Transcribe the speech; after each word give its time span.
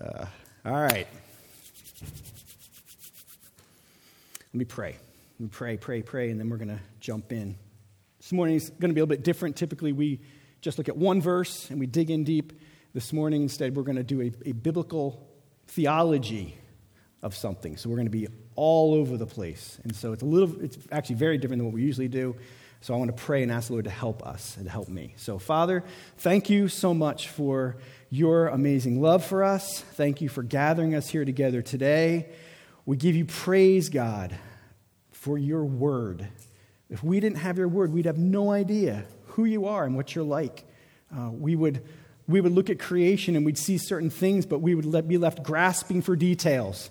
Uh, 0.00 0.26
all 0.64 0.80
right. 0.80 1.06
Let 4.52 4.54
me 4.54 4.64
pray. 4.64 4.96
Let 5.38 5.40
me 5.40 5.48
pray, 5.50 5.76
pray, 5.76 6.02
pray, 6.02 6.30
and 6.30 6.38
then 6.38 6.48
we're 6.48 6.58
going 6.58 6.68
to 6.68 6.80
jump 7.00 7.32
in. 7.32 7.56
This 8.18 8.32
morning 8.32 8.56
is 8.56 8.70
going 8.70 8.90
to 8.90 8.94
be 8.94 9.00
a 9.00 9.04
little 9.04 9.16
bit 9.16 9.24
different. 9.24 9.56
Typically, 9.56 9.92
we 9.92 10.20
just 10.60 10.78
look 10.78 10.88
at 10.88 10.96
one 10.96 11.20
verse 11.20 11.70
and 11.70 11.80
we 11.80 11.86
dig 11.86 12.10
in 12.10 12.24
deep. 12.24 12.52
This 12.92 13.12
morning, 13.12 13.42
instead, 13.42 13.76
we're 13.76 13.82
going 13.82 13.96
to 13.96 14.02
do 14.02 14.20
a, 14.20 14.32
a 14.48 14.52
biblical 14.52 15.26
theology 15.68 16.56
of 17.22 17.34
something. 17.34 17.76
So 17.76 17.88
we're 17.88 17.96
going 17.96 18.06
to 18.06 18.10
be 18.10 18.28
all 18.56 18.94
over 18.94 19.16
the 19.16 19.26
place. 19.26 19.78
And 19.84 19.94
so 19.94 20.12
it's 20.12 20.22
a 20.22 20.26
little, 20.26 20.60
it's 20.60 20.78
actually 20.92 21.16
very 21.16 21.38
different 21.38 21.60
than 21.60 21.66
what 21.66 21.74
we 21.74 21.82
usually 21.82 22.08
do. 22.08 22.36
So 22.82 22.94
I 22.94 22.96
want 22.96 23.14
to 23.14 23.22
pray 23.22 23.42
and 23.42 23.52
ask 23.52 23.66
the 23.66 23.74
Lord 23.74 23.84
to 23.84 23.90
help 23.90 24.26
us 24.26 24.56
and 24.56 24.66
help 24.66 24.88
me. 24.88 25.12
So, 25.18 25.38
Father, 25.38 25.84
thank 26.16 26.48
you 26.48 26.68
so 26.68 26.94
much 26.94 27.28
for 27.28 27.76
your 28.08 28.48
amazing 28.48 29.02
love 29.02 29.22
for 29.22 29.44
us. 29.44 29.80
Thank 29.80 30.22
you 30.22 30.30
for 30.30 30.42
gathering 30.42 30.94
us 30.94 31.08
here 31.08 31.26
together 31.26 31.60
today. 31.60 32.30
We 32.86 32.96
give 32.96 33.14
you 33.14 33.26
praise, 33.26 33.90
God, 33.90 34.34
for 35.12 35.36
your 35.36 35.62
word. 35.62 36.26
If 36.88 37.04
we 37.04 37.20
didn't 37.20 37.38
have 37.38 37.58
your 37.58 37.68
word, 37.68 37.92
we'd 37.92 38.06
have 38.06 38.18
no 38.18 38.50
idea 38.50 39.04
who 39.26 39.44
you 39.44 39.66
are 39.66 39.84
and 39.84 39.94
what 39.94 40.14
you're 40.14 40.24
like. 40.24 40.64
Uh, 41.14 41.30
we, 41.30 41.54
would, 41.54 41.84
we 42.26 42.40
would 42.40 42.52
look 42.52 42.70
at 42.70 42.78
creation 42.78 43.36
and 43.36 43.44
we'd 43.44 43.58
see 43.58 43.76
certain 43.76 44.08
things, 44.08 44.46
but 44.46 44.60
we 44.60 44.74
would 44.74 44.86
let, 44.86 45.06
be 45.06 45.18
left 45.18 45.42
grasping 45.42 46.00
for 46.00 46.16
details. 46.16 46.88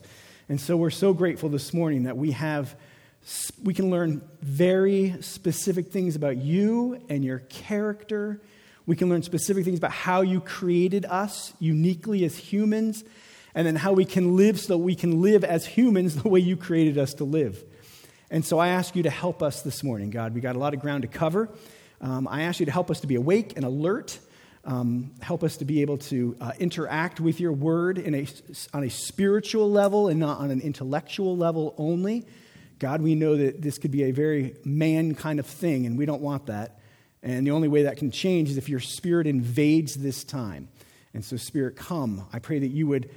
And 0.48 0.62
so 0.62 0.78
we're 0.78 0.92
so 0.92 1.14
grateful 1.14 1.50
this 1.50 1.74
morning 1.74 2.04
that 2.04 2.16
we 2.16 2.32
have 2.32 2.76
we 3.64 3.74
can 3.74 3.90
learn 3.90 4.22
very 4.42 5.16
specific 5.22 5.92
things 5.92 6.16
about 6.16 6.38
you 6.38 7.02
and 7.10 7.24
your 7.24 7.40
character. 7.40 8.42
We 8.86 8.96
can 8.96 9.10
learn 9.10 9.24
specific 9.24 9.66
things 9.66 9.78
about 9.78 9.92
how 9.92 10.22
you 10.22 10.42
created 10.42 11.06
us 11.06 11.54
uniquely 11.60 12.24
as 12.26 12.36
humans, 12.38 13.04
and 13.54 13.68
then 13.68 13.76
how 13.76 13.94
we 13.94 14.06
can 14.06 14.36
live 14.36 14.60
so 14.60 14.74
that 14.74 14.78
we 14.80 14.96
can 14.96 15.22
live 15.22 15.44
as 15.44 15.66
humans 15.66 16.16
the 16.16 16.30
way 16.30 16.40
you 16.40 16.56
created 16.56 16.98
us 16.98 17.14
to 17.16 17.24
live. 17.24 17.64
And 18.32 18.46
so 18.46 18.60
I 18.60 18.70
ask 18.70 18.96
you 18.96 19.04
to 19.04 19.10
help 19.10 19.42
us 19.42 19.64
this 19.64 19.84
morning, 19.84 20.12
God. 20.12 20.34
We 20.34 20.42
got 20.42 20.56
a 20.56 20.60
lot 20.60 20.74
of 20.74 20.80
ground 20.80 21.02
to 21.02 21.08
cover. 21.08 21.50
Um, 22.00 22.28
I 22.28 22.44
ask 22.44 22.60
you 22.60 22.66
to 22.68 22.72
help 22.72 22.90
us 22.90 23.02
to 23.02 23.08
be 23.08 23.16
awake 23.16 23.54
and 23.56 23.66
alert. 23.66 24.20
Um, 24.64 25.12
help 25.22 25.44
us 25.44 25.58
to 25.58 25.66
be 25.66 25.82
able 25.82 25.98
to 25.98 26.36
uh, 26.40 26.52
interact 26.60 27.20
with 27.20 27.40
your 27.40 27.54
word 27.54 27.98
in 27.98 28.14
a, 28.14 28.28
on 28.74 28.84
a 28.84 28.90
spiritual 28.90 29.70
level 29.72 30.10
and 30.10 30.20
not 30.20 30.40
on 30.40 30.52
an 30.52 30.62
intellectual 30.62 31.36
level 31.36 31.74
only. 31.78 32.26
God, 32.80 33.02
we 33.02 33.14
know 33.14 33.36
that 33.36 33.62
this 33.62 33.78
could 33.78 33.92
be 33.92 34.04
a 34.04 34.12
very 34.12 34.56
man 34.64 35.14
kind 35.14 35.40
of 35.40 35.46
thing, 35.46 35.86
and 35.86 35.98
we 35.98 36.06
don't 36.06 36.22
want 36.22 36.46
that. 36.48 36.80
And 37.22 37.46
the 37.46 37.52
only 37.52 37.68
way 37.68 37.84
that 37.84 37.98
can 37.98 38.12
change 38.12 38.50
is 38.50 38.58
if 38.58 38.70
your 38.70 38.80
spirit 38.80 39.28
invades 39.28 39.96
this 39.96 40.24
time. 40.24 40.70
And 41.14 41.26
so, 41.26 41.38
Spirit, 41.38 41.76
come. 41.76 42.28
I 42.32 42.40
pray 42.40 42.60
that 42.60 42.68
you 42.68 42.88
would, 42.88 43.10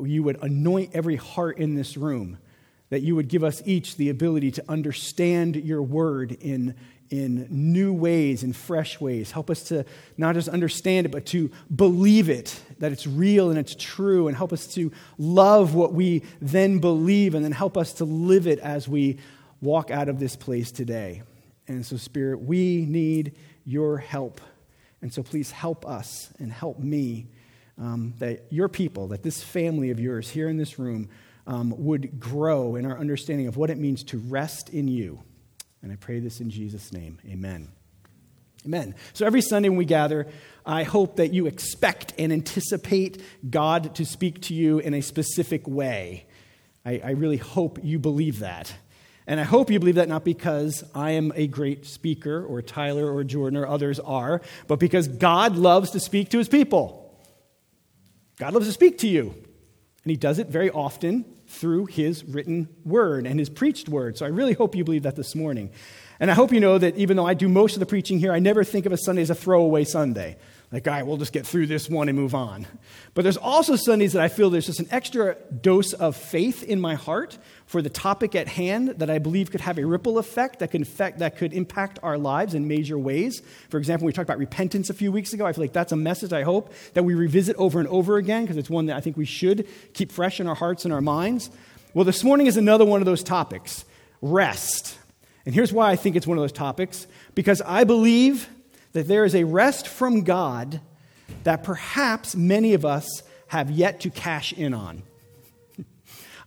you 0.00 0.22
would 0.22 0.42
anoint 0.42 0.90
every 0.94 1.16
heart 1.16 1.58
in 1.58 1.74
this 1.74 1.96
room, 1.96 2.38
that 2.90 3.02
you 3.02 3.16
would 3.16 3.28
give 3.28 3.44
us 3.44 3.62
each 3.66 3.96
the 3.96 4.10
ability 4.10 4.52
to 4.52 4.64
understand 4.68 5.56
your 5.56 5.82
word 5.82 6.32
in, 6.32 6.76
in 7.10 7.48
new 7.50 7.92
ways, 7.92 8.42
in 8.44 8.52
fresh 8.52 9.00
ways. 9.00 9.32
Help 9.32 9.50
us 9.50 9.64
to 9.64 9.84
not 10.16 10.34
just 10.34 10.48
understand 10.48 11.06
it, 11.06 11.10
but 11.10 11.26
to 11.26 11.50
believe 11.74 12.28
it, 12.28 12.58
that 12.82 12.92
it's 12.92 13.06
real 13.06 13.50
and 13.50 13.58
it's 13.58 13.74
true, 13.74 14.28
and 14.28 14.36
help 14.36 14.52
us 14.52 14.66
to 14.74 14.90
love 15.16 15.74
what 15.74 15.92
we 15.92 16.22
then 16.40 16.80
believe, 16.80 17.34
and 17.34 17.44
then 17.44 17.52
help 17.52 17.76
us 17.76 17.92
to 17.94 18.04
live 18.04 18.46
it 18.46 18.58
as 18.58 18.88
we 18.88 19.18
walk 19.60 19.90
out 19.90 20.08
of 20.08 20.18
this 20.18 20.36
place 20.36 20.70
today. 20.72 21.22
And 21.68 21.86
so, 21.86 21.96
Spirit, 21.96 22.42
we 22.42 22.84
need 22.86 23.36
your 23.64 23.98
help. 23.98 24.40
And 25.00 25.12
so, 25.12 25.22
please 25.22 25.50
help 25.50 25.86
us 25.86 26.32
and 26.38 26.52
help 26.52 26.78
me 26.78 27.28
um, 27.78 28.14
that 28.18 28.46
your 28.50 28.68
people, 28.68 29.08
that 29.08 29.22
this 29.22 29.42
family 29.42 29.90
of 29.90 29.98
yours 29.98 30.28
here 30.28 30.48
in 30.48 30.56
this 30.56 30.78
room, 30.78 31.08
um, 31.46 31.74
would 31.76 32.20
grow 32.20 32.76
in 32.76 32.84
our 32.84 32.98
understanding 32.98 33.46
of 33.46 33.56
what 33.56 33.70
it 33.70 33.78
means 33.78 34.04
to 34.04 34.18
rest 34.18 34.68
in 34.68 34.86
you 34.86 35.22
and 35.82 35.90
I 35.90 35.96
pray 35.96 36.20
this 36.20 36.40
in 36.40 36.48
Jesus' 36.48 36.92
name. 36.92 37.18
Amen. 37.28 37.72
Amen. 38.64 38.94
So 39.12 39.26
every 39.26 39.42
Sunday 39.42 39.68
when 39.68 39.78
we 39.78 39.84
gather, 39.84 40.28
I 40.64 40.84
hope 40.84 41.16
that 41.16 41.32
you 41.32 41.46
expect 41.46 42.14
and 42.18 42.32
anticipate 42.32 43.20
God 43.48 43.96
to 43.96 44.04
speak 44.04 44.42
to 44.42 44.54
you 44.54 44.78
in 44.78 44.94
a 44.94 45.00
specific 45.00 45.66
way. 45.66 46.26
I, 46.84 47.00
I, 47.04 47.10
really 47.10 47.36
hope 47.36 47.78
you 47.82 47.98
believe 47.98 48.40
that. 48.40 48.72
And 49.26 49.40
I 49.40 49.44
hope 49.44 49.70
you 49.70 49.78
believe 49.78 49.96
that 49.96 50.08
not 50.08 50.24
because 50.24 50.84
I 50.94 51.12
am 51.12 51.32
a 51.34 51.46
great 51.46 51.86
speaker 51.86 52.44
or 52.44 52.60
Tyler 52.62 53.12
or 53.12 53.22
Jordan 53.24 53.56
or 53.56 53.66
others 53.66 54.00
are, 54.00 54.40
but 54.66 54.78
because 54.78 55.06
God 55.08 55.56
loves 55.56 55.90
to 55.90 56.00
speak 56.00 56.30
to 56.30 56.38
his 56.38 56.48
people. 56.48 57.20
God 58.38 58.54
loves 58.54 58.66
to 58.66 58.72
speak 58.72 58.98
to 58.98 59.08
you. 59.08 59.34
And 60.04 60.10
he 60.10 60.16
does 60.16 60.38
it 60.38 60.48
very 60.48 60.70
often 60.70 61.24
through 61.46 61.86
his 61.86 62.24
written 62.24 62.68
word 62.84 63.26
and 63.26 63.38
his 63.38 63.48
preached 63.48 63.88
word. 63.88 64.18
So 64.18 64.26
I 64.26 64.30
really 64.30 64.54
hope 64.54 64.74
you 64.74 64.84
believe 64.84 65.04
that 65.04 65.16
this 65.16 65.34
morning. 65.34 65.70
And 66.20 66.30
I 66.30 66.34
hope 66.34 66.52
you 66.52 66.60
know 66.60 66.78
that 66.78 66.96
even 66.96 67.16
though 67.16 67.26
I 67.26 67.34
do 67.34 67.48
most 67.48 67.74
of 67.74 67.80
the 67.80 67.86
preaching 67.86 68.18
here, 68.18 68.32
I 68.32 68.38
never 68.38 68.64
think 68.64 68.86
of 68.86 68.92
a 68.92 68.96
Sunday 68.96 69.22
as 69.22 69.30
a 69.30 69.34
throwaway 69.34 69.84
Sunday. 69.84 70.36
Like, 70.72 70.88
all 70.88 70.94
right, 70.94 71.06
we'll 71.06 71.18
just 71.18 71.34
get 71.34 71.46
through 71.46 71.66
this 71.66 71.90
one 71.90 72.08
and 72.08 72.16
move 72.16 72.34
on. 72.34 72.66
But 73.12 73.22
there's 73.22 73.36
also 73.36 73.76
Sundays 73.76 74.14
that 74.14 74.22
I 74.22 74.28
feel 74.28 74.48
there's 74.48 74.64
just 74.64 74.80
an 74.80 74.88
extra 74.90 75.36
dose 75.60 75.92
of 75.92 76.16
faith 76.16 76.62
in 76.62 76.80
my 76.80 76.94
heart 76.94 77.36
for 77.66 77.82
the 77.82 77.90
topic 77.90 78.34
at 78.34 78.48
hand 78.48 78.88
that 78.96 79.10
I 79.10 79.18
believe 79.18 79.50
could 79.50 79.60
have 79.60 79.76
a 79.76 79.84
ripple 79.84 80.16
effect 80.16 80.60
that 80.60 80.70
could, 80.70 80.80
affect, 80.80 81.18
that 81.18 81.36
could 81.36 81.52
impact 81.52 81.98
our 82.02 82.16
lives 82.16 82.54
in 82.54 82.68
major 82.68 82.98
ways. 82.98 83.42
For 83.68 83.76
example, 83.76 84.06
we 84.06 84.14
talked 84.14 84.26
about 84.26 84.38
repentance 84.38 84.88
a 84.88 84.94
few 84.94 85.12
weeks 85.12 85.34
ago. 85.34 85.44
I 85.44 85.52
feel 85.52 85.64
like 85.64 85.74
that's 85.74 85.92
a 85.92 85.96
message 85.96 86.32
I 86.32 86.42
hope 86.42 86.72
that 86.94 87.02
we 87.02 87.14
revisit 87.14 87.54
over 87.56 87.78
and 87.78 87.88
over 87.88 88.16
again 88.16 88.44
because 88.44 88.56
it's 88.56 88.70
one 88.70 88.86
that 88.86 88.96
I 88.96 89.00
think 89.00 89.18
we 89.18 89.26
should 89.26 89.68
keep 89.92 90.10
fresh 90.10 90.40
in 90.40 90.46
our 90.46 90.54
hearts 90.54 90.86
and 90.86 90.94
our 90.94 91.02
minds. 91.02 91.50
Well, 91.92 92.06
this 92.06 92.24
morning 92.24 92.46
is 92.46 92.56
another 92.56 92.86
one 92.86 93.02
of 93.02 93.06
those 93.06 93.22
topics 93.22 93.84
rest. 94.22 94.96
And 95.44 95.54
here's 95.54 95.72
why 95.72 95.90
I 95.90 95.96
think 95.96 96.16
it's 96.16 96.26
one 96.26 96.38
of 96.38 96.42
those 96.42 96.52
topics 96.52 97.06
because 97.34 97.60
I 97.62 97.84
believe 97.84 98.48
that 98.92 99.08
there 99.08 99.24
is 99.24 99.34
a 99.34 99.44
rest 99.44 99.88
from 99.88 100.22
God 100.22 100.80
that 101.44 101.64
perhaps 101.64 102.36
many 102.36 102.74
of 102.74 102.84
us 102.84 103.22
have 103.48 103.70
yet 103.70 104.00
to 104.00 104.10
cash 104.10 104.52
in 104.52 104.74
on. 104.74 105.02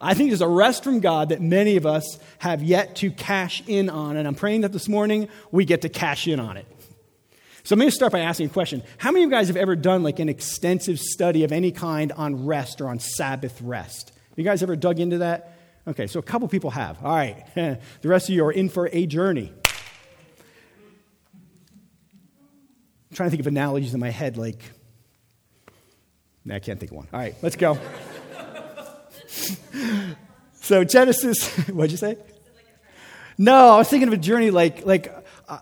I 0.01 0.13
think 0.13 0.29
there's 0.29 0.41
a 0.41 0.47
rest 0.47 0.83
from 0.83 1.00
God 1.00 1.29
that 1.29 1.41
many 1.41 1.75
of 1.75 1.85
us 1.85 2.19
have 2.39 2.63
yet 2.63 2.95
to 2.97 3.11
cash 3.11 3.63
in 3.67 3.89
on, 3.89 4.17
and 4.17 4.28
I'm 4.28 4.35
praying 4.35 4.61
that 4.61 4.72
this 4.72 4.88
morning 4.88 5.27
we 5.51 5.66
get 5.66 5.81
to 5.81 5.89
cash 5.89 6.27
in 6.27 6.39
on 6.39 6.57
it. 6.57 6.66
So 7.63 7.75
going 7.75 7.89
to 7.89 7.95
start 7.95 8.12
by 8.12 8.19
asking 8.19 8.45
a 8.45 8.50
question. 8.50 8.83
How 9.00 9.12
many 9.12 9.23
of 9.23 9.31
you 9.31 9.35
guys 9.35 9.47
have 9.47 9.57
ever 9.57 9.75
done 9.75 10.03
like 10.03 10.19
an 10.19 10.29
extensive 10.29 11.00
study 11.00 11.44
of 11.44 11.51
any 11.51 11.72
kind 11.72 12.12
on 12.12 12.45
rest 12.45 12.79
or 12.79 12.88
on 12.88 13.00
Sabbath 13.00 13.59
rest? 13.59 14.09
Have 14.09 14.38
you 14.38 14.44
guys 14.44 14.62
ever 14.62 14.75
dug 14.75 15.00
into 15.00 15.17
that? 15.17 15.55
Okay, 15.88 16.07
so 16.07 16.19
a 16.19 16.23
couple 16.23 16.47
people 16.47 16.72
have. 16.72 16.97
All 17.03 17.16
right, 17.16 17.46
the 17.56 17.79
rest 18.03 18.28
of 18.28 18.35
you 18.35 18.44
are 18.46 18.51
in 18.51 18.69
for 18.69 18.90
a 18.91 19.06
journey. 19.06 19.53
I'm 23.12 23.16
trying 23.16 23.28
to 23.28 23.31
think 23.31 23.41
of 23.41 23.47
analogies 23.47 23.94
in 23.94 24.00
my 24.00 24.09
head, 24.09 24.35
like, 24.35 24.59
nah, 26.44 26.56
I 26.56 26.59
can't 26.59 26.79
think 26.79 26.91
of 26.91 26.97
one. 26.97 27.07
All 27.13 27.19
right, 27.19 27.35
let's 27.44 27.56
go. 27.56 27.78
so, 30.62 30.84
Genesis, 30.84 31.56
what'd 31.69 31.91
you 31.91 31.97
say? 31.97 32.18
No, 33.38 33.75
I 33.75 33.78
was 33.78 33.88
thinking 33.88 34.07
of 34.07 34.13
a 34.13 34.18
journey 34.18 34.50
like, 34.50 34.85
like 34.88 35.13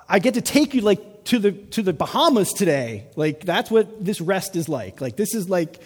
I 0.07 0.19
get 0.19 0.35
to 0.35 0.41
take 0.41 0.73
you 0.73 0.81
like 0.81 1.25
to 1.25 1.39
the, 1.39 1.51
to 1.51 1.81
the 1.81 1.91
Bahamas 1.91 2.53
today. 2.53 3.07
Like, 3.17 3.41
that's 3.41 3.69
what 3.69 4.03
this 4.03 4.21
rest 4.21 4.55
is 4.55 4.69
like. 4.69 5.01
Like, 5.01 5.17
this 5.17 5.35
is 5.35 5.49
like, 5.49 5.81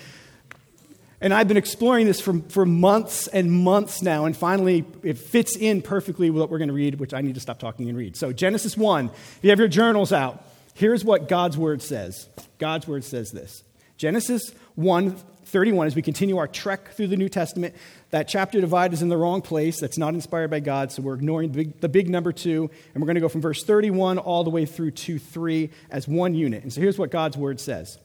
and 1.19 1.33
I've 1.33 1.47
been 1.47 1.57
exploring 1.57 2.05
this 2.05 2.21
for, 2.21 2.39
for 2.49 2.65
months 2.65 3.27
and 3.27 3.51
months 3.51 4.01
now, 4.01 4.25
and 4.25 4.35
finally 4.35 4.85
it 5.03 5.17
fits 5.17 5.55
in 5.55 5.81
perfectly 5.81 6.29
with 6.29 6.41
what 6.41 6.49
we're 6.49 6.59
going 6.59 6.69
to 6.69 6.73
read, 6.73 6.99
which 6.99 7.13
I 7.13 7.21
need 7.21 7.35
to 7.35 7.41
stop 7.41 7.59
talking 7.59 7.89
and 7.89 7.97
read. 7.97 8.15
So, 8.15 8.31
Genesis 8.31 8.77
1, 8.77 9.05
if 9.07 9.39
you 9.41 9.49
have 9.49 9.59
your 9.59 9.67
journals 9.67 10.13
out, 10.13 10.43
Here's 10.77 11.03
what 11.03 11.27
God's 11.27 11.57
word 11.57 11.81
says 11.81 12.29
God's 12.59 12.87
word 12.87 13.03
says 13.03 13.31
this 13.31 13.63
Genesis 13.97 14.53
1 14.75 15.17
31, 15.45 15.87
as 15.87 15.95
we 15.95 16.01
continue 16.01 16.37
our 16.37 16.47
trek 16.47 16.91
through 16.91 17.07
the 17.07 17.15
New 17.15 17.29
Testament, 17.29 17.73
that 18.11 18.27
chapter 18.27 18.59
divide 18.59 18.91
is 18.91 19.01
in 19.01 19.07
the 19.07 19.15
wrong 19.15 19.41
place. 19.41 19.79
That's 19.79 19.97
not 19.97 20.13
inspired 20.13 20.51
by 20.51 20.59
God, 20.59 20.91
so 20.91 21.01
we're 21.01 21.15
ignoring 21.15 21.51
the 21.51 21.63
big, 21.63 21.79
the 21.79 21.89
big 21.89 22.09
number 22.09 22.33
two, 22.33 22.69
and 22.93 23.01
we're 23.01 23.07
going 23.07 23.15
to 23.15 23.21
go 23.21 23.29
from 23.29 23.39
verse 23.39 23.63
31 23.63 24.17
all 24.17 24.43
the 24.43 24.49
way 24.49 24.65
through 24.65 24.91
to 24.91 25.17
3 25.17 25.69
as 25.89 26.05
one 26.05 26.35
unit. 26.35 26.63
And 26.63 26.73
so 26.73 26.81
here's 26.81 26.99
what 26.99 27.11
God's 27.11 27.37
word 27.37 27.61
says 27.61 27.97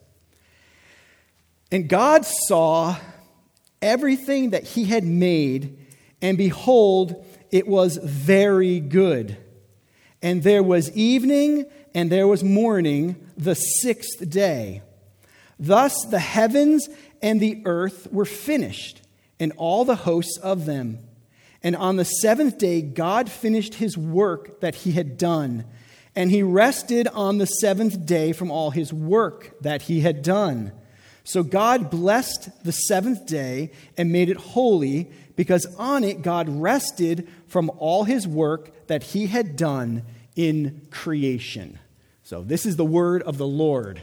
And 1.73 1.89
God 1.89 2.27
saw 2.27 2.97
everything 3.81 4.51
that 4.51 4.63
he 4.63 4.85
had 4.85 5.05
made, 5.05 5.79
and 6.21 6.37
behold, 6.37 7.25
it 7.51 7.67
was 7.67 7.97
very 7.97 8.79
good. 8.79 9.39
And 10.21 10.43
there 10.43 10.63
was 10.63 10.93
evening 10.93 11.65
and 11.95 12.13
there 12.13 12.29
was 12.29 12.45
morning 12.45 13.17
the 13.37 13.55
sixth 13.55 14.29
day. 14.29 14.83
Thus 15.59 15.95
the 16.11 16.19
heavens 16.19 16.89
and 17.23 17.41
the 17.41 17.63
earth 17.65 18.07
were 18.13 18.25
finished, 18.27 19.01
and 19.41 19.53
all 19.57 19.85
the 19.85 19.97
hosts 19.97 20.39
of 20.39 20.67
them. 20.67 20.99
And 21.63 21.75
on 21.75 21.97
the 21.97 22.05
seventh 22.05 22.59
day, 22.59 22.83
God 22.83 23.31
finished 23.31 23.75
his 23.75 23.97
work 23.97 24.61
that 24.61 24.75
he 24.75 24.93
had 24.93 25.17
done, 25.17 25.65
and 26.15 26.31
he 26.31 26.43
rested 26.43 27.09
on 27.09 27.39
the 27.39 27.47
seventh 27.47 28.05
day 28.05 28.33
from 28.33 28.51
all 28.51 28.71
his 28.71 28.93
work 28.93 29.55
that 29.63 29.83
he 29.83 30.01
had 30.01 30.23
done. 30.23 30.73
So 31.25 31.43
God 31.43 31.91
blessed 31.91 32.65
the 32.65 32.73
seventh 32.73 33.27
day 33.27 33.71
and 33.97 34.11
made 34.11 34.29
it 34.29 34.37
holy 34.37 35.11
because 35.37 35.67
on 35.79 36.05
it 36.05 36.23
God 36.23 36.49
rested 36.49 37.29
from 37.47 37.71
all 37.79 38.05
his 38.05 38.27
work 38.27 38.87
that 38.89 39.03
he 39.03 39.27
had 39.27 39.57
done 39.57 40.03
in 40.35 40.87
creation. 40.91 41.79
So 42.23 42.43
this 42.43 42.67
is 42.67 42.77
the 42.77 42.85
word 42.85 43.23
of 43.23 43.39
the 43.39 43.47
Lord. 43.47 44.03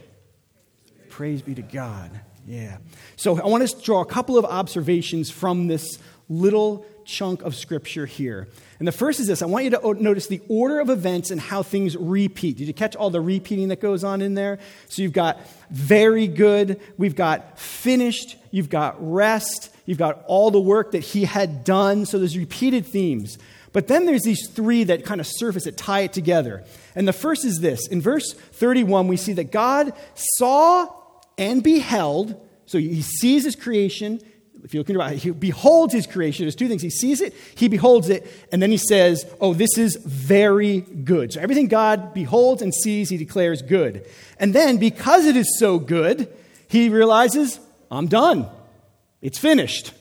Praise 1.10 1.42
be 1.42 1.56
to 1.56 1.62
God. 1.62 2.22
Yeah. 2.48 2.78
So 3.16 3.40
I 3.40 3.48
want 3.48 3.68
to 3.68 3.82
draw 3.82 4.02
a 4.02 4.06
couple 4.06 4.38
of 4.38 4.46
observations 4.46 5.30
from 5.30 5.68
this 5.68 6.00
little 6.30 6.86
chunk 7.06 7.42
of 7.42 7.56
scripture 7.56 8.06
here. 8.06 8.48
And 8.78 8.88
the 8.88 8.92
first 8.92 9.20
is 9.20 9.28
this 9.28 9.42
I 9.42 9.48
want 9.48 9.66
you 9.66 9.72
to 9.72 9.94
notice 9.96 10.28
the 10.28 10.42
order 10.48 10.80
of 10.80 10.90
events 10.90 11.32
and 11.32 11.42
how 11.42 11.64
things 11.64 11.98
repeat. 11.98 12.58
Did 12.58 12.68
you 12.68 12.74
catch 12.74 12.96
all 12.96 13.10
the 13.10 13.20
repeating 13.20 13.70
that 13.70 13.82
goes 13.82 14.04
on 14.04 14.22
in 14.22 14.36
there? 14.36 14.60
So 14.88 15.02
you've 15.02 15.14
got 15.14 15.40
very 15.70 16.28
good, 16.28 16.80
we've 16.98 17.16
got 17.16 17.60
finished, 17.60 18.38
you've 18.52 18.70
got 18.70 18.96
rest, 19.00 19.76
you've 19.86 19.98
got 19.98 20.24
all 20.28 20.52
the 20.52 20.62
work 20.62 20.92
that 20.92 21.00
he 21.00 21.26
had 21.26 21.64
done. 21.64 22.06
So 22.06 22.20
there's 22.20 22.38
repeated 22.38 22.86
themes. 22.86 23.38
But 23.72 23.88
then 23.88 24.06
there's 24.06 24.24
these 24.24 24.50
three 24.50 24.84
that 24.86 25.06
kind 25.06 25.22
of 25.22 25.28
surface 25.28 25.66
that 25.66 25.78
tie 25.78 26.02
it 26.02 26.14
together. 26.14 26.64
And 26.96 27.08
the 27.08 27.14
first 27.14 27.46
is 27.46 27.60
this 27.60 27.88
in 27.88 28.02
verse 28.02 28.34
31, 28.34 29.08
we 29.08 29.18
see 29.18 29.34
that 29.34 29.52
God 29.52 29.94
saw 30.16 30.88
and 31.38 31.64
beheld. 31.64 32.46
So 32.66 32.78
he 32.78 33.02
sees 33.02 33.46
his 33.46 33.56
creation, 33.56 34.22
if 34.64 34.74
you're 34.74 34.82
looking 34.82 34.96
about 34.96 35.14
it, 35.14 35.18
he 35.18 35.32
beholds 35.32 35.94
his 35.94 36.08
creation. 36.08 36.46
There's 36.46 36.56
two 36.56 36.68
things. 36.68 36.82
He 36.82 36.90
sees 36.90 37.22
it, 37.22 37.34
he 37.56 37.68
beholds 37.68 38.10
it, 38.10 38.26
and 38.52 38.62
then 38.62 38.72
he 38.72 38.78
says, 38.78 39.26
Oh, 39.40 39.54
this 39.54 39.78
is 39.78 39.96
very 39.98 40.82
good. 40.82 41.34
So 41.34 41.42
everything 41.42 41.68
God 41.68 42.14
beholds 42.14 42.62
and 42.62 42.74
sees, 42.74 43.10
he 43.10 43.18
declares 43.18 43.62
good. 43.62 44.06
And 44.40 44.54
then, 44.54 44.78
because 44.78 45.26
it 45.26 45.36
is 45.36 45.60
so 45.60 45.80
good, 45.80 46.28
he 46.68 46.90
realizes, 46.90 47.60
I'm 47.90 48.08
done. 48.08 48.48
It's 49.22 49.40
finished. 49.40 49.94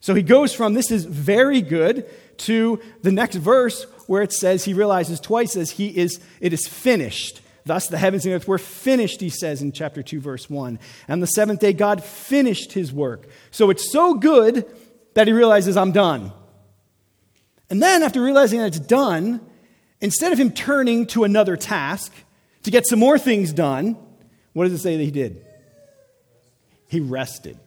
So 0.00 0.14
he 0.14 0.22
goes 0.22 0.52
from 0.52 0.74
this 0.74 0.90
is 0.90 1.04
very 1.04 1.60
good 1.60 2.08
to 2.38 2.80
the 3.02 3.12
next 3.12 3.36
verse 3.36 3.84
where 4.06 4.22
it 4.22 4.32
says 4.32 4.64
he 4.64 4.74
realizes 4.74 5.20
twice 5.20 5.56
as 5.56 5.72
he 5.72 5.96
is 5.96 6.20
it 6.40 6.52
is 6.52 6.66
finished. 6.66 7.40
Thus, 7.64 7.86
the 7.86 7.98
heavens 7.98 8.24
and 8.24 8.34
earth 8.34 8.48
were 8.48 8.58
finished, 8.58 9.20
he 9.20 9.28
says 9.28 9.60
in 9.60 9.72
chapter 9.72 10.02
2, 10.02 10.20
verse 10.20 10.48
1. 10.48 10.78
And 11.06 11.22
the 11.22 11.26
seventh 11.26 11.60
day, 11.60 11.72
God 11.72 12.02
finished 12.02 12.72
his 12.72 12.92
work. 12.92 13.28
So 13.50 13.70
it's 13.70 13.92
so 13.92 14.14
good 14.14 14.66
that 15.14 15.26
he 15.26 15.32
realizes, 15.32 15.76
I'm 15.76 15.92
done. 15.92 16.32
And 17.70 17.82
then, 17.82 18.02
after 18.02 18.22
realizing 18.22 18.60
that 18.60 18.68
it's 18.68 18.78
done, 18.78 19.40
instead 20.00 20.32
of 20.32 20.38
him 20.38 20.50
turning 20.50 21.06
to 21.08 21.24
another 21.24 21.56
task 21.56 22.12
to 22.62 22.70
get 22.70 22.86
some 22.86 22.98
more 22.98 23.18
things 23.18 23.52
done, 23.52 23.96
what 24.52 24.64
does 24.64 24.72
it 24.72 24.78
say 24.78 24.96
that 24.96 25.04
he 25.04 25.10
did? 25.10 25.44
He 26.88 27.00
rested. 27.00 27.58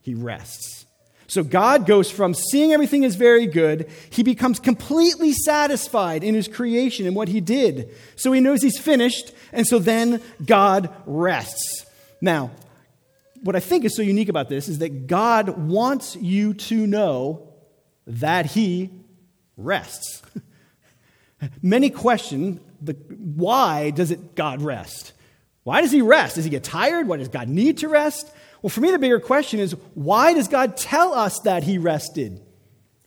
He 0.00 0.14
rests. 0.14 0.79
So 1.30 1.44
God 1.44 1.86
goes 1.86 2.10
from 2.10 2.34
seeing 2.34 2.72
everything 2.72 3.04
as 3.04 3.14
very 3.14 3.46
good, 3.46 3.88
he 4.10 4.24
becomes 4.24 4.58
completely 4.58 5.32
satisfied 5.32 6.24
in 6.24 6.34
his 6.34 6.48
creation 6.48 7.06
and 7.06 7.14
what 7.14 7.28
he 7.28 7.40
did. 7.40 7.94
So 8.16 8.32
he 8.32 8.40
knows 8.40 8.62
he's 8.62 8.80
finished, 8.80 9.30
and 9.52 9.64
so 9.64 9.78
then 9.78 10.20
God 10.44 10.92
rests. 11.06 11.86
Now, 12.20 12.50
what 13.42 13.54
I 13.54 13.60
think 13.60 13.84
is 13.84 13.94
so 13.94 14.02
unique 14.02 14.28
about 14.28 14.48
this 14.48 14.68
is 14.68 14.78
that 14.78 15.06
God 15.06 15.50
wants 15.50 16.16
you 16.16 16.52
to 16.52 16.84
know 16.84 17.48
that 18.08 18.46
he 18.46 18.90
rests. 19.56 20.22
Many 21.62 21.90
question 21.90 22.58
the, 22.82 22.94
why 22.94 23.90
does 23.90 24.10
it 24.10 24.34
God 24.34 24.62
rest? 24.62 25.12
Why 25.62 25.80
does 25.80 25.92
he 25.92 26.02
rest? 26.02 26.34
Does 26.34 26.44
he 26.44 26.50
get 26.50 26.64
tired? 26.64 27.06
Why 27.06 27.18
does 27.18 27.28
God 27.28 27.48
need 27.48 27.78
to 27.78 27.88
rest? 27.88 28.28
Well, 28.62 28.70
for 28.70 28.80
me, 28.80 28.90
the 28.90 28.98
bigger 28.98 29.20
question 29.20 29.60
is 29.60 29.74
why 29.94 30.34
does 30.34 30.48
God 30.48 30.76
tell 30.76 31.14
us 31.14 31.38
that 31.44 31.62
He 31.62 31.78
rested? 31.78 32.40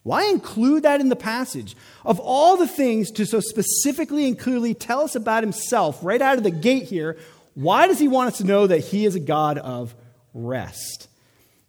Why 0.03 0.25
include 0.25 0.83
that 0.83 0.99
in 0.99 1.09
the 1.09 1.15
passage? 1.15 1.75
Of 2.03 2.19
all 2.19 2.57
the 2.57 2.67
things 2.67 3.09
to 3.11 3.25
so 3.25 3.39
specifically 3.39 4.27
and 4.27 4.37
clearly 4.37 4.73
tell 4.73 5.01
us 5.01 5.15
about 5.15 5.43
Himself 5.43 5.99
right 6.03 6.21
out 6.21 6.37
of 6.37 6.43
the 6.43 6.51
gate 6.51 6.83
here, 6.83 7.17
why 7.53 7.87
does 7.87 7.99
He 7.99 8.07
want 8.07 8.29
us 8.29 8.37
to 8.39 8.43
know 8.43 8.67
that 8.67 8.79
He 8.79 9.05
is 9.05 9.15
a 9.15 9.19
God 9.19 9.57
of 9.57 9.95
rest? 10.33 11.07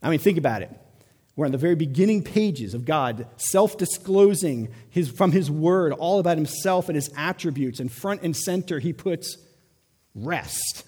I 0.03 0.11
mean, 0.11 0.19
think 0.19 0.39
about 0.39 0.63
it. 0.63 0.71
We're 1.37 1.47
on 1.47 1.53
the 1.53 1.59
very 1.59 1.75
beginning 1.75 2.23
pages 2.23 2.75
of 2.75 2.85
God 2.85 3.27
self 3.37 3.77
disclosing 3.77 4.69
from 5.17 5.33
His 5.33 5.51
Word 5.51 5.93
all 5.93 6.19
about 6.19 6.37
Himself 6.37 6.89
and 6.89 6.97
His 6.97 7.11
attributes, 7.17 7.81
and 7.81 7.91
front 7.91 8.23
and 8.23 8.37
center, 8.37 8.79
He 8.79 8.93
puts 8.93 9.37
rest. 10.15 10.85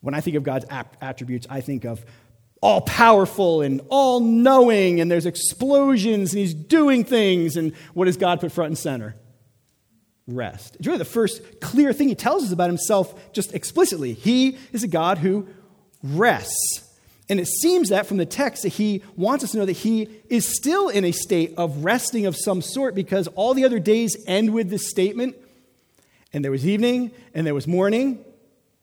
When 0.00 0.14
I 0.14 0.20
think 0.20 0.36
of 0.36 0.42
God's 0.42 0.64
attributes, 1.00 1.46
I 1.50 1.60
think 1.60 1.84
of 1.84 2.04
all 2.60 2.80
powerful 2.80 3.62
and 3.62 3.80
all 3.88 4.20
knowing, 4.20 5.00
and 5.00 5.10
there's 5.10 5.26
explosions, 5.26 6.32
and 6.32 6.40
he's 6.40 6.54
doing 6.54 7.04
things. 7.04 7.56
And 7.56 7.74
what 7.94 8.06
does 8.06 8.16
God 8.16 8.40
put 8.40 8.52
front 8.52 8.68
and 8.68 8.78
center? 8.78 9.16
Rest. 10.26 10.76
It's 10.76 10.86
really 10.86 10.98
the 10.98 11.04
first 11.04 11.60
clear 11.60 11.92
thing 11.92 12.08
he 12.08 12.14
tells 12.14 12.44
us 12.44 12.52
about 12.52 12.68
himself 12.68 13.32
just 13.32 13.54
explicitly. 13.54 14.12
He 14.12 14.58
is 14.72 14.82
a 14.82 14.88
God 14.88 15.18
who 15.18 15.48
rests. 16.02 16.84
And 17.30 17.38
it 17.38 17.46
seems 17.46 17.90
that 17.90 18.06
from 18.06 18.16
the 18.16 18.26
text 18.26 18.62
that 18.62 18.70
he 18.70 19.02
wants 19.16 19.44
us 19.44 19.52
to 19.52 19.58
know 19.58 19.66
that 19.66 19.72
he 19.72 20.08
is 20.28 20.48
still 20.48 20.88
in 20.88 21.04
a 21.04 21.12
state 21.12 21.54
of 21.56 21.84
resting 21.84 22.26
of 22.26 22.36
some 22.36 22.62
sort 22.62 22.94
because 22.94 23.26
all 23.28 23.54
the 23.54 23.64
other 23.64 23.78
days 23.78 24.16
end 24.26 24.52
with 24.52 24.70
this 24.70 24.88
statement. 24.88 25.36
And 26.32 26.42
there 26.42 26.50
was 26.50 26.66
evening 26.66 27.10
and 27.34 27.46
there 27.46 27.54
was 27.54 27.66
morning. 27.66 28.24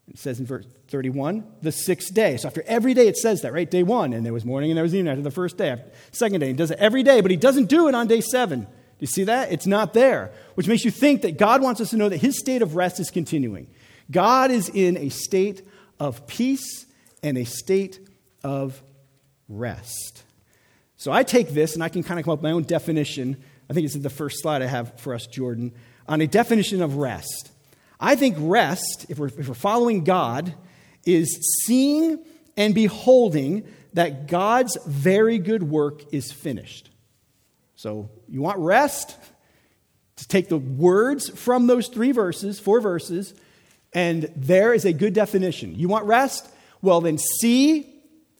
It 0.08 0.20
says 0.20 0.40
in 0.40 0.46
verse 0.46 0.66
31, 0.90 1.44
the 1.62 1.72
sixth 1.72 2.14
day. 2.14 2.38
So 2.38 2.48
after 2.48 2.64
every 2.68 2.94
day 2.94 3.08
it 3.08 3.18
says 3.18 3.42
that, 3.42 3.54
right? 3.54 3.70
Day 3.70 3.84
one, 3.84 4.14
and 4.14 4.26
there 4.26 4.34
was 4.34 4.46
morning 4.46 4.70
and 4.70 4.78
there 4.78 4.84
was 4.84 4.94
evening 4.94 5.12
after 5.12 5.24
the 5.24 5.32
first 5.32 5.58
day. 5.58 5.84
Second 6.12 6.40
day, 6.40 6.48
he 6.48 6.54
does 6.54 6.72
it 6.72 6.78
every 6.80 7.02
day, 7.02 7.22
but 7.22 7.32
he 7.32 7.38
doesn't 7.38 7.66
do 7.66 7.88
it 7.88 7.96
on 7.96 8.08
day 8.08 8.22
seven. 8.22 8.62
Do 8.62 8.70
you 9.00 9.08
see 9.08 9.24
that? 9.26 9.52
It's 9.52 9.66
not 9.66 9.94
there, 9.94 10.32
which 10.54 10.68
makes 10.68 10.86
you 10.86 10.92
think 10.92 11.24
that 11.24 11.38
God 11.38 11.62
wants 11.62 11.82
us 11.82 11.90
to 11.90 11.98
know 11.98 12.08
that 12.08 12.18
his 12.18 12.40
state 12.40 12.62
of 12.62 12.76
rest 12.76 13.00
is 13.00 13.10
continuing. 13.10 13.68
God 14.12 14.52
is 14.52 14.70
in 14.70 14.96
a 14.98 15.10
state 15.10 15.68
of 16.00 16.28
peace 16.28 16.86
and 17.24 17.38
a 17.38 17.44
state 17.44 18.00
of 18.44 18.82
rest. 19.50 20.24
So 20.98 21.12
I 21.12 21.24
take 21.24 21.50
this 21.50 21.74
and 21.74 21.84
I 21.84 21.90
can 21.90 22.04
kind 22.04 22.20
of 22.20 22.26
come 22.26 22.34
up 22.34 22.40
with 22.40 22.44
my 22.44 22.52
own 22.52 22.64
definition. 22.64 23.44
I 23.70 23.74
think 23.74 23.86
it's 23.86 23.96
the 23.96 24.10
first 24.10 24.42
slide 24.42 24.62
I 24.62 24.68
have 24.68 25.00
for 25.00 25.14
us, 25.14 25.26
Jordan, 25.28 25.74
on 26.08 26.22
a 26.22 26.28
definition 26.28 26.82
of 26.82 26.96
rest. 26.98 27.52
I 28.00 28.16
think 28.16 28.36
rest, 28.40 29.06
if 29.10 29.18
we're, 29.18 29.28
if 29.28 29.48
we're 29.48 29.54
following 29.54 30.04
God, 30.04 30.54
is 31.06 31.64
seeing 31.66 32.20
and 32.58 32.74
beholding 32.74 33.68
that 33.94 34.28
God's 34.28 34.78
very 34.86 35.38
good 35.38 35.64
work 35.64 36.04
is 36.14 36.32
finished. 36.32 36.90
So, 37.76 38.10
you 38.28 38.42
want 38.42 38.58
rest? 38.60 39.16
To 40.18 40.28
take 40.28 40.48
the 40.48 40.58
words 40.58 41.30
from 41.30 41.68
those 41.68 41.90
three 41.90 42.14
verses, 42.14 42.60
four 42.60 42.80
verses, 42.80 43.34
and 43.94 44.32
there 44.36 44.74
is 44.74 44.86
a 44.86 44.94
good 44.94 45.14
definition. 45.14 45.76
You 45.76 45.88
want 45.90 46.06
rest? 46.06 46.48
Well, 46.82 47.02
then 47.02 47.18
see 47.18 47.96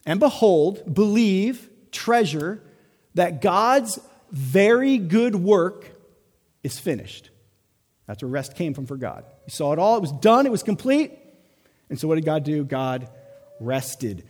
and 0.06 0.20
behold, 0.20 0.94
believe, 0.94 1.70
treasure 1.92 2.62
that 3.16 3.42
God's 3.42 4.00
very 4.32 4.98
good 4.98 5.36
work 5.36 5.90
is 6.64 6.80
finished. 6.80 7.30
That's 8.08 8.22
where 8.22 8.30
rest 8.30 8.56
came 8.56 8.74
from 8.74 8.86
for 8.86 8.98
God. 8.98 9.26
You 9.46 9.52
saw 9.52 9.74
it 9.74 9.80
all, 9.80 9.98
it 9.98 10.02
was 10.02 10.12
done, 10.12 10.46
it 10.46 10.52
was 10.52 10.64
complete. 10.64 11.12
And 11.90 12.00
so, 12.00 12.08
what 12.08 12.16
did 12.16 12.26
God 12.26 12.44
do? 12.44 12.64
God 12.64 13.10
rested. 13.60 14.26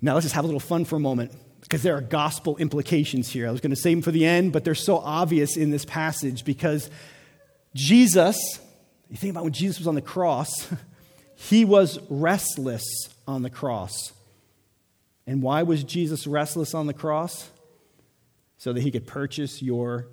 Now, 0.00 0.14
let's 0.14 0.24
just 0.24 0.34
have 0.34 0.44
a 0.44 0.46
little 0.46 0.60
fun 0.60 0.84
for 0.84 0.96
a 0.96 1.00
moment 1.00 1.32
because 1.60 1.82
there 1.82 1.96
are 1.96 2.00
gospel 2.00 2.56
implications 2.56 3.28
here. 3.28 3.48
I 3.48 3.50
was 3.50 3.60
going 3.60 3.70
to 3.70 3.76
save 3.76 3.98
them 3.98 4.02
for 4.02 4.10
the 4.10 4.26
end, 4.26 4.52
but 4.52 4.64
they're 4.64 4.74
so 4.74 4.98
obvious 4.98 5.56
in 5.56 5.70
this 5.70 5.84
passage 5.84 6.44
because 6.44 6.90
Jesus, 7.74 8.36
you 9.08 9.16
think 9.16 9.30
about 9.30 9.44
when 9.44 9.52
Jesus 9.52 9.78
was 9.78 9.86
on 9.86 9.94
the 9.94 10.02
cross, 10.02 10.48
he 11.34 11.64
was 11.64 11.98
restless 12.10 12.84
on 13.26 13.42
the 13.42 13.50
cross. 13.50 14.12
And 15.26 15.40
why 15.40 15.62
was 15.62 15.84
Jesus 15.84 16.26
restless 16.26 16.74
on 16.74 16.86
the 16.86 16.94
cross? 16.94 17.48
So 18.58 18.72
that 18.72 18.80
he 18.80 18.90
could 18.90 19.06
purchase 19.06 19.62
your 19.62 20.08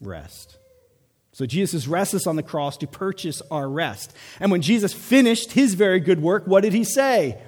rest. 0.00 0.58
So 1.32 1.46
Jesus 1.46 1.74
is 1.82 1.88
restless 1.88 2.26
on 2.26 2.36
the 2.36 2.42
cross 2.42 2.76
to 2.78 2.86
purchase 2.86 3.40
our 3.50 3.68
rest. 3.68 4.14
And 4.40 4.50
when 4.50 4.62
Jesus 4.62 4.92
finished 4.92 5.52
his 5.52 5.74
very 5.74 6.00
good 6.00 6.20
work, 6.20 6.46
what 6.46 6.62
did 6.62 6.72
he 6.72 6.84
say? 6.84 7.40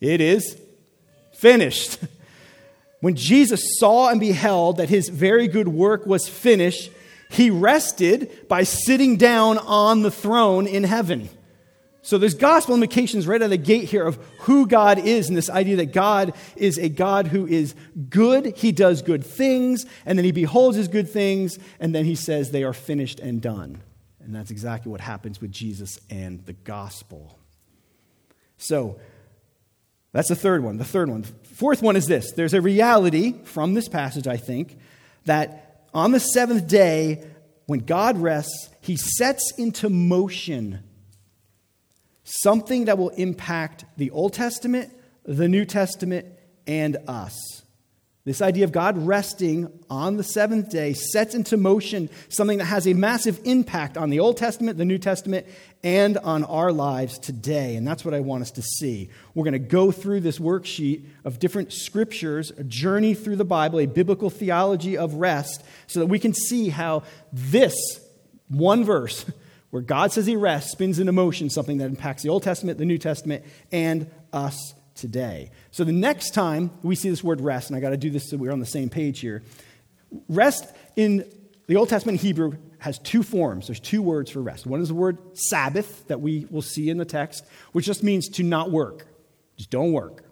It 0.00 0.20
is 0.20 0.60
finished. 1.32 1.98
When 3.00 3.14
Jesus 3.14 3.62
saw 3.78 4.08
and 4.08 4.18
beheld 4.18 4.78
that 4.78 4.88
his 4.88 5.08
very 5.08 5.46
good 5.46 5.68
work 5.68 6.04
was 6.04 6.28
finished, 6.28 6.90
he 7.30 7.50
rested 7.50 8.48
by 8.48 8.64
sitting 8.64 9.16
down 9.16 9.58
on 9.58 10.02
the 10.02 10.10
throne 10.10 10.66
in 10.66 10.84
heaven. 10.84 11.28
So 12.08 12.16
there's 12.16 12.32
gospel 12.32 12.72
implications 12.72 13.26
right 13.26 13.38
out 13.38 13.44
of 13.44 13.50
the 13.50 13.58
gate 13.58 13.84
here 13.84 14.06
of 14.06 14.16
who 14.38 14.66
God 14.66 14.98
is 14.98 15.28
and 15.28 15.36
this 15.36 15.50
idea 15.50 15.76
that 15.76 15.92
God 15.92 16.32
is 16.56 16.78
a 16.78 16.88
God 16.88 17.26
who 17.26 17.46
is 17.46 17.74
good. 18.08 18.56
He 18.56 18.72
does 18.72 19.02
good 19.02 19.22
things, 19.22 19.84
and 20.06 20.16
then 20.16 20.24
he 20.24 20.32
beholds 20.32 20.78
his 20.78 20.88
good 20.88 21.10
things, 21.10 21.58
and 21.78 21.94
then 21.94 22.06
he 22.06 22.14
says 22.14 22.50
they 22.50 22.64
are 22.64 22.72
finished 22.72 23.20
and 23.20 23.42
done. 23.42 23.82
And 24.20 24.34
that's 24.34 24.50
exactly 24.50 24.90
what 24.90 25.02
happens 25.02 25.38
with 25.42 25.52
Jesus 25.52 26.00
and 26.08 26.42
the 26.46 26.54
gospel. 26.54 27.38
So 28.56 28.98
that's 30.12 30.30
the 30.30 30.34
third 30.34 30.64
one. 30.64 30.78
The 30.78 30.86
third 30.86 31.10
one. 31.10 31.24
Fourth 31.24 31.82
one 31.82 31.94
is 31.94 32.06
this 32.06 32.32
there's 32.32 32.54
a 32.54 32.62
reality 32.62 33.34
from 33.44 33.74
this 33.74 33.86
passage, 33.86 34.26
I 34.26 34.38
think, 34.38 34.78
that 35.26 35.90
on 35.92 36.12
the 36.12 36.20
seventh 36.20 36.68
day, 36.68 37.22
when 37.66 37.80
God 37.80 38.16
rests, 38.16 38.70
he 38.80 38.96
sets 38.96 39.52
into 39.58 39.90
motion 39.90 40.87
something 42.28 42.86
that 42.86 42.98
will 42.98 43.08
impact 43.10 43.84
the 43.96 44.10
Old 44.10 44.34
Testament, 44.34 44.92
the 45.24 45.48
New 45.48 45.64
Testament, 45.64 46.26
and 46.66 46.98
us. 47.08 47.62
This 48.28 48.42
idea 48.42 48.64
of 48.64 48.72
God 48.72 48.98
resting 49.06 49.72
on 49.88 50.18
the 50.18 50.22
seventh 50.22 50.68
day 50.68 50.92
sets 50.92 51.34
into 51.34 51.56
motion 51.56 52.10
something 52.28 52.58
that 52.58 52.66
has 52.66 52.86
a 52.86 52.92
massive 52.92 53.40
impact 53.44 53.96
on 53.96 54.10
the 54.10 54.20
Old 54.20 54.36
Testament, 54.36 54.76
the 54.76 54.84
New 54.84 54.98
Testament, 54.98 55.46
and 55.82 56.18
on 56.18 56.44
our 56.44 56.70
lives 56.70 57.18
today. 57.18 57.76
And 57.76 57.86
that's 57.86 58.04
what 58.04 58.12
I 58.12 58.20
want 58.20 58.42
us 58.42 58.50
to 58.50 58.62
see. 58.62 59.08
We're 59.34 59.44
going 59.44 59.52
to 59.52 59.58
go 59.58 59.90
through 59.90 60.20
this 60.20 60.38
worksheet 60.38 61.06
of 61.24 61.38
different 61.38 61.72
scriptures, 61.72 62.52
a 62.58 62.64
journey 62.64 63.14
through 63.14 63.36
the 63.36 63.46
Bible, 63.46 63.78
a 63.78 63.86
biblical 63.86 64.28
theology 64.28 64.98
of 64.98 65.14
rest, 65.14 65.64
so 65.86 66.00
that 66.00 66.06
we 66.06 66.18
can 66.18 66.34
see 66.34 66.68
how 66.68 67.04
this 67.32 67.74
one 68.48 68.84
verse, 68.84 69.24
where 69.70 69.82
God 69.82 70.12
says 70.12 70.26
he 70.26 70.36
rests, 70.36 70.72
spins 70.72 70.98
into 70.98 71.12
motion 71.12 71.50
something 71.50 71.78
that 71.78 71.86
impacts 71.86 72.22
the 72.22 72.28
Old 72.28 72.42
Testament, 72.42 72.78
the 72.78 72.84
New 72.84 72.98
Testament, 72.98 73.44
and 73.70 74.10
us 74.32 74.74
today. 74.94 75.50
So 75.70 75.84
the 75.84 75.92
next 75.92 76.30
time 76.30 76.70
we 76.82 76.94
see 76.94 77.10
this 77.10 77.22
word 77.22 77.40
rest, 77.40 77.70
and 77.70 77.76
I 77.76 77.80
got 77.80 77.90
to 77.90 77.96
do 77.96 78.10
this 78.10 78.30
so 78.30 78.36
we're 78.36 78.52
on 78.52 78.60
the 78.60 78.66
same 78.66 78.88
page 78.88 79.20
here, 79.20 79.42
rest 80.28 80.64
in 80.96 81.30
the 81.66 81.76
Old 81.76 81.90
Testament 81.90 82.20
Hebrew 82.20 82.56
has 82.78 82.98
two 82.98 83.22
forms. 83.22 83.66
There's 83.66 83.80
two 83.80 84.00
words 84.00 84.30
for 84.30 84.40
rest. 84.40 84.66
One 84.66 84.80
is 84.80 84.88
the 84.88 84.94
word 84.94 85.18
Sabbath 85.34 86.06
that 86.08 86.20
we 86.20 86.46
will 86.50 86.62
see 86.62 86.88
in 86.88 86.96
the 86.96 87.04
text, 87.04 87.44
which 87.72 87.84
just 87.84 88.02
means 88.02 88.28
to 88.30 88.42
not 88.42 88.70
work. 88.70 89.06
Just 89.56 89.70
don't 89.70 89.92
work. 89.92 90.24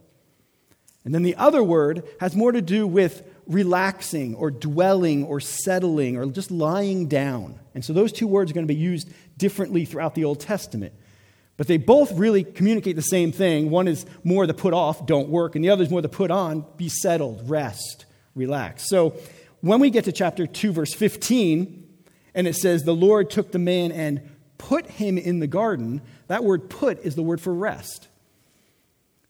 And 1.04 1.14
then 1.14 1.22
the 1.22 1.36
other 1.36 1.62
word 1.62 2.04
has 2.20 2.34
more 2.34 2.52
to 2.52 2.62
do 2.62 2.86
with 2.86 3.22
relaxing 3.46 4.34
or 4.34 4.50
dwelling 4.50 5.24
or 5.24 5.40
settling 5.40 6.16
or 6.16 6.26
just 6.26 6.50
lying 6.50 7.06
down. 7.06 7.58
And 7.74 7.84
so 7.84 7.92
those 7.92 8.12
two 8.12 8.26
words 8.26 8.50
are 8.50 8.54
going 8.54 8.66
to 8.66 8.72
be 8.72 8.80
used 8.80 9.08
differently 9.36 9.84
throughout 9.84 10.14
the 10.14 10.24
Old 10.24 10.40
Testament. 10.40 10.92
But 11.56 11.68
they 11.68 11.78
both 11.78 12.12
really 12.12 12.44
communicate 12.44 12.96
the 12.96 13.02
same 13.02 13.32
thing. 13.32 13.70
One 13.70 13.88
is 13.88 14.04
more 14.24 14.46
the 14.46 14.54
put 14.54 14.74
off, 14.74 15.06
don't 15.06 15.28
work, 15.28 15.54
and 15.54 15.64
the 15.64 15.70
other 15.70 15.84
is 15.84 15.90
more 15.90 16.02
the 16.02 16.08
put 16.08 16.30
on, 16.30 16.66
be 16.76 16.88
settled, 16.88 17.48
rest, 17.48 18.04
relax. 18.34 18.88
So 18.88 19.16
when 19.60 19.80
we 19.80 19.90
get 19.90 20.04
to 20.04 20.12
chapter 20.12 20.46
2, 20.46 20.72
verse 20.72 20.92
15, 20.92 21.84
and 22.34 22.46
it 22.46 22.56
says, 22.56 22.84
The 22.84 22.94
Lord 22.94 23.30
took 23.30 23.52
the 23.52 23.58
man 23.58 23.90
and 23.90 24.28
put 24.58 24.86
him 24.86 25.16
in 25.16 25.38
the 25.38 25.46
garden, 25.46 26.02
that 26.28 26.44
word 26.44 26.68
put 26.68 26.98
is 27.00 27.14
the 27.14 27.22
word 27.22 27.40
for 27.40 27.54
rest. 27.54 28.08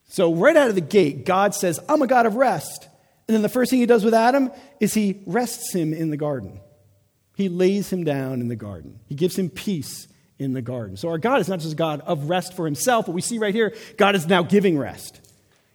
So 0.09 0.35
right 0.35 0.57
out 0.57 0.69
of 0.69 0.75
the 0.75 0.81
gate, 0.81 1.27
God 1.27 1.55
says, 1.55 1.79
I'm 1.89 2.03
a 2.03 2.07
God 2.07 2.27
of 2.27 2.37
rest. 2.37 2.89
And 3.29 3.35
then 3.35 3.43
the 3.43 3.49
first 3.49 3.71
thing 3.71 3.81
he 3.81 3.87
does 3.87 4.05
with 4.05 4.15
Adam 4.15 4.51
is 4.81 4.95
he 4.95 5.23
rests 5.27 5.75
him 5.75 5.93
in 5.93 6.11
the 6.11 6.17
garden. 6.17 6.61
He 7.37 7.49
lays 7.49 7.93
him 7.93 8.05
down 8.05 8.41
in 8.41 8.49
the 8.49 8.57
garden. 8.57 9.01
He 9.07 9.15
gives 9.15 9.37
him 9.37 9.51
peace 9.51 10.09
in 10.39 10.53
the 10.53 10.63
garden. 10.63 10.97
So 10.97 11.09
our 11.09 11.19
God 11.19 11.41
is 11.41 11.49
not 11.49 11.61
just 11.61 11.73
a 11.73 11.77
God 11.77 12.01
of 12.03 12.29
rest 12.29 12.55
for 12.55 12.65
himself, 12.65 13.07
but 13.07 13.13
we 13.13 13.21
see 13.21 13.39
right 13.39 13.55
here, 13.55 13.75
God 13.97 14.15
is 14.15 14.27
now 14.27 14.43
giving 14.43 14.79
rest. 14.79 15.21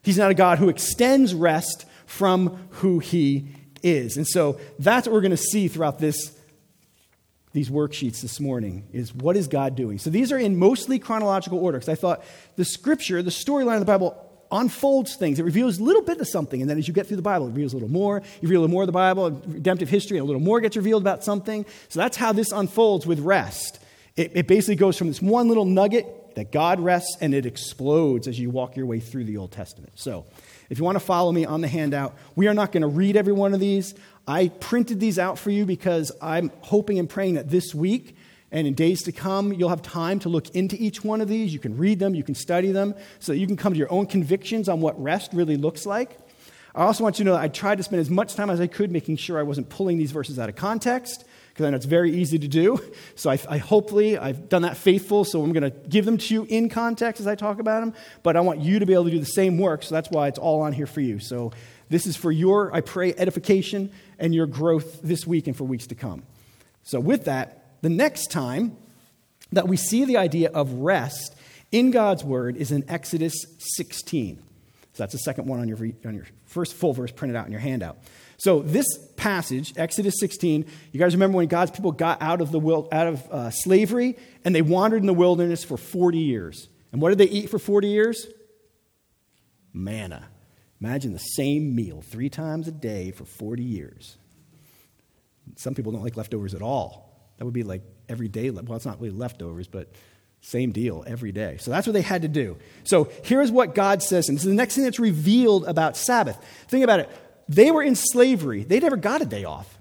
He's 0.01 0.17
not 0.17 0.31
a 0.31 0.35
God 0.35 0.59
who 0.59 0.69
extends 0.69 1.33
rest 1.35 1.85
from 2.05 2.67
who 2.69 2.99
he 2.99 3.49
is. 3.83 4.17
And 4.17 4.27
so 4.27 4.59
that's 4.79 5.07
what 5.07 5.13
we're 5.13 5.21
going 5.21 5.31
to 5.31 5.37
see 5.37 5.67
throughout 5.67 5.99
this 5.99 6.37
these 7.53 7.69
worksheets 7.69 8.21
this 8.21 8.39
morning 8.39 8.87
is 8.93 9.13
what 9.13 9.35
is 9.35 9.49
God 9.49 9.75
doing? 9.75 9.99
So 9.99 10.09
these 10.09 10.31
are 10.31 10.37
in 10.37 10.57
mostly 10.57 10.99
chronological 10.99 11.59
order 11.59 11.79
because 11.79 11.89
I 11.89 11.95
thought 11.95 12.23
the 12.55 12.63
scripture, 12.63 13.21
the 13.21 13.29
storyline 13.29 13.73
of 13.73 13.81
the 13.81 13.85
Bible 13.85 14.30
unfolds 14.51 15.15
things. 15.15 15.39
It 15.39 15.43
reveals 15.43 15.79
a 15.79 15.83
little 15.83 16.01
bit 16.01 16.19
of 16.19 16.27
something, 16.27 16.61
and 16.61 16.69
then 16.69 16.77
as 16.77 16.87
you 16.87 16.93
get 16.93 17.07
through 17.07 17.17
the 17.17 17.21
Bible, 17.21 17.47
it 17.47 17.51
reveals 17.51 17.73
a 17.73 17.75
little 17.77 17.91
more. 17.91 18.21
You 18.41 18.47
reveal 18.47 18.59
a 18.59 18.63
little 18.63 18.73
more 18.73 18.83
of 18.83 18.87
the 18.87 18.93
Bible, 18.93 19.31
redemptive 19.47 19.89
history, 19.89 20.17
and 20.17 20.23
a 20.23 20.27
little 20.27 20.41
more 20.41 20.59
gets 20.59 20.75
revealed 20.75 21.03
about 21.03 21.23
something. 21.23 21.65
So 21.89 21.99
that's 21.99 22.17
how 22.17 22.31
this 22.31 22.51
unfolds 22.51 23.05
with 23.05 23.19
rest. 23.19 23.79
It, 24.15 24.31
it 24.35 24.47
basically 24.47 24.75
goes 24.75 24.97
from 24.97 25.07
this 25.07 25.21
one 25.21 25.47
little 25.47 25.65
nugget 25.65 26.35
that 26.35 26.51
God 26.51 26.79
rests 26.79 27.17
and 27.21 27.33
it 27.33 27.45
explodes 27.45 28.27
as 28.27 28.39
you 28.39 28.49
walk 28.49 28.75
your 28.75 28.85
way 28.85 28.99
through 28.99 29.25
the 29.25 29.37
Old 29.37 29.51
Testament. 29.51 29.93
So, 29.95 30.25
if 30.69 30.77
you 30.77 30.85
want 30.85 30.95
to 30.95 31.01
follow 31.01 31.33
me 31.33 31.43
on 31.43 31.59
the 31.59 31.67
handout, 31.67 32.15
we 32.33 32.47
are 32.47 32.53
not 32.53 32.71
going 32.71 32.81
to 32.81 32.87
read 32.87 33.17
every 33.17 33.33
one 33.33 33.53
of 33.53 33.59
these. 33.59 33.93
I 34.25 34.47
printed 34.47 35.01
these 35.01 35.19
out 35.19 35.37
for 35.37 35.49
you 35.49 35.65
because 35.65 36.13
I'm 36.21 36.49
hoping 36.61 36.97
and 36.97 37.09
praying 37.09 37.33
that 37.33 37.49
this 37.49 37.75
week 37.75 38.15
and 38.51 38.67
in 38.67 38.73
days 38.73 39.03
to 39.03 39.11
come, 39.11 39.53
you'll 39.53 39.69
have 39.69 39.81
time 39.81 40.19
to 40.19 40.29
look 40.29 40.49
into 40.49 40.75
each 40.75 41.03
one 41.03 41.21
of 41.21 41.27
these. 41.27 41.53
You 41.53 41.59
can 41.59 41.77
read 41.77 41.99
them, 41.99 42.13
you 42.13 42.23
can 42.23 42.35
study 42.35 42.71
them, 42.71 42.95
so 43.19 43.31
that 43.31 43.37
you 43.37 43.47
can 43.47 43.55
come 43.55 43.73
to 43.73 43.79
your 43.79 43.91
own 43.91 44.05
convictions 44.05 44.67
on 44.67 44.81
what 44.81 45.01
rest 45.01 45.31
really 45.33 45.57
looks 45.57 45.85
like. 45.85 46.17
I 46.73 46.83
also 46.83 47.03
want 47.03 47.19
you 47.19 47.25
to 47.25 47.31
know 47.31 47.35
that 47.35 47.43
I 47.43 47.47
tried 47.49 47.77
to 47.77 47.83
spend 47.83 47.99
as 47.99 48.09
much 48.09 48.35
time 48.35 48.49
as 48.49 48.61
I 48.61 48.67
could 48.67 48.91
making 48.91 49.17
sure 49.17 49.37
I 49.37 49.43
wasn't 49.43 49.69
pulling 49.69 49.97
these 49.97 50.11
verses 50.11 50.39
out 50.39 50.47
of 50.47 50.55
context 50.55 51.25
because 51.49 51.65
I 51.65 51.69
know 51.69 51.75
it's 51.75 51.85
very 51.85 52.15
easy 52.15 52.39
to 52.39 52.47
do. 52.47 52.79
So 53.15 53.29
I, 53.29 53.37
I, 53.47 53.57
hopefully 53.57 54.17
I've 54.17 54.49
done 54.49 54.63
that 54.63 54.77
faithful. 54.77 55.25
So 55.25 55.43
I'm 55.43 55.53
going 55.53 55.69
to 55.69 55.77
give 55.87 56.05
them 56.05 56.17
to 56.17 56.33
you 56.33 56.47
in 56.49 56.69
context 56.69 57.19
as 57.19 57.27
I 57.27 57.35
talk 57.35 57.59
about 57.59 57.81
them. 57.81 57.93
But 58.23 58.35
I 58.35 58.41
want 58.41 58.61
you 58.61 58.79
to 58.79 58.85
be 58.85 58.93
able 58.93 59.03
to 59.03 59.11
do 59.11 59.19
the 59.19 59.25
same 59.25 59.59
work. 59.59 59.83
So 59.83 59.93
that's 59.93 60.09
why 60.09 60.27
it's 60.27 60.39
all 60.39 60.61
on 60.61 60.73
here 60.73 60.87
for 60.87 61.01
you. 61.01 61.19
So 61.19 61.51
this 61.89 62.07
is 62.07 62.15
for 62.15 62.31
your, 62.31 62.73
I 62.73 62.81
pray, 62.81 63.13
edification 63.13 63.91
and 64.17 64.33
your 64.33 64.47
growth 64.47 65.01
this 65.03 65.27
week 65.27 65.45
and 65.45 65.55
for 65.55 65.65
weeks 65.65 65.85
to 65.87 65.95
come. 65.95 66.23
So 66.83 66.99
with 66.99 67.25
that, 67.25 67.60
the 67.81 67.89
next 67.89 68.31
time 68.31 68.77
that 69.51 69.67
we 69.67 69.77
see 69.77 70.05
the 70.05 70.17
idea 70.17 70.49
of 70.49 70.71
rest 70.73 71.35
in 71.71 71.91
God's 71.91 72.23
word 72.23 72.57
is 72.57 72.71
in 72.71 72.89
Exodus 72.89 73.33
16. 73.75 74.37
So 74.93 75.03
that's 75.03 75.13
the 75.13 75.19
second 75.19 75.47
one 75.47 75.59
on 75.59 75.67
your, 75.67 75.77
on 76.05 76.13
your 76.13 76.25
first 76.45 76.73
full 76.73 76.93
verse 76.93 77.11
printed 77.11 77.35
out 77.35 77.45
in 77.45 77.51
your 77.51 77.61
handout. 77.61 77.97
So 78.37 78.61
this 78.61 78.85
passage, 79.17 79.73
Exodus 79.77 80.15
16, 80.19 80.65
you 80.91 80.99
guys 80.99 81.13
remember 81.13 81.37
when 81.37 81.47
God's 81.47 81.71
people 81.71 81.91
got 81.91 82.21
out 82.21 82.41
of, 82.41 82.51
the 82.51 82.59
out 82.91 83.07
of 83.07 83.31
uh, 83.31 83.49
slavery 83.51 84.17
and 84.43 84.53
they 84.53 84.61
wandered 84.61 85.01
in 85.01 85.05
the 85.05 85.13
wilderness 85.13 85.63
for 85.63 85.77
40 85.77 86.17
years. 86.17 86.67
And 86.91 87.01
what 87.01 87.09
did 87.09 87.19
they 87.19 87.31
eat 87.31 87.49
for 87.49 87.59
40 87.59 87.87
years? 87.87 88.27
Manna. 89.73 90.27
Imagine 90.81 91.13
the 91.13 91.19
same 91.19 91.75
meal 91.75 92.01
three 92.01 92.29
times 92.29 92.67
a 92.67 92.71
day 92.71 93.11
for 93.11 93.25
40 93.25 93.63
years. 93.63 94.17
Some 95.55 95.75
people 95.75 95.91
don't 95.91 96.03
like 96.03 96.17
leftovers 96.17 96.55
at 96.55 96.61
all. 96.61 97.10
That 97.41 97.45
would 97.45 97.55
be 97.55 97.63
like 97.63 97.81
every 98.07 98.27
day. 98.27 98.51
Well, 98.51 98.75
it's 98.75 98.85
not 98.85 99.01
really 99.01 99.15
leftovers, 99.15 99.67
but 99.67 99.87
same 100.41 100.71
deal 100.71 101.03
every 101.07 101.31
day. 101.31 101.57
So 101.59 101.71
that's 101.71 101.87
what 101.87 101.93
they 101.93 102.03
had 102.03 102.21
to 102.21 102.27
do. 102.27 102.55
So 102.83 103.09
here's 103.23 103.51
what 103.51 103.73
God 103.73 104.03
says, 104.03 104.29
and 104.29 104.37
this 104.37 104.43
is 104.43 104.49
the 104.49 104.53
next 104.53 104.75
thing 104.75 104.83
that's 104.83 104.99
revealed 104.99 105.65
about 105.65 105.97
Sabbath. 105.97 106.37
Think 106.67 106.83
about 106.83 106.99
it. 106.99 107.09
They 107.49 107.71
were 107.71 107.81
in 107.81 107.95
slavery, 107.95 108.63
they 108.63 108.79
never 108.79 108.95
got 108.95 109.23
a 109.23 109.25
day 109.25 109.43
off. 109.43 109.79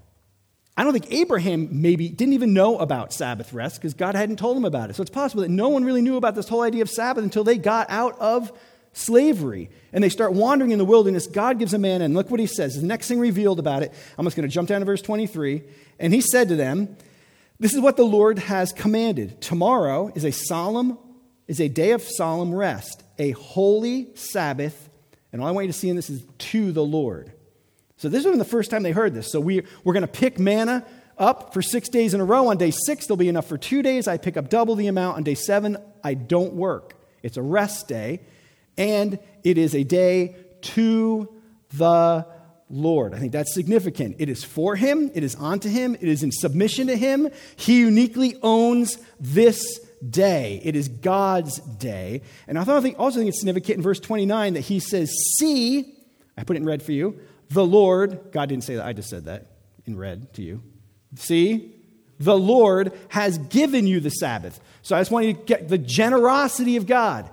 I 0.75 0.83
don't 0.83 0.91
think 0.91 1.11
Abraham 1.11 1.83
maybe 1.83 2.09
didn't 2.09 2.33
even 2.33 2.55
know 2.55 2.79
about 2.79 3.13
Sabbath 3.13 3.53
rest 3.53 3.75
because 3.75 3.93
God 3.93 4.15
hadn't 4.15 4.37
told 4.37 4.57
him 4.57 4.65
about 4.65 4.89
it. 4.89 4.95
So 4.95 5.03
it's 5.03 5.11
possible 5.11 5.43
that 5.43 5.49
no 5.49 5.69
one 5.69 5.85
really 5.85 6.01
knew 6.01 6.17
about 6.17 6.33
this 6.33 6.49
whole 6.49 6.63
idea 6.63 6.81
of 6.81 6.89
Sabbath 6.89 7.23
until 7.23 7.43
they 7.43 7.59
got 7.59 7.91
out 7.91 8.17
of 8.19 8.51
slavery 8.93 9.69
and 9.93 10.03
they 10.03 10.09
start 10.09 10.33
wandering 10.33 10.71
in 10.71 10.79
the 10.79 10.85
wilderness. 10.85 11.27
God 11.27 11.59
gives 11.59 11.77
manna, 11.77 12.05
and 12.05 12.15
look 12.15 12.31
what 12.31 12.39
he 12.39 12.47
says. 12.47 12.81
The 12.81 12.87
next 12.87 13.07
thing 13.07 13.19
revealed 13.19 13.59
about 13.59 13.83
it, 13.83 13.93
I'm 14.17 14.25
just 14.25 14.35
going 14.35 14.49
to 14.49 14.51
jump 14.51 14.67
down 14.67 14.81
to 14.81 14.85
verse 14.85 15.03
23. 15.03 15.61
And 15.99 16.11
he 16.11 16.21
said 16.21 16.47
to 16.47 16.55
them, 16.55 16.97
This 17.61 17.75
is 17.75 17.79
what 17.79 17.95
the 17.95 18.03
Lord 18.03 18.39
has 18.39 18.73
commanded. 18.73 19.39
Tomorrow 19.39 20.11
is 20.15 20.23
a 20.23 20.31
solemn, 20.31 20.97
is 21.47 21.61
a 21.61 21.67
day 21.67 21.91
of 21.91 22.01
solemn 22.01 22.55
rest, 22.55 23.03
a 23.19 23.31
holy 23.31 24.09
Sabbath. 24.15 24.89
And 25.31 25.39
all 25.39 25.47
I 25.47 25.51
want 25.51 25.67
you 25.67 25.71
to 25.71 25.77
see 25.77 25.87
in 25.87 25.95
this 25.95 26.09
is 26.09 26.25
to 26.39 26.71
the 26.71 26.83
Lord. 26.83 27.31
So 27.97 28.09
this 28.09 28.25
wasn't 28.25 28.39
the 28.39 28.49
first 28.49 28.71
time 28.71 28.81
they 28.81 28.91
heard 28.91 29.13
this. 29.13 29.31
So 29.31 29.39
we, 29.39 29.61
we're 29.83 29.93
going 29.93 30.01
to 30.01 30.07
pick 30.07 30.39
manna 30.39 30.83
up 31.19 31.53
for 31.53 31.61
six 31.61 31.87
days 31.87 32.15
in 32.15 32.19
a 32.19 32.25
row. 32.25 32.47
On 32.47 32.57
day 32.57 32.71
six, 32.71 33.05
there'll 33.05 33.15
be 33.15 33.29
enough 33.29 33.45
for 33.45 33.59
two 33.59 33.83
days. 33.83 34.07
I 34.07 34.17
pick 34.17 34.37
up 34.37 34.49
double 34.49 34.73
the 34.73 34.87
amount. 34.87 35.17
On 35.17 35.23
day 35.23 35.35
seven, 35.35 35.77
I 36.03 36.15
don't 36.15 36.53
work. 36.53 36.95
It's 37.21 37.37
a 37.37 37.43
rest 37.43 37.87
day, 37.87 38.21
and 38.75 39.19
it 39.43 39.59
is 39.59 39.75
a 39.75 39.83
day 39.83 40.35
to 40.61 41.31
the 41.73 42.25
Lord. 42.71 43.13
I 43.13 43.19
think 43.19 43.31
that's 43.31 43.53
significant. 43.53 44.15
It 44.19 44.29
is 44.29 44.43
for 44.43 44.75
Him, 44.75 45.11
it 45.13 45.23
is 45.23 45.35
unto 45.35 45.69
Him, 45.69 45.95
it 45.95 46.03
is 46.03 46.23
in 46.23 46.31
submission 46.31 46.87
to 46.87 46.95
Him. 46.95 47.29
He 47.55 47.79
uniquely 47.79 48.37
owns 48.41 48.97
this 49.19 49.79
day. 50.07 50.61
It 50.63 50.75
is 50.75 50.87
God's 50.87 51.59
day. 51.59 52.21
And 52.47 52.57
I 52.57 52.61
also 52.61 52.81
think 52.81 53.29
it's 53.29 53.39
significant 53.39 53.77
in 53.77 53.81
verse 53.83 53.99
29 53.99 54.53
that 54.53 54.61
He 54.61 54.79
says, 54.79 55.11
See, 55.37 55.93
I 56.37 56.43
put 56.43 56.55
it 56.55 56.61
in 56.61 56.65
red 56.65 56.81
for 56.81 56.93
you, 56.93 57.19
the 57.49 57.65
Lord, 57.65 58.31
God 58.31 58.49
didn't 58.49 58.63
say 58.63 58.75
that, 58.75 58.85
I 58.85 58.93
just 58.93 59.09
said 59.09 59.25
that 59.25 59.47
in 59.85 59.97
red 59.97 60.33
to 60.35 60.41
you. 60.41 60.63
See, 61.15 61.75
the 62.19 62.37
Lord 62.37 62.93
has 63.09 63.37
given 63.37 63.87
you 63.87 63.99
the 63.99 64.09
Sabbath. 64.09 64.59
So 64.83 64.95
I 64.95 65.01
just 65.01 65.11
want 65.11 65.25
you 65.25 65.33
to 65.33 65.39
get 65.39 65.67
the 65.67 65.77
generosity 65.77 66.77
of 66.77 66.85
God. 66.85 67.29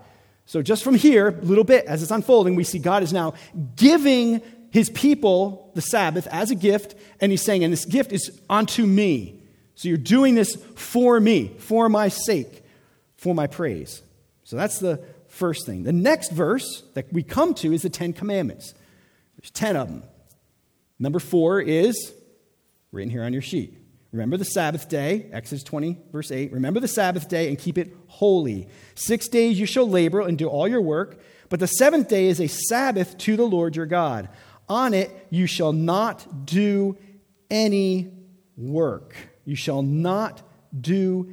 So 0.46 0.62
just 0.62 0.82
from 0.82 0.94
here, 0.94 1.28
a 1.28 1.44
little 1.44 1.62
bit 1.62 1.84
as 1.84 2.02
it's 2.02 2.10
unfolding, 2.10 2.54
we 2.54 2.64
see 2.64 2.78
God 2.78 3.02
is 3.02 3.12
now 3.12 3.34
giving 3.76 4.40
his 4.70 4.90
people 4.90 5.70
the 5.74 5.80
Sabbath 5.80 6.26
as 6.28 6.50
a 6.50 6.54
gift, 6.54 6.94
and 7.20 7.30
he's 7.32 7.44
saying, 7.44 7.64
and 7.64 7.72
this 7.72 7.84
gift 7.84 8.12
is 8.12 8.40
unto 8.50 8.86
me. 8.86 9.40
So 9.74 9.88
you're 9.88 9.96
doing 9.96 10.34
this 10.34 10.56
for 10.74 11.20
me, 11.20 11.54
for 11.58 11.88
my 11.88 12.08
sake, 12.08 12.64
for 13.16 13.34
my 13.34 13.46
praise. 13.46 14.02
So 14.44 14.56
that's 14.56 14.78
the 14.78 15.04
first 15.28 15.66
thing. 15.66 15.84
The 15.84 15.92
next 15.92 16.32
verse 16.32 16.82
that 16.94 17.12
we 17.12 17.22
come 17.22 17.54
to 17.54 17.72
is 17.72 17.82
the 17.82 17.90
Ten 17.90 18.12
Commandments. 18.12 18.74
There's 19.36 19.50
10 19.50 19.76
of 19.76 19.88
them. 19.88 20.02
Number 20.98 21.20
four 21.20 21.60
is 21.60 22.12
written 22.90 23.10
here 23.10 23.22
on 23.22 23.32
your 23.32 23.42
sheet. 23.42 23.74
Remember 24.10 24.36
the 24.36 24.44
Sabbath 24.44 24.88
day, 24.88 25.28
Exodus 25.32 25.62
20, 25.64 25.98
verse 26.10 26.32
8. 26.32 26.52
Remember 26.52 26.80
the 26.80 26.88
Sabbath 26.88 27.28
day 27.28 27.48
and 27.48 27.58
keep 27.58 27.76
it 27.76 27.94
holy. 28.06 28.68
Six 28.94 29.28
days 29.28 29.60
you 29.60 29.66
shall 29.66 29.88
labor 29.88 30.22
and 30.22 30.38
do 30.38 30.48
all 30.48 30.66
your 30.66 30.80
work, 30.80 31.20
but 31.50 31.60
the 31.60 31.66
seventh 31.66 32.08
day 32.08 32.26
is 32.26 32.40
a 32.40 32.48
Sabbath 32.48 33.16
to 33.18 33.36
the 33.36 33.46
Lord 33.46 33.76
your 33.76 33.86
God. 33.86 34.28
On 34.68 34.94
it 34.94 35.26
you 35.30 35.46
shall 35.46 35.72
not 35.72 36.46
do 36.46 36.96
any 37.50 38.12
work. 38.56 39.16
You 39.44 39.56
shall 39.56 39.82
not 39.82 40.42
do 40.78 41.32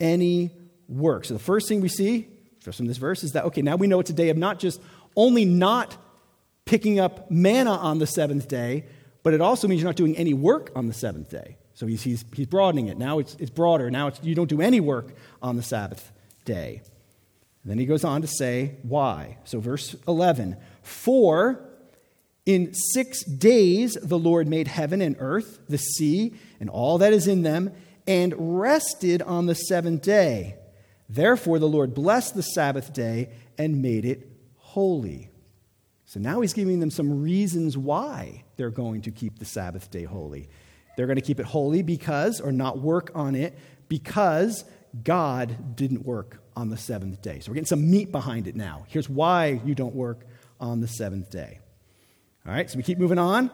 any 0.00 0.50
work. 0.88 1.24
So 1.24 1.34
the 1.34 1.40
first 1.40 1.68
thing 1.68 1.80
we 1.80 1.88
see 1.88 2.28
just 2.60 2.78
from 2.78 2.86
this 2.86 2.96
verse 2.96 3.22
is 3.22 3.32
that, 3.32 3.44
okay, 3.44 3.62
now 3.62 3.76
we 3.76 3.86
know 3.86 4.00
it's 4.00 4.10
a 4.10 4.14
day 4.14 4.30
of 4.30 4.36
not 4.36 4.58
just 4.58 4.80
only 5.16 5.44
not 5.44 5.96
picking 6.64 6.98
up 6.98 7.30
manna 7.30 7.72
on 7.72 7.98
the 7.98 8.06
seventh 8.06 8.48
day, 8.48 8.84
but 9.22 9.34
it 9.34 9.40
also 9.40 9.68
means 9.68 9.82
you're 9.82 9.88
not 9.88 9.96
doing 9.96 10.16
any 10.16 10.34
work 10.34 10.70
on 10.74 10.86
the 10.86 10.94
seventh 10.94 11.30
day. 11.30 11.56
So 11.74 11.86
he's, 11.86 12.02
he's, 12.02 12.24
he's 12.34 12.46
broadening 12.46 12.88
it. 12.88 12.98
Now 12.98 13.18
it's, 13.18 13.34
it's 13.36 13.50
broader. 13.50 13.90
Now 13.90 14.06
it's, 14.08 14.22
you 14.22 14.34
don't 14.34 14.48
do 14.48 14.60
any 14.60 14.80
work 14.80 15.14
on 15.42 15.56
the 15.56 15.62
Sabbath 15.62 16.12
day. 16.44 16.82
And 17.62 17.70
then 17.70 17.78
he 17.78 17.86
goes 17.86 18.04
on 18.04 18.20
to 18.22 18.26
say 18.28 18.76
why. 18.82 19.38
So, 19.44 19.58
verse 19.58 19.96
11 20.06 20.56
For 20.82 21.60
in 22.46 22.74
six 22.74 23.24
days 23.24 23.96
the 24.02 24.18
Lord 24.18 24.48
made 24.48 24.68
heaven 24.68 25.00
and 25.00 25.16
earth, 25.18 25.60
the 25.68 25.78
sea, 25.78 26.34
and 26.60 26.68
all 26.68 26.98
that 26.98 27.12
is 27.12 27.26
in 27.26 27.42
them, 27.42 27.72
and 28.06 28.34
rested 28.60 29.22
on 29.22 29.46
the 29.46 29.54
seventh 29.54 30.02
day. 30.02 30.56
Therefore, 31.08 31.58
the 31.58 31.68
Lord 31.68 31.94
blessed 31.94 32.34
the 32.34 32.42
Sabbath 32.42 32.92
day 32.92 33.30
and 33.56 33.82
made 33.82 34.04
it 34.04 34.28
holy. 34.56 35.30
So 36.06 36.20
now 36.20 36.40
he's 36.40 36.52
giving 36.52 36.80
them 36.80 36.90
some 36.90 37.22
reasons 37.22 37.76
why 37.76 38.44
they're 38.56 38.70
going 38.70 39.02
to 39.02 39.10
keep 39.10 39.38
the 39.38 39.44
Sabbath 39.44 39.90
day 39.90 40.04
holy. 40.04 40.48
They're 40.96 41.06
going 41.06 41.16
to 41.16 41.22
keep 41.22 41.40
it 41.40 41.46
holy 41.46 41.82
because, 41.82 42.40
or 42.40 42.52
not 42.52 42.78
work 42.78 43.10
on 43.14 43.34
it, 43.34 43.58
because 43.88 44.64
God 45.02 45.76
didn't 45.76 46.04
work 46.04 46.40
on 46.56 46.68
the 46.70 46.76
seventh 46.76 47.20
day. 47.20 47.40
So 47.40 47.50
we're 47.50 47.54
getting 47.54 47.66
some 47.66 47.90
meat 47.90 48.12
behind 48.12 48.46
it 48.46 48.54
now. 48.54 48.84
Here's 48.88 49.08
why 49.08 49.60
you 49.64 49.74
don't 49.74 49.94
work 49.94 50.24
on 50.60 50.80
the 50.80 50.88
seventh 50.88 51.30
day. 51.30 51.58
All 52.46 52.52
right, 52.52 52.70
so 52.70 52.76
we 52.76 52.82
keep 52.82 52.98
moving 52.98 53.18
on. 53.18 53.50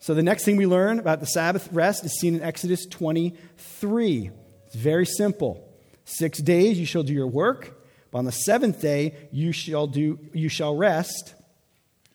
So 0.00 0.12
the 0.12 0.22
next 0.22 0.44
thing 0.44 0.56
we 0.56 0.66
learn 0.66 0.98
about 0.98 1.20
the 1.20 1.26
Sabbath 1.26 1.68
rest 1.70 2.04
is 2.04 2.18
seen 2.18 2.34
in 2.34 2.42
Exodus 2.42 2.84
23. 2.84 4.30
It's 4.66 4.74
very 4.74 5.06
simple. 5.06 5.72
Six 6.04 6.40
days 6.40 6.76
you 6.76 6.84
shall 6.84 7.04
do 7.04 7.12
your 7.12 7.28
work, 7.28 7.80
but 8.10 8.18
on 8.18 8.24
the 8.24 8.32
seventh 8.32 8.80
day 8.80 9.14
you 9.30 9.52
shall 9.52 9.86
do 9.86 10.18
you 10.32 10.48
shall 10.48 10.76
rest, 10.76 11.34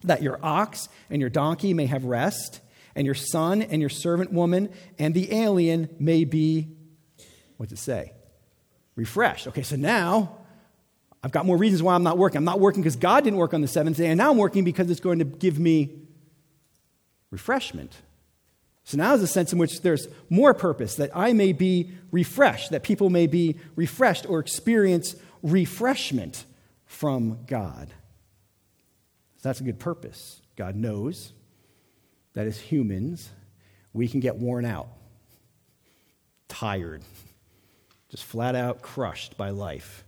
that 0.04 0.22
your 0.22 0.40
ox 0.44 0.90
and 1.10 1.22
your 1.22 1.30
donkey 1.30 1.74
may 1.74 1.86
have 1.86 2.04
rest 2.04 2.60
and 2.96 3.06
your 3.06 3.16
son 3.16 3.62
and 3.62 3.80
your 3.80 3.90
servant 3.90 4.34
woman 4.34 4.74
and 4.98 5.14
the 5.14 5.34
alien 5.34 5.88
may 6.00 6.26
be, 6.26 6.68
what's 7.56 7.72
it 7.72 7.80
say? 7.80 8.12
Refreshed. 8.98 9.48
Okay, 9.48 9.64
so 9.64 9.78
now 9.78 10.40
I've 11.24 11.32
got 11.32 11.46
more 11.46 11.56
reasons 11.56 11.82
why 11.82 11.96
I'm 11.96 12.04
not 12.04 12.18
working. 12.18 12.40
I'm 12.40 12.44
not 12.44 12.60
working 12.60 12.82
because 12.82 12.98
God 12.98 13.24
didn't 13.24 13.40
work 13.40 13.54
on 13.54 13.62
the 13.62 13.70
seventh 13.70 13.96
day, 13.96 14.08
and 14.08 14.18
now 14.18 14.32
I'm 14.32 14.38
working 14.38 14.66
because 14.66 14.92
it's 14.92 15.00
going 15.00 15.20
to 15.20 15.26
give 15.26 15.58
me 15.58 15.99
refreshment. 17.32 17.96
So 18.84 18.98
now 18.98 19.14
is 19.14 19.22
a 19.22 19.28
sense 19.28 19.54
in 19.54 19.60
which 19.60 19.82
there's 19.82 20.08
more 20.30 20.54
purpose, 20.54 20.96
that 20.96 21.12
I 21.16 21.34
may 21.34 21.54
be 21.54 21.92
refreshed, 22.12 22.72
that 22.72 22.84
people 22.84 23.10
may 23.10 23.28
be 23.28 23.58
refreshed 23.76 24.28
or 24.28 24.40
experience 24.40 25.16
refreshment 25.44 26.44
from 26.86 27.40
God. 27.46 27.90
That's 29.42 29.62
a 29.62 29.64
good 29.64 29.80
purpose. 29.80 30.42
God 30.56 30.76
knows 30.76 31.34
that 32.34 32.48
as 32.48 32.60
humans, 32.60 33.30
we 33.94 34.08
can 34.08 34.20
get 34.20 34.38
worn 34.38 34.66
out, 34.66 34.88
tired, 36.48 37.04
just 38.10 38.24
flat 38.24 38.56
out 38.56 38.82
crushed 38.82 39.38
by 39.38 39.52
life. 39.52 40.04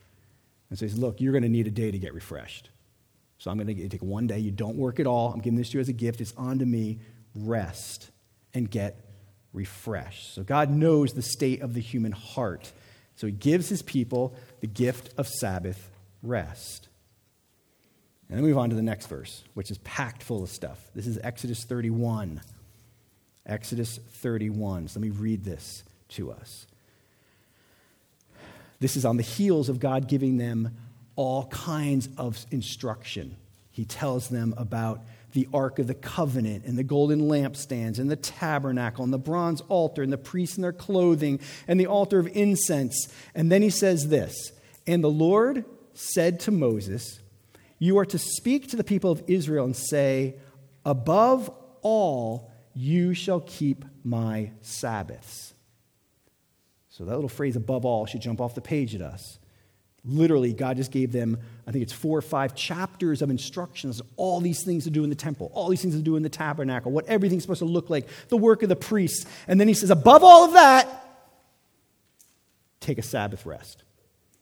And 0.69 0.80
says, 0.80 0.98
Look, 0.98 1.22
you're 1.22 1.34
going 1.34 1.43
to 1.43 1.50
need 1.50 1.67
a 1.67 1.72
day 1.72 1.91
to 1.91 2.00
get 2.00 2.13
refreshed. 2.13 2.69
So 3.38 3.52
I'm 3.52 3.58
going 3.58 3.76
to 3.76 3.89
take 3.89 4.02
one 4.02 4.28
day. 4.28 4.39
You 4.39 4.52
don't 4.52 4.78
work 4.78 5.00
at 5.00 5.08
all. 5.08 5.34
I'm 5.34 5.39
giving 5.39 5.58
this 5.58 5.69
to 5.72 5.78
you 5.78 5.82
as 5.82 5.89
a 5.89 5.93
gift. 5.93 6.22
It's 6.22 6.34
on 6.38 6.60
to 6.60 6.65
me. 6.65 7.00
Rest 7.36 8.12
and 8.54 8.70
get 8.70 8.98
refreshed. 9.54 10.34
So 10.34 10.44
God 10.44 10.70
knows 10.70 11.13
the 11.13 11.22
state 11.22 11.62
of 11.62 11.74
the 11.74 11.82
human 11.82 12.12
heart. 12.12 12.72
So 13.15 13.28
he 13.28 13.34
gives 13.34 13.70
his 13.70 13.82
people 13.82 14.36
the 14.62 14.67
gift 14.67 15.13
of 15.17 15.28
Sabbath 15.28 15.89
rest. 16.24 16.88
And 18.30 18.38
then 18.38 18.46
move 18.46 18.58
on 18.58 18.70
to 18.70 18.76
the 18.76 18.82
next 18.82 19.08
verse, 19.08 19.44
which 19.54 19.72
is 19.72 19.78
packed 19.80 20.24
full 20.24 20.44
of 20.44 20.50
stuff. 20.50 20.80
This 20.96 21.06
is 21.06 21.20
Exodus 21.22 21.65
31. 21.65 22.41
Exodus 23.46 23.98
31. 23.98 24.88
So 24.88 25.00
let 25.00 25.06
me 25.06 25.10
read 25.10 25.44
this 25.44 25.84
to 26.10 26.32
us. 26.32 26.65
This 28.80 28.96
is 28.96 29.06
on 29.06 29.17
the 29.17 29.24
heels 29.24 29.70
of 29.70 29.80
God 29.80 30.08
giving 30.08 30.38
them 30.38 30.76
all 31.15 31.46
kinds 31.48 32.10
of 32.17 32.44
instruction. 32.52 33.36
He 33.70 33.86
tells 33.86 34.30
them 34.30 34.54
about 34.58 35.02
the 35.32 35.48
Ark 35.54 35.80
of 35.80 35.88
the 35.88 35.94
Covenant 35.94 36.65
and 36.65 36.78
the 36.78 36.84
golden 36.84 37.22
lampstands 37.22 38.00
and 38.00 38.10
the 38.10 38.15
tabernacle 38.15 39.04
and 39.04 39.13
the 39.13 39.20
bronze 39.20 39.62
altar 39.62 40.04
and 40.04 40.12
the 40.12 40.17
priests 40.17 40.58
in 40.58 40.62
their 40.62 40.74
clothing 40.74 41.39
and 41.67 41.80
the 41.80 41.88
altar 41.88 42.20
of 42.20 42.28
incense. 42.34 43.08
And 43.34 43.52
then 43.52 43.62
he 43.62 43.70
says 43.70 44.10
this 44.10 44.52
And 44.86 45.04
the 45.04 45.10
Lord 45.10 45.65
said 45.94 46.39
to 46.41 46.52
Moses, 46.52 47.22
you 47.82 47.98
are 47.98 48.06
to 48.06 48.20
speak 48.20 48.70
to 48.70 48.76
the 48.76 48.84
people 48.84 49.10
of 49.10 49.24
Israel 49.26 49.65
and 49.65 49.76
say, 49.76 50.36
Above 50.86 51.50
all, 51.82 52.52
you 52.76 53.15
shall 53.15 53.39
keep 53.39 53.86
my 54.04 54.52
Sabbaths. 54.62 55.56
So 56.89 57.06
that 57.06 57.15
little 57.15 57.28
phrase, 57.28 57.56
above 57.56 57.84
all, 57.84 58.06
should 58.06 58.22
jump 58.22 58.39
off 58.39 58.54
the 58.54 58.62
page 58.62 58.94
at 58.94 59.02
us. 59.02 59.39
Literally, 60.04 60.52
God 60.52 60.78
just 60.78 60.92
gave 60.92 61.12
them, 61.12 61.38
I 61.68 61.72
think 61.72 61.84
it's 61.84 61.94
four 61.94 62.18
or 62.18 62.24
five 62.24 62.56
chapters 62.56 63.22
of 63.22 63.30
instructions, 63.30 64.02
all 64.16 64.40
these 64.40 64.64
things 64.64 64.86
to 64.86 64.90
do 64.90 65.04
in 65.04 65.10
the 65.12 65.16
temple, 65.16 65.52
all 65.54 65.70
these 65.70 65.82
things 65.82 65.96
to 65.96 66.02
do 66.02 66.16
in 66.16 66.24
the 66.24 66.30
tabernacle, 66.30 66.92
what 66.92 67.06
everything's 67.06 67.44
supposed 67.44 67.60
to 67.60 67.66
look 67.66 67.90
like, 67.90 68.08
the 68.30 68.38
work 68.38 68.64
of 68.64 68.70
the 68.70 68.76
priests. 68.76 69.28
And 69.48 69.60
then 69.60 69.68
he 69.68 69.76
says, 69.76 69.92
above 69.92 70.24
all 70.24 70.46
of 70.46 70.54
that, 70.54 70.88
take 72.80 72.98
a 72.98 73.04
Sabbath 73.04 73.46
rest. 73.46 73.84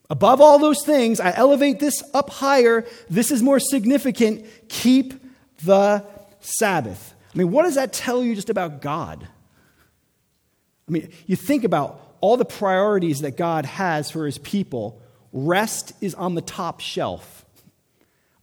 Above 0.08 0.40
all 0.40 0.58
those 0.58 0.82
things, 0.82 1.20
I 1.20 1.32
elevate 1.36 1.78
this 1.78 2.02
up 2.14 2.30
higher. 2.30 2.86
This 3.10 3.30
is 3.30 3.42
more 3.42 3.60
significant. 3.60 4.46
Keep 4.68 5.14
the 5.62 6.04
Sabbath. 6.40 7.14
I 7.34 7.38
mean, 7.38 7.50
what 7.50 7.64
does 7.64 7.74
that 7.74 7.92
tell 7.92 8.24
you 8.24 8.34
just 8.34 8.50
about 8.50 8.80
God? 8.80 9.28
I 10.88 10.90
mean, 10.90 11.10
you 11.26 11.36
think 11.36 11.64
about 11.64 12.16
all 12.20 12.36
the 12.36 12.44
priorities 12.44 13.20
that 13.20 13.36
God 13.36 13.66
has 13.66 14.10
for 14.10 14.26
his 14.26 14.38
people, 14.38 15.00
rest 15.32 15.92
is 16.00 16.14
on 16.14 16.34
the 16.34 16.42
top 16.42 16.80
shelf. 16.80 17.44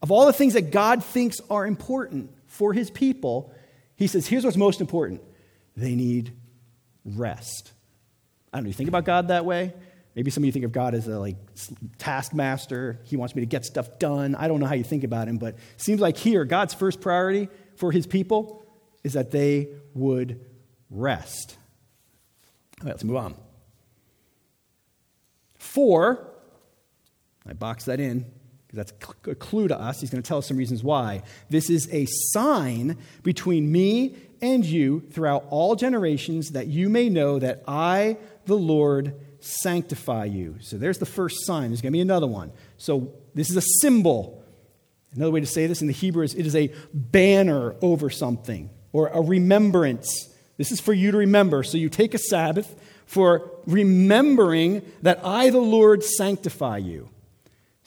Of 0.02 0.12
all 0.12 0.26
the 0.26 0.34
things 0.34 0.54
that 0.54 0.72
God 0.72 1.04
thinks 1.04 1.40
are 1.50 1.66
important 1.66 2.32
for 2.46 2.74
his 2.74 2.90
people, 2.90 3.54
he 3.96 4.08
says, 4.08 4.28
here's 4.28 4.44
what's 4.46 4.58
most 4.58 4.82
important 4.82 5.22
they 5.76 5.96
need 5.96 6.34
rest. 7.06 7.72
I 8.52 8.58
don't 8.58 8.64
know, 8.64 8.68
you 8.70 8.74
think 8.74 8.90
about 8.90 9.06
God 9.06 9.28
that 9.28 9.46
way? 9.46 9.74
Maybe 10.16 10.32
some 10.32 10.42
of 10.42 10.46
you 10.46 10.52
think 10.52 10.66
of 10.66 10.72
God 10.72 10.96
as 10.96 11.08
a 11.08 11.20
like 11.20 11.36
taskmaster. 12.00 13.00
He 13.04 13.16
wants 13.16 13.36
me 13.36 13.44
to 13.44 13.46
get 13.46 13.66
stuff 13.66 14.00
done. 14.00 14.34
I 14.34 14.48
don't 14.48 14.60
know 14.60 14.66
how 14.66 14.74
you 14.74 14.84
think 14.84 15.04
about 15.04 15.28
him, 15.28 15.38
but 15.38 15.54
it 15.54 15.60
seems 15.82 16.02
like 16.02 16.18
here 16.18 16.44
God's 16.44 16.74
first 16.74 17.02
priority 17.02 17.50
for 17.76 17.92
his 17.92 18.08
people 18.08 18.66
is 19.04 19.14
that 19.14 19.30
they 19.30 19.68
would 19.94 20.44
rest. 20.90 21.56
All 22.82 22.86
right, 22.86 22.94
let's 22.94 23.04
move 23.04 23.18
on. 23.18 23.36
Four, 25.60 26.27
I 27.48 27.54
box 27.54 27.86
that 27.86 28.00
in 28.00 28.26
because 28.68 28.78
that's 28.78 28.94
a 29.28 29.36
clue 29.36 29.70
to 29.70 29.80
us. 29.80 30.02
He's 30.02 30.10
going 30.10 30.22
to 30.22 30.28
tell 30.28 30.40
us 30.40 30.48
some 30.48 30.58
reasons 30.58 30.84
why. 30.84 31.24
This 31.50 31.70
is 31.70 31.88
a 31.92 32.06
sign 32.34 32.98
between 33.24 33.72
me 33.72 34.18
and 34.42 34.66
you 34.66 35.02
throughout 35.12 35.46
all 35.50 35.76
generations 35.76 36.50
that 36.52 36.68
you 36.68 36.90
may 36.90 37.10
know 37.10 37.40
that 37.40 37.64
I, 37.68 38.18
the 38.46 38.58
Lord, 38.58 39.16
sanctify 39.40 40.26
you. 40.26 40.58
So 40.60 40.78
there's 40.78 40.98
the 40.98 41.06
first 41.06 41.46
sign. 41.46 41.70
There's 41.70 41.82
going 41.82 41.94
to 41.94 41.98
be 41.98 42.02
another 42.02 42.28
one. 42.28 42.52
So 42.78 43.14
this 43.34 43.50
is 43.50 43.56
a 43.56 43.62
symbol. 43.82 44.44
Another 45.16 45.32
way 45.32 45.40
to 45.40 45.46
say 45.46 45.68
this 45.68 45.82
in 45.82 45.88
the 45.88 45.94
Hebrew 45.94 46.24
is 46.24 46.34
it 46.34 46.46
is 46.46 46.56
a 46.56 46.74
banner 46.94 47.76
over 47.82 48.10
something 48.10 48.70
or 48.92 49.08
a 49.08 49.22
remembrance. 49.22 50.30
This 50.58 50.72
is 50.72 50.82
for 50.82 50.94
you 50.94 51.12
to 51.12 51.18
remember. 51.18 51.64
So 51.64 51.78
you 51.78 51.88
take 51.88 52.14
a 52.14 52.20
Sabbath 52.20 52.76
for 53.06 53.52
remembering 53.66 54.82
that 55.04 55.22
I, 55.24 55.50
the 55.52 55.60
Lord, 55.60 56.04
sanctify 56.04 56.78
you. 56.80 57.10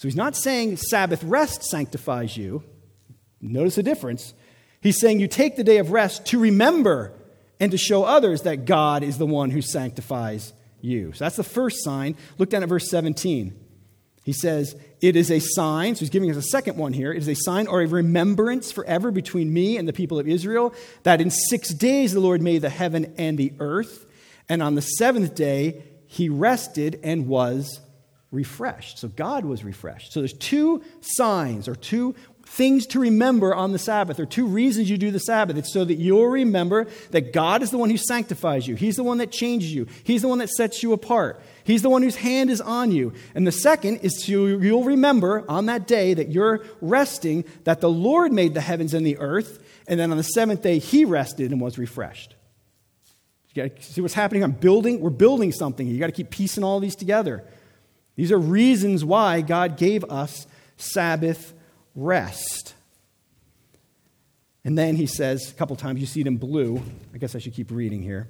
So 0.01 0.09
he's 0.09 0.17
not 0.17 0.35
saying 0.35 0.79
Sabbath 0.79 1.23
rest 1.23 1.63
sanctifies 1.63 2.35
you. 2.35 2.65
Notice 3.39 3.75
the 3.75 3.83
difference. 3.83 4.33
He's 4.81 4.99
saying 4.99 5.21
you 5.21 5.29
take 5.29 5.57
the 5.57 5.63
day 5.63 5.77
of 5.77 5.93
rest 5.93 6.25
to 6.29 6.39
remember 6.39 7.13
and 7.61 7.71
to 7.71 7.77
show 7.77 8.05
others 8.05 8.41
that 8.43 8.65
God 8.65 9.03
is 9.03 9.19
the 9.19 9.27
one 9.27 9.51
who 9.51 9.61
sanctifies 9.61 10.55
you. 10.81 11.13
So 11.13 11.27
that's 11.27 11.37
the 11.37 11.45
first 11.45 11.85
sign. 11.85 12.17
Look 12.39 12.49
down 12.49 12.63
at 12.63 12.71
verse 12.71 12.89
17. 12.89 13.55
He 14.25 14.33
says, 14.33 14.75
It 15.03 15.17
is 15.17 15.31
a 15.31 15.39
sign, 15.39 15.97
so 15.97 16.01
he's 16.01 16.09
giving 16.09 16.31
us 16.31 16.37
a 16.39 16.43
second 16.45 16.79
one 16.79 16.95
here. 16.95 17.13
It 17.13 17.19
is 17.19 17.29
a 17.29 17.35
sign 17.35 17.67
or 17.67 17.83
a 17.83 17.87
remembrance 17.87 18.73
forever 18.73 19.11
between 19.11 19.53
me 19.53 19.77
and 19.77 19.87
the 19.87 19.93
people 19.93 20.19
of 20.19 20.27
Israel 20.27 20.73
that 21.03 21.21
in 21.21 21.31
six 21.31 21.75
days 21.75 22.15
the 22.15 22.21
Lord 22.21 22.41
made 22.41 22.63
the 22.63 22.71
heaven 22.71 23.13
and 23.19 23.37
the 23.37 23.53
earth, 23.61 24.07
and 24.49 24.63
on 24.63 24.77
the 24.77 24.81
seventh 24.81 25.35
day 25.35 25.83
he 26.07 26.31
rested 26.31 27.01
and 27.03 27.29
was 27.29 27.81
refreshed. 28.31 28.99
So 28.99 29.09
God 29.09 29.45
was 29.45 29.65
refreshed. 29.65 30.13
So 30.13 30.21
there's 30.21 30.33
two 30.33 30.83
signs 31.01 31.67
or 31.67 31.75
two 31.75 32.15
things 32.47 32.87
to 32.87 32.99
remember 32.99 33.55
on 33.55 33.71
the 33.71 33.79
Sabbath, 33.79 34.19
or 34.19 34.27
two 34.27 34.47
reasons 34.47 34.91
you 34.91 34.99
do 34.99 35.13
the 35.13 35.21
Sabbath. 35.21 35.57
It's 35.57 35.73
so 35.73 35.85
that 35.85 35.95
you'll 35.95 36.27
remember 36.27 36.87
that 37.13 37.33
God 37.33 37.63
is 37.63 37.71
the 37.71 37.79
one 37.79 37.91
who 37.91 37.97
sanctifies 37.97 38.67
you, 38.67 38.75
He's 38.75 38.97
the 38.97 39.05
one 39.05 39.19
that 39.19 39.31
changes 39.31 39.73
you, 39.73 39.87
He's 40.03 40.23
the 40.23 40.29
one 40.29 40.39
that 40.39 40.49
sets 40.49 40.83
you 40.83 40.93
apart. 40.93 41.41
He's 41.63 41.83
the 41.83 41.91
one 41.91 42.03
whose 42.03 42.17
hand 42.17 42.51
is 42.51 42.61
on 42.61 42.91
you. 42.91 43.13
And 43.35 43.47
the 43.47 43.53
second 43.53 43.99
is 43.99 44.25
to 44.25 44.59
you'll 44.61 44.85
remember 44.85 45.45
on 45.49 45.67
that 45.67 45.87
day 45.87 46.15
that 46.15 46.31
you're 46.31 46.65
resting, 46.81 47.45
that 47.65 47.81
the 47.81 47.91
Lord 47.91 48.33
made 48.33 48.55
the 48.55 48.61
heavens 48.61 48.95
and 48.95 49.07
the 49.07 49.19
earth, 49.19 49.63
and 49.87 50.01
then 50.01 50.11
on 50.11 50.17
the 50.17 50.25
seventh 50.25 50.63
day 50.63 50.79
he 50.79 51.05
rested 51.05 51.53
and 51.53 51.61
was 51.61 51.79
refreshed. 51.79 52.35
You 53.55 53.65
got 53.65 53.77
to 53.77 53.83
see 53.83 54.01
what's 54.01 54.15
happening. 54.15 54.43
I'm 54.43 54.53
building, 54.53 55.01
we're 55.01 55.11
building 55.11 55.53
something. 55.53 55.87
You 55.87 55.99
got 55.99 56.07
to 56.07 56.13
keep 56.13 56.31
piecing 56.31 56.65
all 56.65 56.81
these 56.81 56.97
together. 56.97 57.45
These 58.17 58.33
are 58.33 58.39
reasons 58.39 59.05
why 59.05 59.41
God 59.41 59.77
gave 59.77 60.05
us 60.05 60.47
Sabbath 60.77 61.53
rest. 61.95 62.75
And 64.65 64.77
then 64.77 64.97
he 64.97 65.07
says 65.07 65.51
a 65.51 65.55
couple 65.55 65.77
times, 65.77 66.01
you 66.01 66.07
see 66.07 66.21
it 66.21 66.27
in 66.27 66.37
blue. 66.37 66.83
I 67.15 67.19
guess 67.19 67.35
I 67.35 67.39
should 67.39 67.55
keep 67.55 67.71
reading 67.71 68.03
here. 68.03 68.29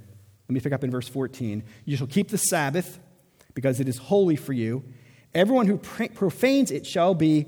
Let 0.48 0.54
me 0.54 0.60
pick 0.60 0.72
up 0.72 0.84
in 0.84 0.90
verse 0.90 1.08
14. 1.08 1.62
You 1.84 1.96
shall 1.96 2.06
keep 2.06 2.28
the 2.28 2.38
Sabbath 2.38 2.98
because 3.54 3.80
it 3.80 3.88
is 3.88 3.98
holy 3.98 4.36
for 4.36 4.52
you. 4.52 4.84
Everyone 5.34 5.66
who 5.66 5.78
profanes 5.78 6.70
it 6.70 6.86
shall 6.86 7.14
be 7.14 7.46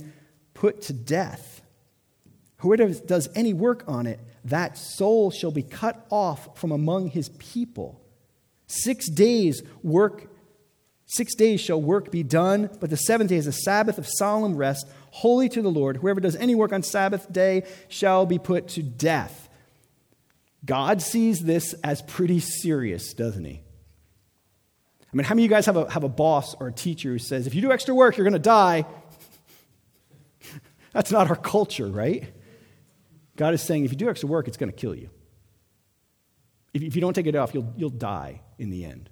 put 0.54 0.82
to 0.82 0.92
death. 0.92 1.62
Whoever 2.58 2.88
does 2.88 3.28
any 3.34 3.52
work 3.52 3.84
on 3.88 4.06
it, 4.06 4.20
that 4.44 4.78
soul 4.78 5.30
shall 5.30 5.50
be 5.50 5.62
cut 5.62 6.06
off 6.10 6.58
from 6.58 6.70
among 6.70 7.08
his 7.08 7.28
people. 7.30 8.00
Six 8.66 9.08
days 9.08 9.62
work, 9.82 10.31
six 11.14 11.34
days 11.34 11.60
shall 11.60 11.80
work 11.80 12.10
be 12.10 12.22
done, 12.22 12.70
but 12.80 12.90
the 12.90 12.96
seventh 12.96 13.30
day 13.30 13.36
is 13.36 13.46
a 13.46 13.52
Sabbath 13.52 13.98
of 13.98 14.06
solemn 14.08 14.56
rest, 14.56 14.88
holy 15.10 15.48
to 15.50 15.62
the 15.62 15.70
Lord. 15.70 15.98
Whoever 15.98 16.20
does 16.20 16.36
any 16.36 16.54
work 16.54 16.72
on 16.72 16.82
Sabbath 16.82 17.30
day 17.32 17.64
shall 17.88 18.26
be 18.26 18.38
put 18.38 18.68
to 18.68 18.82
death. 18.82 19.48
God 20.64 21.02
sees 21.02 21.40
this 21.40 21.74
as 21.84 22.02
pretty 22.02 22.40
serious, 22.40 23.12
doesn't 23.14 23.44
he? 23.44 23.62
I 25.12 25.16
mean, 25.16 25.24
how 25.24 25.34
many 25.34 25.44
of 25.44 25.50
you 25.50 25.54
guys 25.54 25.66
have 25.66 25.76
a, 25.76 25.90
have 25.90 26.04
a 26.04 26.08
boss 26.08 26.54
or 26.54 26.68
a 26.68 26.72
teacher 26.72 27.10
who 27.10 27.18
says, 27.18 27.46
if 27.46 27.54
you 27.54 27.60
do 27.60 27.72
extra 27.72 27.94
work, 27.94 28.16
you're 28.16 28.24
going 28.24 28.32
to 28.32 28.38
die? 28.38 28.86
That's 30.92 31.10
not 31.10 31.28
our 31.28 31.36
culture, 31.36 31.88
right? 31.88 32.32
God 33.36 33.52
is 33.52 33.60
saying, 33.60 33.84
if 33.84 33.90
you 33.90 33.98
do 33.98 34.08
extra 34.08 34.28
work, 34.28 34.48
it's 34.48 34.56
going 34.56 34.70
to 34.70 34.76
kill 34.76 34.94
you. 34.94 35.10
If, 36.72 36.82
if 36.82 36.94
you 36.94 37.02
don't 37.02 37.12
take 37.12 37.26
it 37.26 37.36
off, 37.36 37.52
you'll, 37.52 37.72
you'll 37.76 37.90
die 37.90 38.40
in 38.58 38.70
the 38.70 38.86
end. 38.86 39.10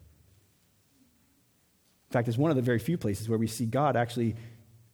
In 2.10 2.12
fact, 2.12 2.26
it's 2.26 2.36
one 2.36 2.50
of 2.50 2.56
the 2.56 2.62
very 2.62 2.80
few 2.80 2.98
places 2.98 3.28
where 3.28 3.38
we 3.38 3.46
see 3.46 3.66
God 3.66 3.94
actually 3.94 4.34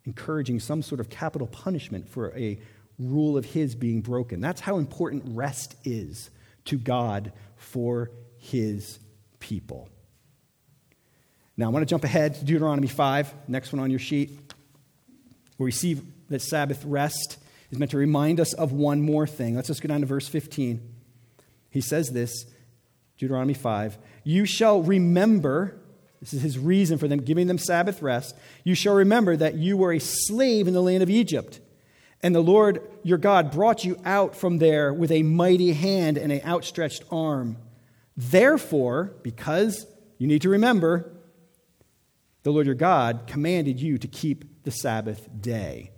encouraging 0.04 0.60
some 0.60 0.82
sort 0.82 1.00
of 1.00 1.08
capital 1.08 1.46
punishment 1.46 2.08
for 2.08 2.36
a 2.36 2.58
rule 2.98 3.38
of 3.38 3.46
His 3.46 3.74
being 3.74 4.02
broken. 4.02 4.42
That's 4.42 4.60
how 4.60 4.76
important 4.76 5.22
rest 5.28 5.76
is 5.84 6.28
to 6.66 6.76
God 6.76 7.32
for 7.56 8.10
His 8.36 8.98
people. 9.40 9.88
Now, 11.56 11.66
I 11.66 11.68
want 11.70 11.82
to 11.82 11.90
jump 11.90 12.04
ahead 12.04 12.34
to 12.34 12.44
Deuteronomy 12.44 12.88
5, 12.88 13.48
next 13.48 13.72
one 13.72 13.80
on 13.80 13.88
your 13.88 13.98
sheet, 13.98 14.38
where 15.56 15.64
we 15.64 15.72
see 15.72 15.98
that 16.28 16.42
Sabbath 16.42 16.84
rest 16.84 17.38
is 17.70 17.78
meant 17.78 17.92
to 17.92 17.96
remind 17.96 18.40
us 18.40 18.52
of 18.52 18.72
one 18.72 19.00
more 19.00 19.26
thing. 19.26 19.56
Let's 19.56 19.68
just 19.68 19.80
go 19.80 19.88
down 19.88 20.00
to 20.00 20.06
verse 20.06 20.28
15. 20.28 20.82
He 21.70 21.80
says 21.80 22.10
this, 22.10 22.44
Deuteronomy 23.16 23.54
5 23.54 23.96
You 24.22 24.44
shall 24.44 24.82
remember, 24.82 25.80
this 26.26 26.34
is 26.34 26.42
his 26.42 26.58
reason 26.58 26.98
for 26.98 27.06
them 27.06 27.22
giving 27.22 27.46
them 27.46 27.56
Sabbath 27.56 28.02
rest. 28.02 28.36
You 28.64 28.74
shall 28.74 28.94
remember 28.94 29.36
that 29.36 29.54
you 29.54 29.76
were 29.76 29.92
a 29.92 30.00
slave 30.00 30.66
in 30.66 30.74
the 30.74 30.82
land 30.82 31.04
of 31.04 31.08
Egypt. 31.08 31.60
And 32.20 32.34
the 32.34 32.42
Lord 32.42 32.82
your 33.04 33.18
God 33.18 33.52
brought 33.52 33.84
you 33.84 33.96
out 34.04 34.34
from 34.34 34.58
there 34.58 34.92
with 34.92 35.12
a 35.12 35.22
mighty 35.22 35.72
hand 35.72 36.18
and 36.18 36.32
an 36.32 36.40
outstretched 36.44 37.04
arm. 37.12 37.58
Therefore, 38.16 39.14
because 39.22 39.86
you 40.18 40.26
need 40.26 40.42
to 40.42 40.48
remember, 40.48 41.12
the 42.42 42.50
Lord 42.50 42.66
your 42.66 42.74
God 42.74 43.28
commanded 43.28 43.80
you 43.80 43.96
to 43.98 44.08
keep 44.08 44.64
the 44.64 44.72
Sabbath 44.72 45.28
day. 45.40 45.92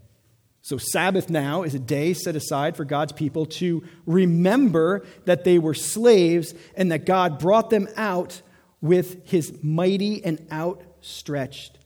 So, 0.61 0.77
Sabbath 0.77 1.31
now 1.31 1.63
is 1.63 1.75
a 1.75 1.79
day 1.79 2.13
set 2.13 2.37
aside 2.37 2.77
for 2.77 2.85
God's 2.85 3.13
people 3.13 3.47
to 3.47 3.83
remember 4.05 5.07
that 5.25 5.45
they 5.45 5.59
were 5.59 5.73
slaves 5.73 6.53
and 6.77 6.93
that 6.93 7.07
God 7.07 7.39
brought 7.39 7.71
them 7.71 7.89
out 7.97 8.43
with 8.81 9.29
his 9.29 9.53
mighty 9.63 10.25
and 10.25 10.47
outstretched 10.51 11.79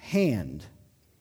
hand. 0.00 0.64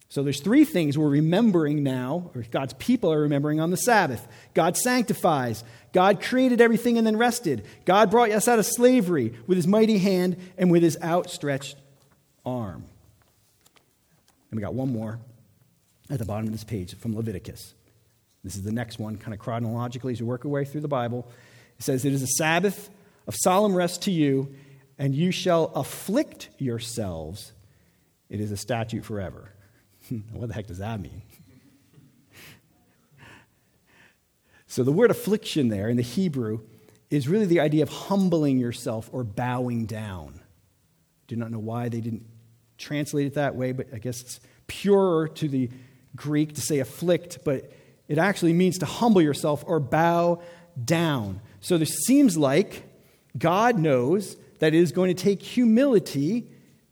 So 0.10 0.24
there's 0.24 0.42
three 0.42 0.64
things 0.64 0.98
we're 0.98 1.10
remembering 1.10 1.84
now, 1.84 2.32
or 2.34 2.46
God's 2.50 2.74
people 2.74 3.12
are 3.12 3.22
remembering 3.22 3.60
on 3.60 3.72
the 3.72 3.78
Sabbath. 3.78 4.26
God 4.54 4.78
sanctifies. 4.78 5.64
God 5.92 6.22
created 6.22 6.62
everything 6.62 6.98
and 6.98 7.06
then 7.06 7.18
rested. 7.18 7.66
God 7.86 8.10
brought 8.10 8.32
us 8.32 8.48
out 8.48 8.58
of 8.58 8.66
slavery 8.66 9.34
with 9.48 9.58
his 9.58 9.68
mighty 9.68 9.98
hand 9.98 10.38
and 10.58 10.72
with 10.72 10.82
his 10.82 10.98
outstretched 11.04 11.76
arm. 12.46 12.86
And 14.50 14.58
we 14.58 14.62
got 14.62 14.74
one 14.74 14.94
more 14.94 15.20
at 16.10 16.20
the 16.20 16.26
bottom 16.26 16.46
of 16.46 16.54
this 16.54 16.64
page 16.64 16.96
from 16.96 17.16
Leviticus. 17.16 17.74
This 18.44 18.56
is 18.56 18.64
the 18.64 18.72
next 18.72 18.98
one, 18.98 19.18
kind 19.18 19.34
of 19.34 19.42
chronologically 19.42 20.14
as 20.14 20.22
you 20.22 20.26
work 20.26 20.46
your 20.46 20.54
way 20.54 20.64
through 20.64 20.82
the 20.82 20.88
Bible. 20.88 21.28
It 21.80 21.84
says, 21.84 22.06
It 22.06 22.14
is 22.14 22.22
a 22.22 22.28
Sabbath 22.28 22.90
of 23.28 23.36
solemn 23.36 23.76
rest 23.76 24.04
to 24.04 24.12
you, 24.12 24.56
and 24.98 25.16
you 25.16 25.32
shall 25.32 25.66
afflict 25.76 26.50
yourselves. 26.58 27.54
It 28.30 28.40
is 28.40 28.52
a 28.52 28.58
statute 28.58 29.06
forever. 29.06 29.54
what 30.34 30.48
the 30.48 30.54
heck 30.54 30.68
does 30.68 30.80
that 30.80 31.00
mean? 31.00 31.22
so, 34.68 34.84
the 34.84 34.92
word 34.92 35.12
affliction 35.12 35.70
there 35.70 35.90
in 35.90 35.98
the 35.98 36.04
Hebrew 36.04 36.62
is 37.10 37.28
really 37.28 37.46
the 37.46 37.60
idea 37.60 37.84
of 37.84 37.90
humbling 37.90 38.58
yourself 38.58 39.10
or 39.14 39.24
bowing 39.24 39.86
down. 39.86 40.42
Do 41.28 41.36
not 41.36 41.52
know 41.52 41.60
why 41.60 41.90
they 41.90 42.02
didn't 42.02 42.26
translate 42.78 43.28
it 43.28 43.34
that 43.36 43.56
way, 43.56 43.72
but 43.72 43.88
I 43.94 43.98
guess 43.98 44.22
it's 44.22 44.40
purer 44.68 45.28
to 45.30 45.48
the 45.48 45.70
Greek 46.16 46.56
to 46.56 46.62
say 46.62 46.80
afflict, 46.80 47.40
but 47.46 47.72
it 48.08 48.18
actually 48.18 48.54
means 48.54 48.78
to 48.80 48.86
humble 48.86 49.22
yourself 49.22 49.64
or 49.68 49.80
bow 49.80 50.42
down. 50.84 51.42
So 51.60 51.78
this 51.78 51.96
seems 52.06 52.38
like 52.38 52.84
God 53.38 53.78
knows 53.78 54.38
that 54.60 54.74
it 54.74 54.78
is 54.78 54.92
going 54.92 55.16
to 55.16 55.24
take 55.24 55.42
humility 55.42 56.48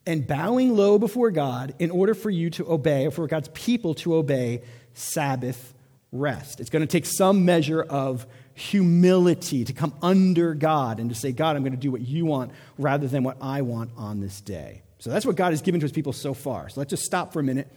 and 0.05 0.27
bowing 0.27 0.75
low 0.75 0.99
before 0.99 1.31
God 1.31 1.73
in 1.79 1.89
order 1.89 2.13
for 2.13 2.29
you 2.29 2.49
to 2.51 2.71
obey, 2.71 3.07
or 3.07 3.11
for 3.11 3.27
God's 3.27 3.47
people 3.49 3.95
to 3.95 4.15
obey 4.15 4.61
Sabbath 4.93 5.73
rest. 6.11 6.59
It's 6.59 6.69
going 6.69 6.81
to 6.81 6.87
take 6.87 7.05
some 7.05 7.45
measure 7.45 7.81
of 7.81 8.25
humility 8.53 9.65
to 9.65 9.73
come 9.73 9.93
under 10.01 10.53
God 10.53 10.99
and 10.99 11.09
to 11.09 11.15
say, 11.15 11.31
God, 11.31 11.55
I'm 11.55 11.63
going 11.63 11.73
to 11.73 11.79
do 11.79 11.91
what 11.91 12.01
you 12.01 12.25
want 12.25 12.51
rather 12.77 13.07
than 13.07 13.23
what 13.23 13.37
I 13.41 13.61
want 13.61 13.91
on 13.97 14.21
this 14.21 14.39
day. 14.41 14.81
So 14.99 15.09
that's 15.09 15.25
what 15.25 15.35
God 15.35 15.51
has 15.51 15.61
given 15.61 15.81
to 15.81 15.83
his 15.83 15.91
people 15.91 16.13
so 16.13 16.33
far. 16.33 16.69
So 16.69 16.79
let's 16.79 16.89
just 16.89 17.03
stop 17.03 17.33
for 17.33 17.39
a 17.39 17.43
minute 17.43 17.71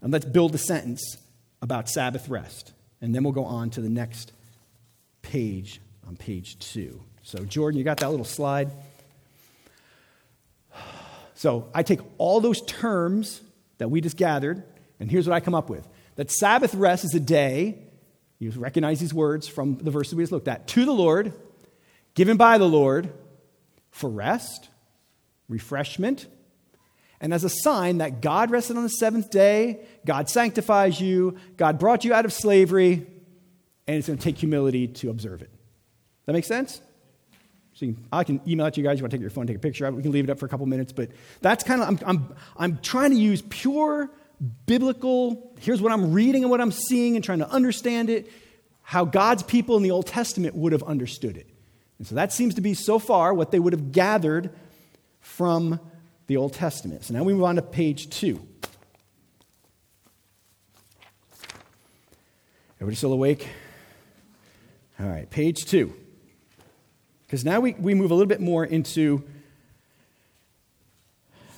and 0.00 0.12
let's 0.12 0.24
build 0.24 0.54
a 0.54 0.58
sentence 0.58 1.18
about 1.60 1.88
Sabbath 1.88 2.28
rest. 2.28 2.72
And 3.00 3.14
then 3.14 3.22
we'll 3.22 3.32
go 3.32 3.44
on 3.44 3.70
to 3.70 3.80
the 3.80 3.90
next 3.90 4.32
page 5.22 5.80
on 6.06 6.16
page 6.16 6.58
two. 6.58 7.02
So, 7.22 7.44
Jordan, 7.44 7.78
you 7.78 7.84
got 7.84 7.98
that 7.98 8.10
little 8.10 8.24
slide? 8.24 8.70
So, 11.44 11.68
I 11.74 11.82
take 11.82 12.00
all 12.16 12.40
those 12.40 12.62
terms 12.62 13.42
that 13.76 13.90
we 13.90 14.00
just 14.00 14.16
gathered, 14.16 14.64
and 14.98 15.10
here's 15.10 15.28
what 15.28 15.34
I 15.34 15.40
come 15.40 15.54
up 15.54 15.68
with 15.68 15.86
that 16.16 16.30
Sabbath 16.30 16.74
rest 16.74 17.04
is 17.04 17.14
a 17.14 17.20
day, 17.20 17.82
you 18.38 18.50
recognize 18.52 18.98
these 18.98 19.12
words 19.12 19.46
from 19.46 19.76
the 19.76 19.90
verses 19.90 20.14
we 20.14 20.22
just 20.22 20.32
looked 20.32 20.48
at, 20.48 20.66
to 20.68 20.86
the 20.86 20.92
Lord, 20.94 21.34
given 22.14 22.38
by 22.38 22.56
the 22.56 22.66
Lord 22.66 23.12
for 23.90 24.08
rest, 24.08 24.70
refreshment, 25.46 26.28
and 27.20 27.34
as 27.34 27.44
a 27.44 27.50
sign 27.50 27.98
that 27.98 28.22
God 28.22 28.50
rested 28.50 28.78
on 28.78 28.82
the 28.82 28.88
seventh 28.88 29.28
day, 29.28 29.80
God 30.06 30.30
sanctifies 30.30 30.98
you, 30.98 31.36
God 31.58 31.78
brought 31.78 32.06
you 32.06 32.14
out 32.14 32.24
of 32.24 32.32
slavery, 32.32 33.06
and 33.86 33.98
it's 33.98 34.06
going 34.06 34.18
to 34.18 34.24
take 34.24 34.38
humility 34.38 34.88
to 34.88 35.10
observe 35.10 35.42
it. 35.42 35.50
That 36.24 36.32
makes 36.32 36.48
sense? 36.48 36.80
So 37.74 37.92
I 38.12 38.22
can 38.24 38.40
email 38.46 38.66
it 38.66 38.74
to 38.74 38.80
you 38.80 38.86
guys. 38.86 38.98
You 38.98 39.02
want 39.02 39.10
to 39.10 39.16
take 39.16 39.20
your 39.20 39.30
phone, 39.30 39.46
take 39.46 39.56
a 39.56 39.60
picture. 39.60 39.90
We 39.90 40.02
can 40.02 40.12
leave 40.12 40.24
it 40.24 40.30
up 40.30 40.38
for 40.38 40.46
a 40.46 40.48
couple 40.48 40.66
minutes. 40.66 40.92
But 40.92 41.10
that's 41.40 41.64
kind 41.64 41.82
of, 41.82 41.88
I'm, 41.88 41.98
I'm, 42.06 42.34
I'm 42.56 42.78
trying 42.78 43.10
to 43.10 43.16
use 43.16 43.42
pure 43.42 44.10
biblical, 44.66 45.52
here's 45.60 45.80
what 45.80 45.92
I'm 45.92 46.12
reading 46.12 46.42
and 46.42 46.50
what 46.50 46.60
I'm 46.60 46.72
seeing 46.72 47.16
and 47.16 47.24
trying 47.24 47.38
to 47.38 47.48
understand 47.48 48.10
it, 48.10 48.30
how 48.82 49.04
God's 49.04 49.42
people 49.42 49.76
in 49.76 49.82
the 49.82 49.90
Old 49.90 50.06
Testament 50.06 50.54
would 50.54 50.72
have 50.72 50.82
understood 50.82 51.36
it. 51.36 51.48
And 51.98 52.06
so 52.06 52.14
that 52.16 52.32
seems 52.32 52.54
to 52.56 52.60
be 52.60 52.74
so 52.74 52.98
far 52.98 53.32
what 53.32 53.50
they 53.50 53.58
would 53.58 53.72
have 53.72 53.92
gathered 53.92 54.50
from 55.20 55.80
the 56.26 56.36
Old 56.36 56.52
Testament. 56.52 57.04
So 57.04 57.14
now 57.14 57.22
we 57.22 57.32
move 57.32 57.44
on 57.44 57.56
to 57.56 57.62
page 57.62 58.10
two. 58.10 58.46
Everybody 62.76 62.96
still 62.96 63.12
awake? 63.12 63.48
All 65.00 65.06
right, 65.06 65.28
page 65.30 65.64
two. 65.64 65.94
Because 67.34 67.44
now 67.44 67.58
we, 67.58 67.72
we 67.72 67.94
move 67.94 68.12
a 68.12 68.14
little 68.14 68.28
bit 68.28 68.40
more 68.40 68.64
into, 68.64 69.20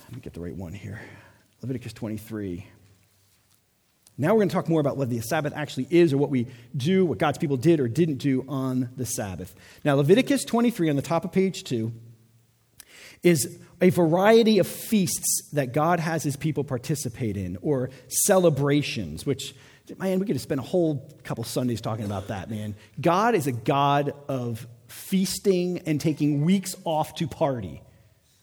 let 0.04 0.14
me 0.14 0.20
get 0.22 0.32
the 0.32 0.40
right 0.40 0.56
one 0.56 0.72
here 0.72 1.02
Leviticus 1.60 1.92
23. 1.92 2.66
Now 4.16 4.28
we're 4.28 4.38
going 4.38 4.48
to 4.48 4.54
talk 4.54 4.70
more 4.70 4.80
about 4.80 4.96
what 4.96 5.10
the 5.10 5.20
Sabbath 5.20 5.52
actually 5.54 5.86
is 5.90 6.14
or 6.14 6.16
what 6.16 6.30
we 6.30 6.46
do, 6.74 7.04
what 7.04 7.18
God's 7.18 7.36
people 7.36 7.58
did 7.58 7.78
or 7.78 7.88
didn't 7.88 8.16
do 8.16 8.46
on 8.48 8.88
the 8.96 9.04
Sabbath. 9.04 9.54
Now, 9.84 9.96
Leviticus 9.96 10.46
23 10.46 10.88
on 10.88 10.96
the 10.96 11.02
top 11.02 11.26
of 11.26 11.32
page 11.32 11.62
2 11.64 11.92
is 13.22 13.58
a 13.82 13.90
variety 13.90 14.58
of 14.58 14.66
feasts 14.66 15.46
that 15.52 15.74
God 15.74 16.00
has 16.00 16.22
his 16.22 16.36
people 16.36 16.64
participate 16.64 17.36
in 17.36 17.58
or 17.60 17.90
celebrations, 18.08 19.26
which, 19.26 19.54
man, 19.98 20.20
we 20.20 20.24
could 20.24 20.40
spend 20.40 20.58
a 20.58 20.64
whole 20.64 21.06
couple 21.22 21.44
Sundays 21.44 21.82
talking 21.82 22.06
about 22.06 22.28
that, 22.28 22.48
man. 22.48 22.74
God 22.98 23.34
is 23.34 23.46
a 23.46 23.52
God 23.52 24.14
of 24.26 24.66
feasting 24.96 25.82
and 25.86 26.00
taking 26.00 26.44
weeks 26.44 26.74
off 26.84 27.14
to 27.16 27.26
party. 27.26 27.82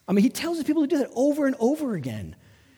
I 0.07 0.13
mean, 0.13 0.23
he 0.23 0.29
tells 0.29 0.57
his 0.57 0.65
people 0.65 0.83
to 0.83 0.87
do 0.87 0.97
that 0.99 1.09
over 1.15 1.45
and 1.47 1.55
over 1.59 1.95
again. 1.95 2.35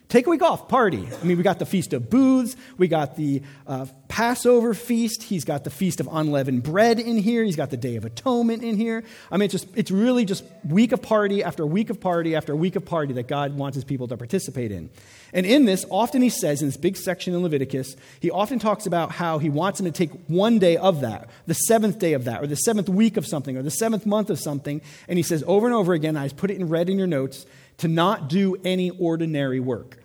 Take 0.08 0.28
a 0.28 0.30
week 0.30 0.42
off, 0.42 0.68
party. 0.68 1.08
I 1.22 1.26
mean, 1.26 1.38
we 1.38 1.44
got 1.44 1.60
the 1.60 1.66
Feast 1.66 1.92
of 1.94 2.10
Booths, 2.10 2.56
we 2.78 2.88
got 2.88 3.16
the 3.16 3.42
uh, 3.68 3.86
Passover 4.08 4.74
feast, 4.74 5.24
he's 5.24 5.46
got 5.46 5.64
the 5.64 5.70
Feast 5.70 6.00
of 6.00 6.08
Unleavened 6.12 6.64
Bread 6.64 7.00
in 7.00 7.18
here, 7.18 7.44
he's 7.44 7.56
got 7.56 7.70
the 7.70 7.78
Day 7.78 7.96
of 7.96 8.06
Atonement 8.06 8.64
in 8.64 8.78
here. 8.78 9.04
I 9.32 9.38
mean, 9.38 9.46
it's 9.46 9.52
just 9.52 9.68
it's 9.76 9.92
really 9.92 10.26
just 10.26 10.44
week 10.64 10.92
of 10.92 11.02
party 11.02 11.44
after 11.44 11.66
week 11.66 11.90
of 11.90 12.00
party 12.00 12.36
after 12.36 12.56
week 12.56 12.76
of 12.76 12.86
party 12.86 13.14
that 13.14 13.28
God 13.28 13.58
wants 13.58 13.76
his 13.76 13.84
people 13.84 14.08
to 14.08 14.18
participate 14.18 14.72
in. 14.72 14.90
And 15.34 15.46
in 15.46 15.66
this, 15.66 15.86
often 15.90 16.22
he 16.22 16.30
says 16.30 16.62
in 16.62 16.68
this 16.68 16.78
big 16.78 16.98
section 16.98 17.34
in 17.34 17.42
Leviticus, 17.42 17.96
he 18.20 18.32
often 18.32 18.60
talks 18.60 18.86
about 18.86 19.12
how 19.12 19.40
he 19.40 19.50
wants 19.50 19.80
them 19.80 19.86
to 19.86 19.92
take 19.92 20.12
one 20.28 20.60
day 20.60 20.78
of 20.78 21.02
that, 21.02 21.30
the 21.48 21.54
seventh 21.54 22.00
day 22.00 22.14
of 22.14 22.26
that, 22.26 22.44
or 22.44 22.48
the 22.48 22.56
seventh 22.56 22.90
week 22.90 23.18
of 23.18 23.26
something, 23.26 23.58
or 23.58 23.64
the 23.64 23.72
seventh 23.72 24.06
month 24.06 24.30
of 24.30 24.40
something. 24.40 24.82
And 25.08 25.18
he 25.18 25.24
says 25.24 25.44
over 25.48 25.66
and 25.66 25.76
over 25.76 25.94
again, 25.94 26.16
I 26.16 26.26
just 26.26 26.38
put 26.38 26.52
it 26.52 26.58
in 26.58 26.70
red 26.70 26.90
in 26.90 26.98
your 26.98 27.08
notes, 27.08 27.46
to 27.78 27.88
not 27.88 28.30
do 28.30 28.56
any 28.64 28.90
ordinary 28.92 29.60
work. 29.60 29.98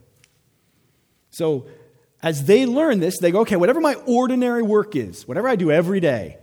So, 1.30 1.66
as 2.22 2.44
they 2.44 2.66
learn 2.66 3.00
this, 3.00 3.18
they 3.18 3.30
go, 3.30 3.40
okay, 3.40 3.56
whatever 3.56 3.80
my 3.80 3.94
ordinary 4.06 4.62
work 4.62 4.94
is, 4.94 5.26
whatever 5.26 5.48
I 5.48 5.56
do 5.56 5.70
every 5.70 6.00
day, 6.00 6.38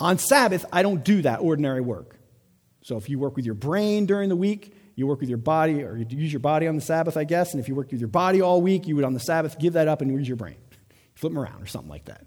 on 0.00 0.18
Sabbath, 0.18 0.64
I 0.72 0.82
don't 0.82 1.04
do 1.04 1.22
that 1.22 1.40
ordinary 1.40 1.80
work. 1.80 2.18
So, 2.82 2.96
if 2.96 3.08
you 3.08 3.18
work 3.18 3.36
with 3.36 3.44
your 3.44 3.54
brain 3.54 4.06
during 4.06 4.28
the 4.28 4.36
week, 4.36 4.74
you 4.96 5.06
work 5.06 5.20
with 5.20 5.28
your 5.28 5.38
body, 5.38 5.82
or 5.82 5.96
you 5.96 6.06
use 6.08 6.32
your 6.32 6.40
body 6.40 6.66
on 6.66 6.74
the 6.74 6.82
Sabbath, 6.82 7.16
I 7.16 7.24
guess. 7.24 7.52
And 7.52 7.60
if 7.60 7.68
you 7.68 7.74
work 7.74 7.90
with 7.90 8.00
your 8.00 8.08
body 8.08 8.40
all 8.40 8.60
week, 8.60 8.86
you 8.86 8.96
would 8.96 9.04
on 9.04 9.14
the 9.14 9.20
Sabbath 9.20 9.58
give 9.58 9.74
that 9.74 9.88
up 9.88 10.00
and 10.00 10.10
use 10.10 10.26
your 10.26 10.36
brain. 10.36 10.56
Flip 11.14 11.32
them 11.32 11.40
around 11.40 11.62
or 11.62 11.66
something 11.66 11.90
like 11.90 12.06
that. 12.06 12.26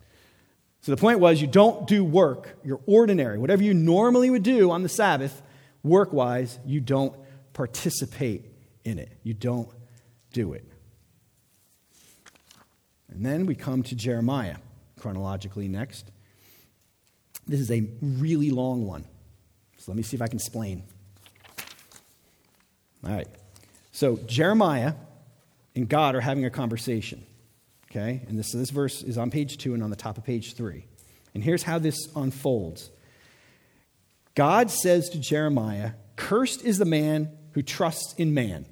So 0.81 0.91
the 0.91 0.97
point 1.01 1.19
was, 1.19 1.41
you 1.41 1.47
don't 1.47 1.87
do 1.87 2.03
work, 2.03 2.57
your 2.63 2.79
ordinary, 2.85 3.37
whatever 3.37 3.63
you 3.63 3.73
normally 3.73 4.29
would 4.29 4.43
do 4.43 4.71
on 4.71 4.83
the 4.83 4.89
Sabbath, 4.89 5.41
work 5.83 6.13
wise, 6.13 6.59
you 6.65 6.79
don't 6.79 7.15
participate 7.53 8.45
in 8.83 8.99
it. 8.99 9.11
You 9.23 9.33
don't 9.33 9.69
do 10.31 10.53
it. 10.53 10.65
And 13.15 13.25
then 13.25 13.45
we 13.45 13.55
come 13.55 13.81
to 13.83 13.95
Jeremiah 13.95 14.57
chronologically 14.99 15.69
next. 15.69 16.11
This 17.47 17.61
is 17.61 17.71
a 17.71 17.87
really 18.01 18.51
long 18.51 18.85
one. 18.85 19.05
So 19.77 19.91
let 19.91 19.95
me 19.95 20.03
see 20.03 20.17
if 20.17 20.21
I 20.21 20.27
can 20.27 20.37
explain. 20.37 20.83
All 23.05 23.13
right. 23.13 23.27
So 23.93 24.17
Jeremiah 24.17 24.95
and 25.75 25.87
God 25.87 26.15
are 26.15 26.21
having 26.21 26.43
a 26.43 26.49
conversation. 26.49 27.25
Okay? 27.89 28.21
And 28.27 28.37
this, 28.37 28.51
so 28.51 28.57
this 28.57 28.71
verse 28.71 29.01
is 29.01 29.17
on 29.17 29.31
page 29.31 29.57
two 29.57 29.73
and 29.73 29.81
on 29.81 29.89
the 29.89 29.95
top 29.95 30.17
of 30.17 30.25
page 30.25 30.55
three. 30.55 30.85
And 31.33 31.41
here's 31.41 31.63
how 31.63 31.79
this 31.79 32.09
unfolds 32.15 32.89
God 34.33 34.69
says 34.69 35.07
to 35.09 35.19
Jeremiah, 35.19 35.91
Cursed 36.17 36.63
is 36.63 36.79
the 36.79 36.85
man 36.85 37.31
who 37.51 37.61
trusts 37.61 38.13
in 38.17 38.33
man. 38.33 38.65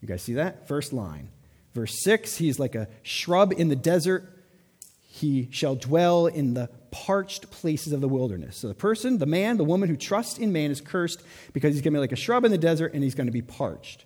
You 0.00 0.08
guys 0.08 0.22
see 0.22 0.34
that? 0.34 0.66
First 0.66 0.92
line. 0.92 1.28
Verse 1.74 2.02
6 2.02 2.36
He's 2.36 2.58
like 2.58 2.74
a 2.74 2.88
shrub 3.02 3.52
in 3.52 3.68
the 3.68 3.76
desert. 3.76 4.30
He 5.00 5.48
shall 5.52 5.76
dwell 5.76 6.26
in 6.26 6.54
the 6.54 6.68
parched 6.90 7.50
places 7.50 7.92
of 7.92 8.00
the 8.00 8.08
wilderness. 8.08 8.56
So 8.56 8.68
the 8.68 8.74
person, 8.74 9.18
the 9.18 9.26
man, 9.26 9.56
the 9.56 9.64
woman 9.64 9.88
who 9.88 9.96
trusts 9.96 10.38
in 10.38 10.52
man 10.52 10.70
is 10.70 10.80
cursed 10.80 11.22
because 11.52 11.74
he's 11.74 11.82
going 11.82 11.92
to 11.92 11.96
be 11.98 12.00
like 12.00 12.12
a 12.12 12.16
shrub 12.16 12.44
in 12.44 12.50
the 12.50 12.58
desert 12.58 12.94
and 12.94 13.02
he's 13.02 13.14
going 13.14 13.26
to 13.26 13.32
be 13.32 13.42
parched. 13.42 14.04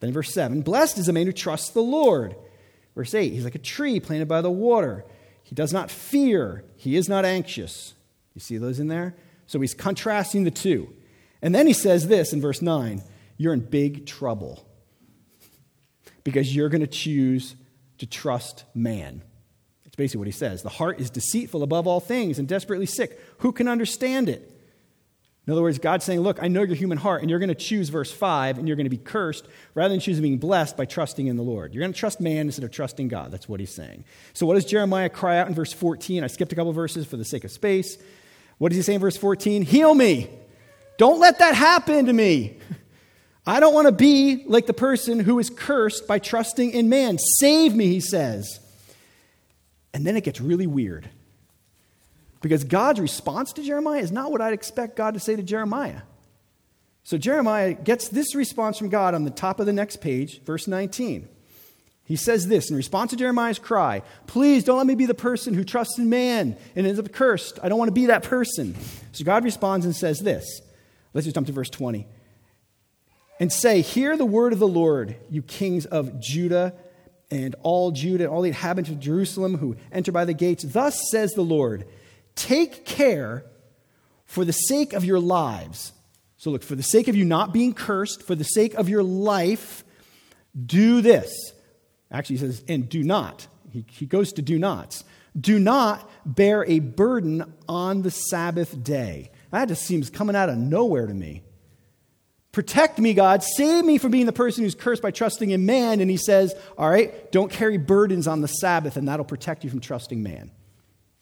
Then 0.00 0.12
verse 0.12 0.32
7 0.32 0.62
Blessed 0.62 0.98
is 0.98 1.06
the 1.06 1.12
man 1.12 1.26
who 1.26 1.32
trusts 1.32 1.70
the 1.70 1.80
Lord. 1.80 2.36
Verse 2.94 3.14
8 3.14 3.32
He's 3.32 3.44
like 3.44 3.54
a 3.54 3.60
tree 3.60 4.00
planted 4.00 4.28
by 4.28 4.42
the 4.42 4.50
water. 4.50 5.04
He 5.42 5.54
does 5.54 5.72
not 5.72 5.90
fear, 5.90 6.64
he 6.76 6.96
is 6.96 7.08
not 7.08 7.24
anxious. 7.24 7.94
You 8.34 8.40
see 8.40 8.58
those 8.58 8.80
in 8.80 8.88
there? 8.88 9.14
So 9.46 9.60
he's 9.60 9.74
contrasting 9.74 10.44
the 10.44 10.50
two. 10.50 10.92
And 11.42 11.54
then 11.54 11.66
he 11.66 11.72
says 11.72 12.08
this 12.08 12.32
in 12.32 12.40
verse 12.40 12.62
9 12.62 13.02
You're 13.36 13.52
in 13.52 13.60
big 13.60 14.06
trouble 14.06 14.66
because 16.24 16.54
you're 16.54 16.68
going 16.68 16.80
to 16.80 16.86
choose 16.86 17.54
to 17.98 18.06
trust 18.06 18.64
man. 18.74 19.22
That's 19.84 19.96
basically 19.96 20.18
what 20.18 20.28
he 20.28 20.32
says. 20.32 20.62
The 20.62 20.70
heart 20.70 21.00
is 21.00 21.10
deceitful 21.10 21.62
above 21.62 21.86
all 21.86 22.00
things 22.00 22.38
and 22.38 22.48
desperately 22.48 22.86
sick. 22.86 23.20
Who 23.38 23.52
can 23.52 23.68
understand 23.68 24.28
it? 24.28 24.50
In 25.46 25.52
other 25.52 25.60
words, 25.60 25.78
God's 25.78 26.06
saying, 26.06 26.20
Look, 26.20 26.42
I 26.42 26.48
know 26.48 26.62
your 26.62 26.74
human 26.74 26.96
heart, 26.96 27.20
and 27.20 27.28
you're 27.28 27.38
going 27.38 27.50
to 27.50 27.54
choose 27.54 27.90
verse 27.90 28.10
5, 28.10 28.58
and 28.58 28.66
you're 28.66 28.76
going 28.76 28.86
to 28.86 28.90
be 28.90 28.96
cursed 28.96 29.46
rather 29.74 29.90
than 29.92 30.00
choosing 30.00 30.22
being 30.22 30.38
blessed 30.38 30.76
by 30.76 30.86
trusting 30.86 31.26
in 31.26 31.36
the 31.36 31.42
Lord. 31.42 31.74
You're 31.74 31.82
going 31.82 31.92
to 31.92 31.98
trust 31.98 32.20
man 32.20 32.46
instead 32.46 32.64
of 32.64 32.70
trusting 32.70 33.08
God. 33.08 33.30
That's 33.30 33.48
what 33.48 33.60
he's 33.60 33.74
saying. 33.74 34.04
So, 34.32 34.46
what 34.46 34.54
does 34.54 34.64
Jeremiah 34.64 35.10
cry 35.10 35.38
out 35.38 35.48
in 35.48 35.54
verse 35.54 35.72
14? 35.72 36.24
I 36.24 36.28
skipped 36.28 36.52
a 36.52 36.56
couple 36.56 36.72
verses 36.72 37.06
for 37.06 37.18
the 37.18 37.26
sake 37.26 37.44
of 37.44 37.50
space. 37.50 37.98
What 38.56 38.70
does 38.70 38.76
he 38.76 38.82
say 38.82 38.94
in 38.94 39.00
verse 39.00 39.18
14? 39.18 39.62
Heal 39.62 39.94
me. 39.94 40.30
Don't 40.96 41.20
let 41.20 41.40
that 41.40 41.54
happen 41.54 42.06
to 42.06 42.12
me. 42.12 42.58
I 43.46 43.60
don't 43.60 43.74
want 43.74 43.86
to 43.86 43.92
be 43.92 44.44
like 44.46 44.66
the 44.66 44.74
person 44.74 45.20
who 45.20 45.38
is 45.38 45.50
cursed 45.50 46.06
by 46.06 46.18
trusting 46.18 46.70
in 46.70 46.88
man. 46.88 47.18
Save 47.38 47.74
me, 47.74 47.88
he 47.88 48.00
says. 48.00 48.60
And 49.92 50.06
then 50.06 50.16
it 50.16 50.24
gets 50.24 50.40
really 50.40 50.66
weird. 50.66 51.08
Because 52.40 52.64
God's 52.64 53.00
response 53.00 53.52
to 53.54 53.62
Jeremiah 53.62 54.00
is 54.00 54.12
not 54.12 54.30
what 54.30 54.40
I'd 54.40 54.54
expect 54.54 54.96
God 54.96 55.14
to 55.14 55.20
say 55.20 55.36
to 55.36 55.42
Jeremiah. 55.42 56.02
So 57.02 57.18
Jeremiah 57.18 57.74
gets 57.74 58.08
this 58.08 58.34
response 58.34 58.78
from 58.78 58.88
God 58.88 59.14
on 59.14 59.24
the 59.24 59.30
top 59.30 59.60
of 59.60 59.66
the 59.66 59.72
next 59.72 59.96
page, 59.96 60.42
verse 60.42 60.66
19. 60.66 61.28
He 62.06 62.16
says 62.16 62.46
this 62.48 62.70
in 62.70 62.76
response 62.76 63.10
to 63.10 63.16
Jeremiah's 63.16 63.58
cry 63.58 64.02
Please 64.26 64.64
don't 64.64 64.78
let 64.78 64.86
me 64.86 64.94
be 64.94 65.06
the 65.06 65.14
person 65.14 65.54
who 65.54 65.64
trusts 65.64 65.98
in 65.98 66.08
man 66.08 66.56
and 66.76 66.86
ends 66.86 66.98
up 66.98 67.10
cursed. 67.12 67.58
I 67.62 67.68
don't 67.68 67.78
want 67.78 67.88
to 67.88 67.94
be 67.94 68.06
that 68.06 68.22
person. 68.22 68.74
So 69.12 69.24
God 69.24 69.44
responds 69.44 69.86
and 69.86 69.94
says 69.94 70.20
this. 70.20 70.60
Let's 71.12 71.26
just 71.26 71.34
jump 71.34 71.46
to 71.46 71.52
verse 71.52 71.70
20 71.70 72.06
and 73.40 73.52
say, 73.52 73.80
Hear 73.80 74.16
the 74.16 74.24
word 74.24 74.52
of 74.52 74.58
the 74.58 74.68
Lord, 74.68 75.16
you 75.30 75.42
kings 75.42 75.86
of 75.86 76.20
Judah 76.20 76.74
and 77.30 77.54
all 77.62 77.90
Judah, 77.90 78.24
and 78.24 78.32
all 78.32 78.42
the 78.42 78.48
inhabitants 78.48 78.90
of 78.90 79.00
Jerusalem 79.00 79.58
who 79.58 79.76
enter 79.90 80.12
by 80.12 80.24
the 80.24 80.34
gates. 80.34 80.64
Thus 80.64 81.00
says 81.10 81.32
the 81.32 81.42
Lord, 81.42 81.86
Take 82.34 82.84
care 82.84 83.44
for 84.26 84.44
the 84.44 84.52
sake 84.52 84.92
of 84.92 85.04
your 85.04 85.20
lives. 85.20 85.92
So, 86.36 86.50
look, 86.50 86.62
for 86.62 86.74
the 86.74 86.82
sake 86.82 87.08
of 87.08 87.16
you 87.16 87.24
not 87.24 87.52
being 87.52 87.72
cursed, 87.72 88.22
for 88.22 88.34
the 88.34 88.44
sake 88.44 88.74
of 88.74 88.88
your 88.88 89.02
life, 89.02 89.84
do 90.66 91.00
this. 91.00 91.52
Actually, 92.10 92.36
he 92.36 92.40
says, 92.40 92.64
and 92.68 92.88
do 92.88 93.02
not. 93.02 93.46
He, 93.70 93.84
he 93.90 94.06
goes 94.06 94.32
to 94.34 94.42
do 94.42 94.58
nots. 94.58 95.04
Do 95.38 95.58
not 95.58 96.08
bear 96.24 96.64
a 96.64 96.78
burden 96.78 97.54
on 97.68 98.02
the 98.02 98.10
Sabbath 98.10 98.82
day. 98.82 99.30
That 99.50 99.68
just 99.68 99.84
seems 99.84 100.10
coming 100.10 100.36
out 100.36 100.48
of 100.48 100.58
nowhere 100.58 101.06
to 101.06 101.14
me. 101.14 101.42
Protect 102.54 103.00
me, 103.00 103.14
God. 103.14 103.42
Save 103.42 103.84
me 103.84 103.98
from 103.98 104.12
being 104.12 104.26
the 104.26 104.32
person 104.32 104.62
who's 104.62 104.76
cursed 104.76 105.02
by 105.02 105.10
trusting 105.10 105.50
in 105.50 105.66
man. 105.66 106.00
And 106.00 106.08
he 106.08 106.16
says, 106.16 106.54
All 106.78 106.88
right, 106.88 107.30
don't 107.32 107.50
carry 107.50 107.78
burdens 107.78 108.28
on 108.28 108.42
the 108.42 108.46
Sabbath, 108.46 108.96
and 108.96 109.08
that'll 109.08 109.24
protect 109.24 109.64
you 109.64 109.70
from 109.70 109.80
trusting 109.80 110.22
man. 110.22 110.52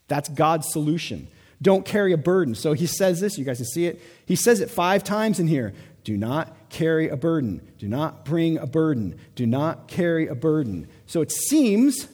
That's 0.08 0.28
God's 0.28 0.70
solution. 0.70 1.28
Don't 1.62 1.86
carry 1.86 2.12
a 2.12 2.18
burden. 2.18 2.54
So 2.54 2.74
he 2.74 2.86
says 2.86 3.18
this, 3.20 3.38
you 3.38 3.46
guys 3.46 3.56
can 3.56 3.66
see 3.66 3.86
it. 3.86 4.02
He 4.26 4.36
says 4.36 4.60
it 4.60 4.70
five 4.70 5.04
times 5.04 5.40
in 5.40 5.48
here. 5.48 5.72
Do 6.04 6.18
not 6.18 6.54
carry 6.68 7.08
a 7.08 7.16
burden. 7.16 7.66
Do 7.78 7.88
not 7.88 8.26
bring 8.26 8.58
a 8.58 8.66
burden. 8.66 9.18
Do 9.34 9.46
not 9.46 9.88
carry 9.88 10.26
a 10.26 10.34
burden. 10.34 10.86
So 11.06 11.22
it 11.22 11.32
seems 11.32 12.08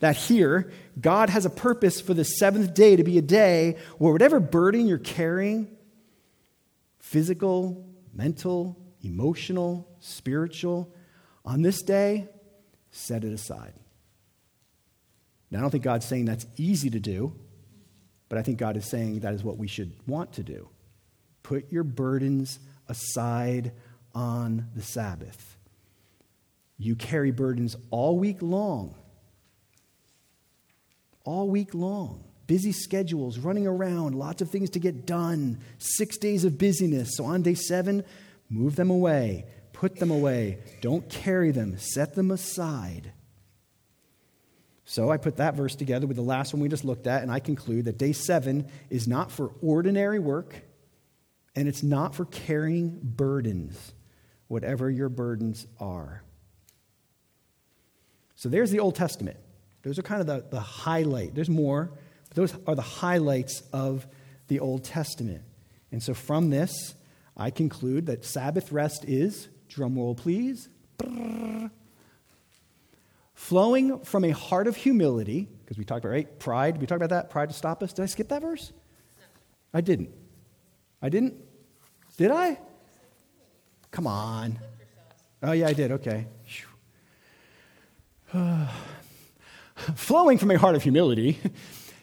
that 0.00 0.16
here, 0.16 0.72
God 0.98 1.28
has 1.28 1.44
a 1.44 1.50
purpose 1.50 2.00
for 2.00 2.14
the 2.14 2.24
seventh 2.24 2.72
day 2.72 2.96
to 2.96 3.04
be 3.04 3.18
a 3.18 3.22
day 3.22 3.76
where 3.98 4.12
whatever 4.12 4.40
burden 4.40 4.86
you're 4.86 4.98
carrying, 4.98 5.68
physical, 7.00 7.84
mental, 8.12 8.76
emotional, 9.02 9.88
spiritual, 10.00 10.92
on 11.44 11.62
this 11.62 11.82
day, 11.82 12.28
set 12.90 13.24
it 13.24 13.32
aside. 13.32 13.74
Now, 15.50 15.58
I 15.58 15.60
don't 15.62 15.70
think 15.70 15.84
God's 15.84 16.06
saying 16.06 16.24
that's 16.24 16.46
easy 16.56 16.90
to 16.90 17.00
do, 17.00 17.34
but 18.28 18.38
I 18.38 18.42
think 18.42 18.58
God 18.58 18.76
is 18.76 18.88
saying 18.88 19.20
that 19.20 19.34
is 19.34 19.44
what 19.44 19.58
we 19.58 19.68
should 19.68 19.92
want 20.06 20.32
to 20.34 20.42
do. 20.42 20.68
Put 21.42 21.70
your 21.70 21.84
burdens 21.84 22.58
aside 22.88 23.72
on 24.14 24.68
the 24.74 24.82
Sabbath. 24.82 25.56
You 26.78 26.96
carry 26.96 27.30
burdens 27.30 27.76
all 27.90 28.18
week 28.18 28.38
long. 28.40 28.94
All 31.24 31.48
week 31.48 31.74
long. 31.74 32.24
Busy 32.46 32.72
schedules, 32.72 33.38
running 33.38 33.66
around, 33.66 34.14
lots 34.14 34.42
of 34.42 34.50
things 34.50 34.70
to 34.70 34.78
get 34.78 35.06
done, 35.06 35.60
six 35.78 36.16
days 36.18 36.44
of 36.44 36.58
busyness. 36.58 37.16
So 37.16 37.24
on 37.24 37.42
day 37.42 37.54
seven, 37.54 38.04
move 38.50 38.76
them 38.76 38.90
away, 38.90 39.46
put 39.72 39.96
them 39.96 40.10
away, 40.10 40.58
don't 40.80 41.08
carry 41.08 41.50
them, 41.50 41.78
set 41.78 42.14
them 42.14 42.30
aside. 42.30 43.12
So 44.84 45.10
I 45.10 45.16
put 45.16 45.38
that 45.38 45.54
verse 45.54 45.74
together 45.74 46.06
with 46.06 46.16
the 46.16 46.22
last 46.22 46.52
one 46.52 46.60
we 46.60 46.68
just 46.68 46.84
looked 46.84 47.06
at, 47.06 47.22
and 47.22 47.30
I 47.30 47.38
conclude 47.38 47.86
that 47.86 47.98
day 47.98 48.12
seven 48.12 48.68
is 48.90 49.08
not 49.08 49.30
for 49.30 49.52
ordinary 49.62 50.18
work, 50.18 50.54
and 51.54 51.68
it's 51.68 51.82
not 51.82 52.14
for 52.14 52.24
carrying 52.24 52.98
burdens, 53.02 53.92
whatever 54.48 54.90
your 54.90 55.08
burdens 55.08 55.66
are. 55.80 56.22
So 58.34 58.48
there's 58.48 58.70
the 58.70 58.80
Old 58.80 58.96
Testament. 58.96 59.36
Those 59.82 59.98
are 59.98 60.02
kind 60.02 60.20
of 60.20 60.26
the, 60.26 60.44
the 60.50 60.60
highlight. 60.60 61.34
There's 61.34 61.48
more, 61.48 61.92
those 62.34 62.54
are 62.66 62.74
the 62.74 62.82
highlights 62.82 63.62
of 63.72 64.06
the 64.48 64.60
Old 64.60 64.84
Testament. 64.84 65.42
And 65.90 66.02
so 66.02 66.14
from 66.14 66.50
this, 66.50 66.94
I 67.36 67.50
conclude 67.50 68.06
that 68.06 68.24
Sabbath 68.24 68.72
rest 68.72 69.04
is, 69.06 69.48
drum 69.68 69.96
roll 69.96 70.14
please, 70.14 70.68
flowing 73.34 73.98
from 74.00 74.24
a 74.24 74.30
heart 74.30 74.66
of 74.66 74.76
humility, 74.76 75.48
because 75.64 75.78
we 75.78 75.84
talked 75.84 76.04
about, 76.04 76.12
right? 76.12 76.38
Pride. 76.38 76.78
We 76.78 76.86
talked 76.86 77.02
about 77.02 77.10
that? 77.10 77.30
Pride 77.30 77.48
to 77.48 77.54
stop 77.54 77.82
us. 77.82 77.92
Did 77.92 78.02
I 78.02 78.06
skip 78.06 78.28
that 78.28 78.42
verse? 78.42 78.72
I 79.74 79.80
didn't. 79.80 80.10
I 81.00 81.08
didn't? 81.08 81.34
Did 82.16 82.30
I? 82.30 82.58
Come 83.90 84.06
on. 84.06 84.58
Oh, 85.42 85.52
yeah, 85.52 85.66
I 85.66 85.72
did. 85.72 85.92
Okay. 85.92 86.26
flowing 89.94 90.38
from 90.38 90.50
a 90.50 90.58
heart 90.58 90.74
of 90.74 90.82
humility, 90.82 91.38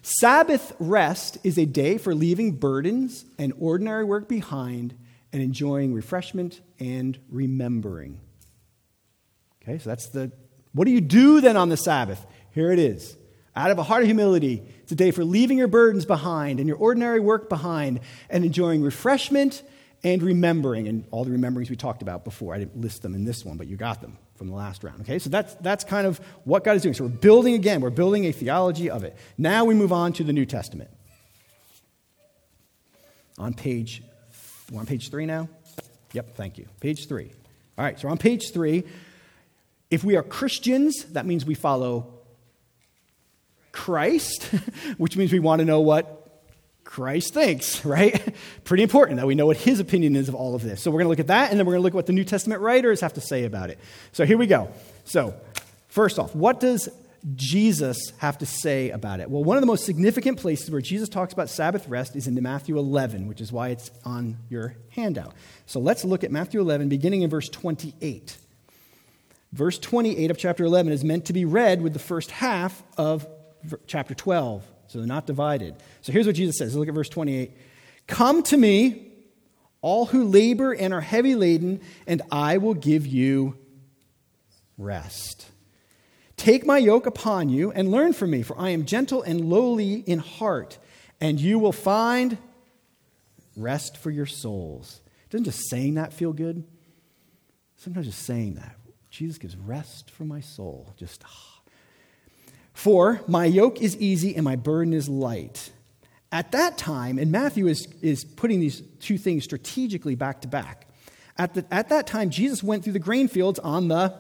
Sabbath 0.10 0.76
rest 0.80 1.38
is 1.44 1.60
a 1.60 1.66
day 1.66 2.00
for 2.00 2.16
leaving 2.16 2.54
burdens 2.54 3.26
and 3.38 3.54
ordinary 3.60 4.04
work 4.04 4.28
behind 4.28 4.96
and 5.32 5.44
enjoying 5.44 5.94
refreshment 5.94 6.62
and 6.80 7.20
remembering. 7.30 8.20
Okay, 9.62 9.78
so 9.78 9.88
that's 9.88 10.10
the. 10.10 10.32
What 10.74 10.86
do 10.86 10.92
you 10.92 11.02
do 11.02 11.42
then 11.42 11.56
on 11.58 11.70
the 11.70 11.78
Sabbath? 11.78 12.26
Here 12.52 12.72
it 12.72 12.80
is. 12.80 13.18
Out 13.56 13.70
of 13.70 13.78
a 13.78 13.84
heart 13.84 14.02
of 14.02 14.08
humility, 14.08 14.64
it's 14.82 14.92
a 14.92 14.96
day 14.96 15.12
for 15.12 15.24
leaving 15.24 15.60
your 15.60 15.68
burdens 15.68 16.06
behind 16.06 16.60
and 16.60 16.68
your 16.68 16.78
ordinary 16.78 17.20
work 17.20 17.48
behind 17.48 18.00
and 18.32 18.44
enjoying 18.44 18.82
refreshment 18.82 19.62
and 20.04 20.24
remembering. 20.24 20.88
And 20.88 21.06
all 21.12 21.24
the 21.24 21.32
rememberings 21.32 21.70
we 21.70 21.76
talked 21.76 22.02
about 22.02 22.24
before. 22.24 22.56
I 22.56 22.60
didn't 22.60 22.82
list 22.82 23.04
them 23.04 23.14
in 23.14 23.26
this 23.26 23.46
one, 23.46 23.58
but 23.58 23.68
you 23.68 23.78
got 23.78 24.02
them 24.02 24.18
from 24.40 24.48
the 24.48 24.56
last 24.56 24.86
round. 24.86 25.02
Okay, 25.02 25.20
so 25.20 25.30
that's, 25.30 25.54
that's 25.56 25.84
kind 25.84 26.08
of 26.08 26.18
what 26.46 26.64
God 26.64 26.78
is 26.78 26.82
doing. 26.82 26.96
So 26.96 27.04
we're 27.04 27.10
building 27.10 27.56
again, 27.56 27.82
we're 27.82 27.90
building 27.90 28.24
a 28.26 28.32
theology 28.32 28.90
of 28.90 29.04
it. 29.04 29.18
Now 29.38 29.66
we 29.66 29.76
move 29.76 29.92
on 29.92 30.14
to 30.14 30.24
the 30.24 30.32
New 30.32 30.46
Testament. 30.46 30.90
On 33.38 33.54
page, 33.54 34.02
we're 34.72 34.80
on 34.80 34.86
page 34.86 35.10
three 35.10 35.26
now? 35.26 35.50
Yep, 36.14 36.36
thank 36.36 36.58
you. 36.58 36.68
Page 36.80 37.10
three. 37.10 37.34
All 37.78 37.84
right, 37.84 38.00
so 38.00 38.08
on 38.08 38.18
page 38.18 38.54
three, 38.54 38.86
if 39.92 40.06
we 40.06 40.16
are 40.16 40.24
Christians, 40.24 41.04
that 41.12 41.26
means 41.26 41.46
we 41.46 41.54
follow 41.54 42.14
Christ, 43.74 44.44
which 44.98 45.18
means 45.18 45.34
we 45.34 45.40
want 45.40 45.60
to 45.60 45.66
know 45.66 45.82
what 45.82 46.29
Christ 46.90 47.36
thinks, 47.36 47.86
right? 47.86 48.34
Pretty 48.64 48.82
important 48.82 49.18
that 49.18 49.28
we 49.28 49.36
know 49.36 49.46
what 49.46 49.58
his 49.58 49.80
opinion 49.80 50.16
is 50.16 50.28
of 50.28 50.34
all 50.34 50.56
of 50.56 50.64
this. 50.64 50.82
So 50.82 50.90
we're 50.90 50.98
going 50.98 51.06
to 51.06 51.10
look 51.10 51.20
at 51.20 51.28
that, 51.28 51.52
and 51.52 51.60
then 51.60 51.68
we're 51.68 51.74
going 51.74 51.82
to 51.82 51.84
look 51.84 51.94
at 51.94 51.98
what 51.98 52.08
the 52.08 52.14
New 52.14 52.24
Testament 52.24 52.62
writers 52.62 53.00
have 53.02 53.14
to 53.14 53.22
say 53.22 53.46
about 53.46 53.70
it. 53.70 53.78
So 54.12 54.26
here 54.26 54.40
we 54.40 54.48
go. 54.48 54.72
So, 55.06 55.36
first 55.88 56.18
off, 56.18 56.34
what 56.34 56.60
does 56.60 56.90
Jesus 57.36 58.12
have 58.18 58.40
to 58.40 58.48
say 58.48 58.90
about 58.90 59.20
it? 59.20 59.30
Well, 59.30 59.44
one 59.44 59.56
of 59.56 59.62
the 59.62 59.68
most 59.68 59.86
significant 59.86 60.40
places 60.40 60.72
where 60.72 60.82
Jesus 60.82 61.10
talks 61.10 61.32
about 61.32 61.50
Sabbath 61.50 61.88
rest 61.88 62.16
is 62.16 62.26
in 62.26 62.42
Matthew 62.42 62.80
11, 62.80 63.28
which 63.28 63.40
is 63.40 63.52
why 63.52 63.70
it's 63.70 63.92
on 64.04 64.38
your 64.50 64.74
handout. 64.90 65.36
So 65.68 65.80
let's 65.80 66.04
look 66.04 66.24
at 66.24 66.32
Matthew 66.32 66.60
11, 66.60 66.90
beginning 66.90 67.22
in 67.22 67.30
verse 67.30 67.50
28. 67.50 68.36
Verse 69.54 69.78
28 69.78 70.32
of 70.32 70.40
chapter 70.40 70.64
11 70.64 70.92
is 70.92 71.04
meant 71.04 71.26
to 71.26 71.34
be 71.34 71.46
read 71.46 71.84
with 71.84 71.94
the 71.94 72.00
first 72.00 72.32
half 72.32 72.82
of 72.98 73.28
chapter 73.86 74.16
12. 74.16 74.64
So 74.90 74.98
they're 74.98 75.08
not 75.08 75.28
divided. 75.28 75.76
So 76.02 76.12
here's 76.12 76.26
what 76.26 76.36
Jesus 76.36 76.58
says. 76.58 76.76
Look 76.76 76.88
at 76.88 76.96
verse 76.96 77.10
28. 77.10 77.52
Come 78.08 78.42
to 78.44 78.58
me, 78.58 79.08
all 79.82 80.08
who 80.08 80.24
labor 80.24 80.74
and 80.74 80.94
are 80.94 81.02
heavy 81.02 81.36
laden, 81.36 81.80
and 82.08 82.24
I 82.32 82.58
will 82.58 82.74
give 82.74 83.06
you 83.06 83.56
rest. 84.78 85.46
Take 86.38 86.66
my 86.66 86.80
yoke 86.80 87.06
upon 87.06 87.50
you 87.50 87.72
and 87.72 87.92
learn 87.92 88.14
from 88.14 88.32
me, 88.32 88.42
for 88.42 88.60
I 88.60 88.70
am 88.70 88.86
gentle 88.86 89.22
and 89.22 89.46
lowly 89.46 89.96
in 89.96 90.20
heart, 90.20 90.80
and 91.22 91.40
you 91.40 91.60
will 91.60 91.72
find 91.72 92.38
rest 93.56 93.96
for 93.96 94.10
your 94.10 94.26
souls. 94.26 95.02
Doesn't 95.30 95.46
just 95.46 95.70
saying 95.70 95.96
that 95.96 96.14
feel 96.14 96.34
good? 96.34 96.64
Sometimes 97.78 98.08
just 98.08 98.26
saying 98.26 98.56
that. 98.56 98.76
Jesus 99.12 99.38
gives 99.38 99.56
rest 99.56 100.10
for 100.10 100.24
my 100.24 100.40
soul. 100.40 100.94
Just, 100.98 101.24
ah. 101.26 101.59
For 102.80 103.20
my 103.28 103.44
yoke 103.44 103.82
is 103.82 103.98
easy 103.98 104.38
and 104.38 104.46
my 104.46 104.56
burden 104.56 104.94
is 104.94 105.10
light. 105.10 105.70
At 106.32 106.54
that 106.54 106.78
time, 106.78 107.20
and 107.20 107.30
Matthew 107.30 107.68
is, 107.68 107.86
is 108.02 108.24
putting 108.24 108.62
these 108.62 108.80
two 109.02 109.18
things 109.18 109.44
strategically 109.44 110.16
back 110.16 110.44
to 110.44 110.48
back. 110.48 110.88
At, 111.38 111.56
the, 111.56 111.66
at 111.72 111.90
that 111.90 112.08
time, 112.08 112.30
Jesus 112.30 112.64
went 112.64 112.86
through 112.86 112.94
the 112.94 113.00
grain 113.00 113.28
fields 113.28 113.60
on 113.60 113.90
the 113.90 114.14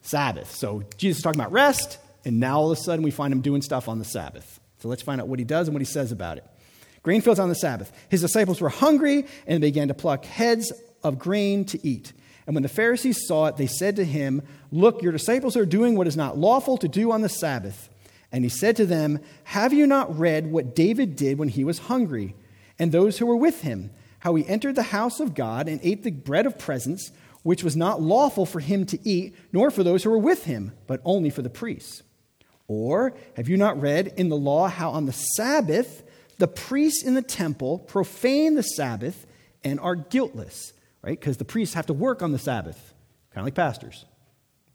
Sabbath. 0.00 0.54
So 0.54 0.84
Jesus 0.96 1.18
is 1.18 1.22
talking 1.22 1.38
about 1.38 1.52
rest, 1.52 1.98
and 2.24 2.40
now 2.40 2.60
all 2.60 2.72
of 2.72 2.78
a 2.78 2.80
sudden 2.80 3.04
we 3.04 3.10
find 3.10 3.30
him 3.30 3.42
doing 3.42 3.60
stuff 3.60 3.90
on 3.90 3.98
the 3.98 4.06
Sabbath. 4.06 4.58
So 4.78 4.88
let's 4.88 5.02
find 5.02 5.20
out 5.20 5.28
what 5.28 5.38
he 5.38 5.44
does 5.44 5.68
and 5.68 5.74
what 5.74 5.82
he 5.82 5.86
says 5.86 6.12
about 6.12 6.38
it. 6.38 6.44
Grain 7.02 7.20
fields 7.20 7.40
on 7.40 7.50
the 7.50 7.54
Sabbath. 7.54 7.92
His 8.08 8.22
disciples 8.22 8.62
were 8.62 8.70
hungry 8.70 9.26
and 9.46 9.60
began 9.60 9.88
to 9.88 9.94
pluck 9.94 10.24
heads 10.24 10.72
of 11.04 11.18
grain 11.18 11.66
to 11.66 11.86
eat. 11.86 12.14
And 12.50 12.56
when 12.56 12.64
the 12.64 12.68
Pharisees 12.68 13.28
saw 13.28 13.46
it, 13.46 13.58
they 13.58 13.68
said 13.68 13.94
to 13.94 14.04
him, 14.04 14.42
Look, 14.72 15.02
your 15.02 15.12
disciples 15.12 15.56
are 15.56 15.64
doing 15.64 15.94
what 15.94 16.08
is 16.08 16.16
not 16.16 16.36
lawful 16.36 16.76
to 16.78 16.88
do 16.88 17.12
on 17.12 17.20
the 17.20 17.28
Sabbath. 17.28 17.88
And 18.32 18.42
he 18.42 18.48
said 18.48 18.74
to 18.74 18.86
them, 18.86 19.20
Have 19.44 19.72
you 19.72 19.86
not 19.86 20.18
read 20.18 20.50
what 20.50 20.74
David 20.74 21.14
did 21.14 21.38
when 21.38 21.46
he 21.46 21.62
was 21.62 21.78
hungry, 21.78 22.34
and 22.76 22.90
those 22.90 23.18
who 23.18 23.26
were 23.26 23.36
with 23.36 23.62
him, 23.62 23.92
how 24.18 24.34
he 24.34 24.44
entered 24.48 24.74
the 24.74 24.82
house 24.82 25.20
of 25.20 25.36
God 25.36 25.68
and 25.68 25.78
ate 25.84 26.02
the 26.02 26.10
bread 26.10 26.44
of 26.44 26.58
presence, 26.58 27.12
which 27.44 27.62
was 27.62 27.76
not 27.76 28.02
lawful 28.02 28.46
for 28.46 28.58
him 28.58 28.84
to 28.86 28.98
eat, 29.08 29.36
nor 29.52 29.70
for 29.70 29.84
those 29.84 30.02
who 30.02 30.10
were 30.10 30.18
with 30.18 30.46
him, 30.46 30.72
but 30.88 31.00
only 31.04 31.30
for 31.30 31.42
the 31.42 31.50
priests? 31.50 32.02
Or 32.66 33.14
have 33.36 33.48
you 33.48 33.58
not 33.58 33.80
read 33.80 34.08
in 34.16 34.28
the 34.28 34.36
law 34.36 34.66
how 34.66 34.90
on 34.90 35.06
the 35.06 35.12
Sabbath 35.36 36.02
the 36.38 36.48
priests 36.48 37.04
in 37.04 37.14
the 37.14 37.22
temple 37.22 37.78
profane 37.78 38.56
the 38.56 38.62
Sabbath 38.62 39.24
and 39.62 39.78
are 39.78 39.94
guiltless? 39.94 40.72
Right? 41.02 41.18
Because 41.18 41.36
the 41.36 41.44
priests 41.44 41.74
have 41.74 41.86
to 41.86 41.92
work 41.94 42.22
on 42.22 42.32
the 42.32 42.38
Sabbath, 42.38 42.94
kind 43.32 43.42
of 43.42 43.46
like 43.46 43.54
pastors. 43.54 44.04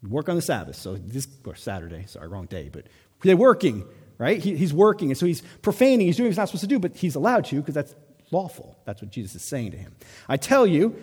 Work 0.06 0.28
on 0.28 0.36
the 0.36 0.42
Sabbath. 0.42 0.76
So 0.76 0.96
this, 0.96 1.26
or 1.44 1.54
Saturday, 1.54 2.04
sorry, 2.06 2.28
wrong 2.28 2.46
day, 2.46 2.68
but 2.72 2.86
they're 3.22 3.36
working, 3.36 3.84
right? 4.18 4.38
He, 4.38 4.56
he's 4.56 4.72
working, 4.72 5.10
and 5.10 5.18
so 5.18 5.26
he's 5.26 5.42
profaning, 5.62 6.06
he's 6.06 6.16
doing 6.16 6.26
what 6.26 6.30
he's 6.30 6.38
not 6.38 6.48
supposed 6.48 6.62
to 6.62 6.68
do, 6.68 6.78
but 6.78 6.96
he's 6.96 7.14
allowed 7.14 7.46
to 7.46 7.56
because 7.56 7.74
that's 7.74 7.94
lawful. 8.30 8.78
That's 8.84 9.02
what 9.02 9.10
Jesus 9.10 9.36
is 9.36 9.48
saying 9.48 9.72
to 9.72 9.76
him. 9.76 9.94
I 10.28 10.36
tell 10.36 10.66
you, 10.66 10.96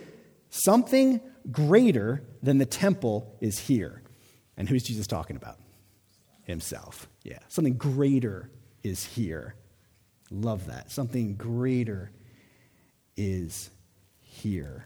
something 0.50 1.20
greater 1.52 2.24
than 2.42 2.58
the 2.58 2.66
temple 2.66 3.36
is 3.42 3.60
here. 3.60 4.02
And 4.56 4.70
who's 4.70 4.84
Jesus 4.84 5.08
talking 5.08 5.36
about? 5.36 5.58
Himself. 6.44 7.10
Yeah. 7.24 7.40
Something 7.48 7.76
greater 7.76 8.50
is 8.84 9.04
here. 9.04 9.56
Love 10.30 10.68
that. 10.68 10.92
Something 10.92 11.36
greater 11.36 12.12
is 13.18 13.70
here. 14.20 14.86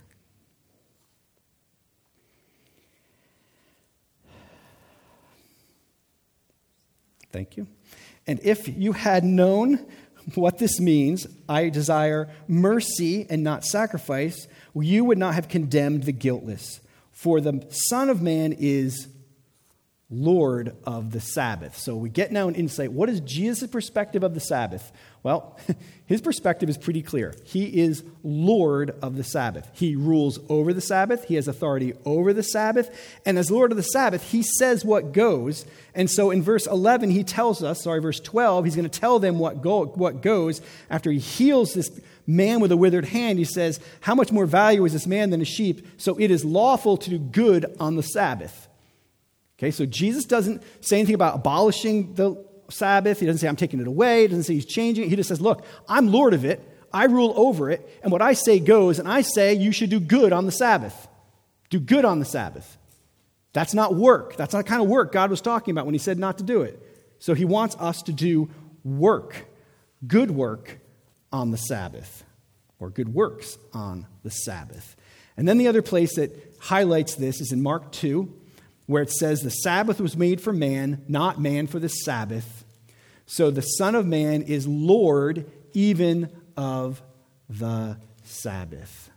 Thank 7.32 7.58
you. 7.58 7.68
And 8.26 8.40
if 8.44 8.68
you 8.68 8.94
had 8.94 9.24
known 9.24 9.86
what 10.36 10.58
this 10.58 10.80
means, 10.80 11.28
I 11.48 11.70
desire 11.70 12.30
mercy 12.48 13.26
and 13.30 13.44
not 13.44 13.64
sacrifice, 13.64 14.48
you 14.76 15.06
would 15.06 15.18
not 15.18 15.34
have 15.34 15.48
condemned 15.48 16.04
the 16.04 16.12
guiltless. 16.12 16.82
For 17.12 17.40
the 17.40 17.66
Son 17.70 18.10
of 18.10 18.22
Man 18.22 18.54
is 18.54 19.08
Lord 20.10 20.74
of 20.86 21.12
the 21.12 21.20
Sabbath. 21.20 21.78
So 21.78 21.98
we 21.98 22.10
get 22.10 22.32
now 22.32 22.48
an 22.48 22.56
insight. 22.56 22.94
What 22.94 23.10
is 23.10 23.20
Jesus' 23.20 23.70
perspective 23.70 24.24
of 24.24 24.34
the 24.34 24.40
Sabbath? 24.40 24.94
Well, 25.22 25.58
his 26.06 26.22
perspective 26.22 26.70
is 26.70 26.78
pretty 26.78 27.02
clear. 27.02 27.36
He 27.44 27.82
is 27.82 28.06
Lord 28.24 28.92
of 29.02 29.18
the 29.18 29.26
Sabbath. 29.26 29.70
He 29.74 29.98
rules 29.98 30.40
over 30.48 30.72
the 30.72 30.80
Sabbath, 30.80 31.26
he 31.26 31.36
has 31.36 31.50
authority 31.50 31.94
over 32.06 32.32
the 32.32 32.44
Sabbath. 32.44 32.90
And 33.26 33.38
as 33.38 33.52
Lord 33.52 33.72
of 33.72 33.78
the 33.78 33.84
Sabbath, 33.84 34.32
he 34.32 34.44
says 34.44 34.86
what 34.86 35.12
goes. 35.12 35.66
And 35.94 36.10
so 36.10 36.32
in 36.32 36.42
verse 36.42 36.68
11, 36.68 37.10
he 37.10 37.26
tells 37.26 37.62
us, 37.62 37.84
sorry, 37.84 38.00
verse 38.00 38.22
12, 38.22 38.64
he's 38.64 38.76
going 38.78 38.90
to 38.90 39.00
tell 39.00 39.20
them 39.20 39.40
what, 39.40 39.62
go, 39.62 39.88
what 39.88 40.22
goes 40.22 40.62
after 40.90 41.12
he 41.12 41.20
heals 41.20 41.74
this 41.74 41.90
man 42.26 42.62
with 42.62 42.72
a 42.72 42.78
withered 42.78 43.06
hand. 43.06 43.40
He 43.40 43.46
says, 43.46 43.82
How 44.00 44.16
much 44.16 44.32
more 44.32 44.46
value 44.46 44.86
is 44.86 44.94
this 44.94 45.08
man 45.08 45.32
than 45.32 45.42
a 45.42 45.46
sheep? 45.46 45.86
So 45.98 46.18
it 46.18 46.32
is 46.32 46.46
lawful 46.46 46.96
to 46.96 47.10
do 47.10 47.20
good 47.20 47.76
on 47.78 47.98
the 47.98 48.04
Sabbath. 48.04 48.67
Okay, 49.58 49.72
so 49.72 49.86
Jesus 49.86 50.26
doesn't 50.26 50.62
say 50.82 50.98
anything 50.98 51.16
about 51.16 51.36
abolishing 51.36 52.14
the 52.14 52.46
Sabbath. 52.70 53.20
He 53.20 53.26
doesn't 53.26 53.40
say, 53.40 53.48
I'm 53.48 53.56
taking 53.56 53.80
it 53.80 53.88
away. 53.88 54.24
He 54.24 54.28
doesn't 54.28 54.44
say 54.44 54.54
he's 54.54 54.66
changing 54.66 55.06
it. 55.06 55.10
He 55.10 55.16
just 55.16 55.30
says, 55.30 55.42
Look, 55.42 55.66
I'm 55.88 56.12
Lord 56.12 56.34
of 56.34 56.46
it. 56.46 56.62
I 56.94 57.06
rule 57.06 57.34
over 57.36 57.70
it. 57.70 58.00
And 58.04 58.12
what 58.12 58.22
I 58.22 58.34
say 58.34 58.60
goes. 58.60 59.00
And 59.00 59.08
I 59.08 59.22
say 59.22 59.54
you 59.54 59.72
should 59.72 59.90
do 59.90 60.00
good 60.00 60.32
on 60.32 60.46
the 60.46 60.52
Sabbath. 60.52 61.08
Do 61.70 61.80
good 61.80 62.06
on 62.06 62.20
the 62.20 62.26
Sabbath. 62.26 62.78
That's 63.54 63.74
not 63.74 63.96
work. 63.96 64.36
That's 64.36 64.54
not 64.54 64.66
the 64.66 64.70
kind 64.70 64.82
of 64.82 64.88
work 64.88 65.12
God 65.12 65.30
was 65.30 65.42
talking 65.42 65.72
about 65.72 65.86
when 65.86 65.96
he 65.96 66.00
said 66.00 66.20
not 66.20 66.38
to 66.38 66.44
do 66.44 66.62
it. 66.62 66.82
So 67.20 67.34
he 67.34 67.46
wants 67.46 67.76
us 67.78 68.04
to 68.04 68.14
do 68.14 68.50
work, 68.84 69.48
good 70.06 70.32
work 70.32 70.80
on 71.32 71.52
the 71.52 71.58
Sabbath, 71.58 72.24
or 72.80 72.90
good 72.90 73.14
works 73.14 73.58
on 73.74 74.06
the 74.24 74.30
Sabbath. 74.30 74.96
And 75.36 75.48
then 75.48 75.58
the 75.58 75.68
other 75.68 75.82
place 75.82 76.16
that 76.16 76.32
highlights 76.60 77.16
this 77.16 77.42
is 77.42 77.52
in 77.52 77.62
Mark 77.62 77.92
2, 77.92 78.32
where 78.88 79.04
it 79.04 79.12
says, 79.12 79.42
The 79.42 79.52
Sabbath 79.52 80.02
was 80.02 80.18
made 80.18 80.42
for 80.42 80.52
man, 80.52 81.04
not 81.08 81.40
man 81.40 81.68
for 81.68 81.80
the 81.80 81.90
Sabbath. 81.90 82.66
So 83.28 83.52
the 83.52 83.62
Son 83.62 83.94
of 83.94 84.06
Man 84.06 84.42
is 84.42 84.68
Lord 84.68 85.52
even 85.74 86.30
of 86.56 87.02
the 87.50 87.98
Sabbath. 88.24 89.12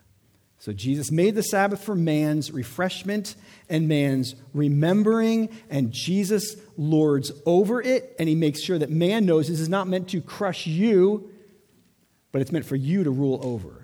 So 0.58 0.74
Jesus 0.74 1.10
made 1.10 1.34
the 1.34 1.42
Sabbath 1.42 1.82
for 1.82 1.94
man's 1.94 2.50
refreshment 2.50 3.34
and 3.70 3.88
man's 3.88 4.34
remembering, 4.52 5.48
and 5.70 5.90
Jesus 5.90 6.54
lords 6.76 7.32
over 7.46 7.80
it, 7.80 8.14
and 8.18 8.28
he 8.28 8.34
makes 8.34 8.60
sure 8.60 8.78
that 8.78 8.90
man 8.90 9.24
knows 9.24 9.48
this 9.48 9.58
is 9.58 9.70
not 9.70 9.88
meant 9.88 10.10
to 10.10 10.20
crush 10.20 10.66
you, 10.66 11.30
but 12.30 12.42
it's 12.42 12.52
meant 12.52 12.66
for 12.66 12.76
you 12.76 13.04
to 13.04 13.10
rule 13.10 13.40
over. 13.42 13.79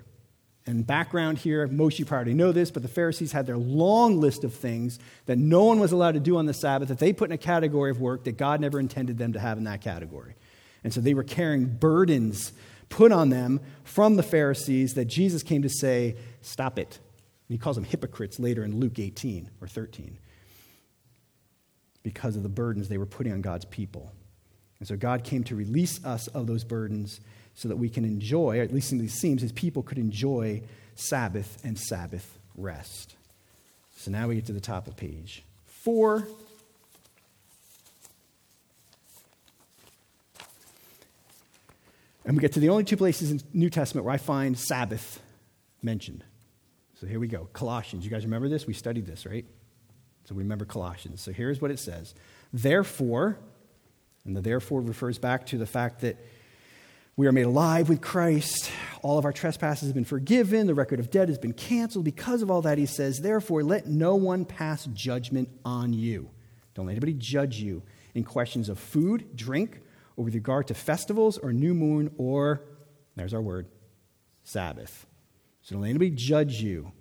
And 0.67 0.85
background 0.85 1.37
here, 1.37 1.65
most 1.67 1.97
you 1.97 2.05
probably 2.05 2.33
know 2.33 2.51
this, 2.51 2.71
but 2.71 2.81
the 2.81 2.89
Pharisees 2.89 3.31
had 3.31 3.45
their 3.45 3.57
long 3.57 4.19
list 4.19 4.43
of 4.43 4.53
things 4.53 4.99
that 5.25 5.37
no 5.37 5.63
one 5.63 5.79
was 5.79 5.93
allowed 5.93 6.15
to 6.15 6.19
do 6.19 6.37
on 6.37 6.45
the 6.45 6.53
Sabbath 6.53 6.89
that 6.89 6.99
they 6.99 7.13
put 7.13 7.29
in 7.29 7.33
a 7.33 7.37
category 7.37 7.89
of 7.89 8.01
work 8.01 8.25
that 8.25 8.37
God 8.37 8.59
never 8.59 8.79
intended 8.79 9.17
them 9.17 9.33
to 9.33 9.39
have 9.39 9.57
in 9.57 9.63
that 9.63 9.81
category. 9.81 10.35
And 10.83 10.93
so 10.93 10.99
they 10.99 11.13
were 11.13 11.23
carrying 11.23 11.65
burdens 11.65 12.51
put 12.89 13.11
on 13.11 13.29
them 13.29 13.59
from 13.83 14.15
the 14.15 14.23
Pharisees 14.23 14.93
that 14.93 15.05
Jesus 15.05 15.43
came 15.43 15.61
to 15.61 15.69
say, 15.69 16.15
Stop 16.41 16.79
it. 16.79 16.99
And 17.47 17.53
he 17.53 17.57
calls 17.57 17.75
them 17.75 17.85
hypocrites 17.85 18.39
later 18.39 18.63
in 18.63 18.79
Luke 18.79 18.99
18 18.99 19.49
or 19.61 19.67
13 19.67 20.17
because 22.03 22.35
of 22.35 22.43
the 22.43 22.49
burdens 22.49 22.87
they 22.87 22.97
were 22.97 23.05
putting 23.05 23.33
on 23.33 23.41
God's 23.41 23.65
people. 23.65 24.11
And 24.79 24.87
so 24.87 24.95
God 24.95 25.23
came 25.23 25.43
to 25.45 25.55
release 25.55 26.03
us 26.05 26.27
of 26.27 26.47
those 26.47 26.63
burdens 26.63 27.19
so 27.57 27.67
that 27.67 27.75
we 27.75 27.89
can 27.89 28.05
enjoy, 28.05 28.59
or 28.59 28.61
at 28.61 28.71
least 28.71 28.91
these 28.91 29.15
seems, 29.15 29.41
his 29.41 29.51
people 29.51 29.81
could 29.81 29.97
enjoy 29.97 30.61
Sabbath 30.93 31.57
and 31.63 31.77
Sabbath 31.77 32.37
rest. 32.55 33.15
So 33.95 34.11
now 34.11 34.27
we 34.27 34.35
get 34.35 34.45
to 34.45 34.53
the 34.53 34.61
top 34.61 34.87
of 34.87 34.95
page 34.95 35.43
four. 35.65 36.27
And 42.25 42.35
we 42.35 42.41
get 42.41 42.53
to 42.53 42.59
the 42.59 42.69
only 42.69 42.83
two 42.83 42.97
places 42.97 43.31
in 43.31 43.41
New 43.53 43.71
Testament 43.71 44.05
where 44.05 44.13
I 44.13 44.17
find 44.17 44.57
Sabbath 44.57 45.19
mentioned. 45.81 46.23
So 47.01 47.07
here 47.07 47.19
we 47.19 47.27
go. 47.27 47.47
Colossians. 47.53 48.05
You 48.05 48.11
guys 48.11 48.23
remember 48.23 48.49
this? 48.49 48.67
We 48.67 48.73
studied 48.73 49.07
this, 49.07 49.25
right? 49.25 49.45
So 50.25 50.35
we 50.35 50.43
remember 50.43 50.65
Colossians. 50.65 51.21
So 51.21 51.31
here's 51.31 51.59
what 51.59 51.71
it 51.71 51.79
says. 51.79 52.13
Therefore, 52.53 53.39
and 54.25 54.35
the 54.35 54.41
therefore 54.41 54.81
refers 54.81 55.17
back 55.17 55.47
to 55.47 55.57
the 55.57 55.65
fact 55.65 56.01
that 56.01 56.17
we 57.17 57.25
are 57.25 57.31
made 57.31 57.47
alive 57.47 57.89
with 57.89 57.99
Christ. 57.99 58.69
All 59.01 59.17
of 59.17 59.25
our 59.25 59.33
trespasses 59.33 59.87
have 59.87 59.95
been 59.95 60.05
forgiven. 60.05 60.67
The 60.67 60.75
record 60.75 60.99
of 60.99 61.09
debt 61.09 61.29
has 61.29 61.39
been 61.39 61.53
canceled. 61.53 62.05
Because 62.05 62.43
of 62.43 62.51
all 62.51 62.61
that, 62.61 62.77
he 62.77 62.85
says, 62.85 63.19
Therefore, 63.19 63.63
let 63.63 63.87
no 63.87 64.15
one 64.15 64.45
pass 64.45 64.85
judgment 64.93 65.49
on 65.65 65.93
you. 65.93 66.29
Don't 66.75 66.85
let 66.85 66.91
anybody 66.91 67.13
judge 67.13 67.57
you 67.59 67.81
in 68.13 68.23
questions 68.23 68.69
of 68.69 68.77
food, 68.77 69.35
drink, 69.35 69.81
or 70.15 70.25
with 70.25 70.35
regard 70.35 70.67
to 70.67 70.75
festivals 70.75 71.39
or 71.39 71.51
new 71.51 71.73
moon 71.73 72.13
or, 72.19 72.61
there's 73.15 73.33
our 73.33 73.41
word, 73.41 73.65
Sabbath. 74.43 75.07
So 75.63 75.73
don't 75.73 75.81
let 75.81 75.89
anybody 75.89 76.11
judge 76.11 76.61
you. 76.61 76.91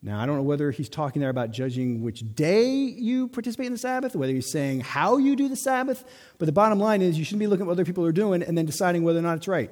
Now, 0.00 0.20
I 0.20 0.26
don't 0.26 0.36
know 0.36 0.42
whether 0.42 0.70
he's 0.70 0.88
talking 0.88 1.20
there 1.20 1.30
about 1.30 1.50
judging 1.50 2.02
which 2.02 2.22
day 2.34 2.70
you 2.72 3.28
participate 3.28 3.66
in 3.66 3.72
the 3.72 3.78
Sabbath, 3.78 4.14
whether 4.14 4.32
he's 4.32 4.52
saying 4.52 4.80
how 4.80 5.16
you 5.16 5.34
do 5.34 5.48
the 5.48 5.56
Sabbath, 5.56 6.04
but 6.38 6.46
the 6.46 6.52
bottom 6.52 6.78
line 6.78 7.02
is 7.02 7.18
you 7.18 7.24
shouldn't 7.24 7.40
be 7.40 7.48
looking 7.48 7.62
at 7.62 7.66
what 7.66 7.72
other 7.72 7.84
people 7.84 8.04
are 8.04 8.12
doing 8.12 8.42
and 8.42 8.56
then 8.56 8.64
deciding 8.64 9.02
whether 9.02 9.18
or 9.18 9.22
not 9.22 9.38
it's 9.38 9.48
right. 9.48 9.70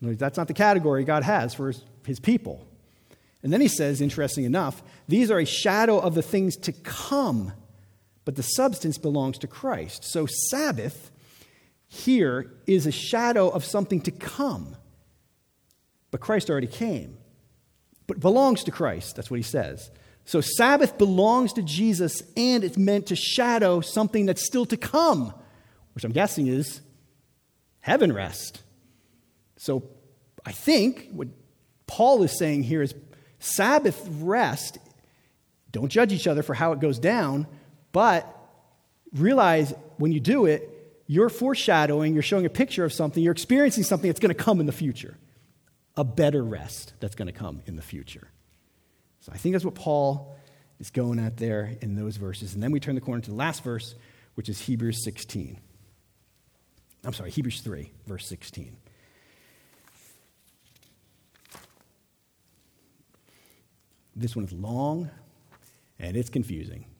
That's 0.00 0.38
not 0.38 0.48
the 0.48 0.54
category 0.54 1.04
God 1.04 1.24
has 1.24 1.52
for 1.52 1.72
his, 2.06 2.20
people. 2.20 2.66
And 3.42 3.52
then 3.52 3.60
he 3.60 3.68
says, 3.68 4.00
interesting 4.00 4.44
enough, 4.44 4.82
these 5.08 5.30
are 5.30 5.38
a 5.38 5.44
shadow 5.44 5.98
of 5.98 6.14
the 6.14 6.22
things 6.22 6.56
to 6.58 6.72
come 6.72 7.52
but 8.24 8.36
the 8.36 8.42
substance 8.42 8.98
belongs 8.98 9.38
to 9.38 9.46
Christ. 9.46 10.04
So, 10.04 10.26
Sabbath 10.50 11.10
here 11.88 12.52
is 12.66 12.86
a 12.86 12.92
shadow 12.92 13.48
of 13.48 13.64
something 13.64 14.00
to 14.02 14.10
come. 14.10 14.76
But 16.10 16.20
Christ 16.20 16.50
already 16.50 16.66
came, 16.66 17.16
but 18.14 18.20
belongs 18.20 18.64
to 18.64 18.70
Christ. 18.70 19.16
That's 19.16 19.30
what 19.30 19.38
he 19.38 19.42
says. 19.42 19.90
So, 20.24 20.40
Sabbath 20.40 20.98
belongs 20.98 21.52
to 21.54 21.62
Jesus, 21.62 22.22
and 22.36 22.62
it's 22.62 22.78
meant 22.78 23.06
to 23.06 23.16
shadow 23.16 23.80
something 23.80 24.26
that's 24.26 24.44
still 24.46 24.66
to 24.66 24.76
come, 24.76 25.34
which 25.94 26.04
I'm 26.04 26.12
guessing 26.12 26.46
is 26.46 26.80
heaven 27.80 28.12
rest. 28.12 28.62
So, 29.56 29.88
I 30.46 30.52
think 30.52 31.08
what 31.12 31.28
Paul 31.86 32.22
is 32.22 32.38
saying 32.38 32.62
here 32.62 32.82
is 32.82 32.94
Sabbath 33.40 34.00
rest, 34.20 34.78
don't 35.72 35.88
judge 35.88 36.12
each 36.12 36.28
other 36.28 36.42
for 36.42 36.54
how 36.54 36.72
it 36.72 36.80
goes 36.80 36.98
down 36.98 37.46
but 37.92 38.26
realize 39.14 39.72
when 39.98 40.12
you 40.12 40.20
do 40.20 40.46
it, 40.46 40.68
you're 41.06 41.28
foreshadowing, 41.28 42.14
you're 42.14 42.22
showing 42.22 42.46
a 42.46 42.50
picture 42.50 42.84
of 42.84 42.92
something, 42.92 43.22
you're 43.22 43.32
experiencing 43.32 43.84
something 43.84 44.08
that's 44.08 44.20
going 44.20 44.34
to 44.34 44.42
come 44.42 44.60
in 44.60 44.66
the 44.66 44.72
future. 44.72 45.16
A 45.96 46.04
better 46.04 46.42
rest 46.42 46.94
that's 47.00 47.14
going 47.14 47.26
to 47.26 47.32
come 47.32 47.62
in 47.66 47.76
the 47.76 47.82
future. 47.82 48.28
So 49.20 49.32
I 49.32 49.36
think 49.36 49.52
that's 49.54 49.64
what 49.64 49.74
Paul 49.74 50.36
is 50.80 50.90
going 50.90 51.18
at 51.18 51.36
there 51.36 51.76
in 51.80 51.94
those 51.94 52.16
verses. 52.16 52.54
And 52.54 52.62
then 52.62 52.72
we 52.72 52.80
turn 52.80 52.94
the 52.94 53.00
corner 53.00 53.20
to 53.20 53.30
the 53.30 53.36
last 53.36 53.62
verse, 53.62 53.94
which 54.34 54.48
is 54.48 54.60
Hebrews 54.60 55.04
16. 55.04 55.60
I'm 57.04 57.12
sorry, 57.12 57.30
Hebrews 57.30 57.60
3, 57.60 57.92
verse 58.06 58.26
16. 58.26 58.76
This 64.14 64.36
one 64.36 64.44
is 64.44 64.52
long 64.52 65.10
and 65.98 66.16
it's 66.16 66.30
confusing. 66.30 66.86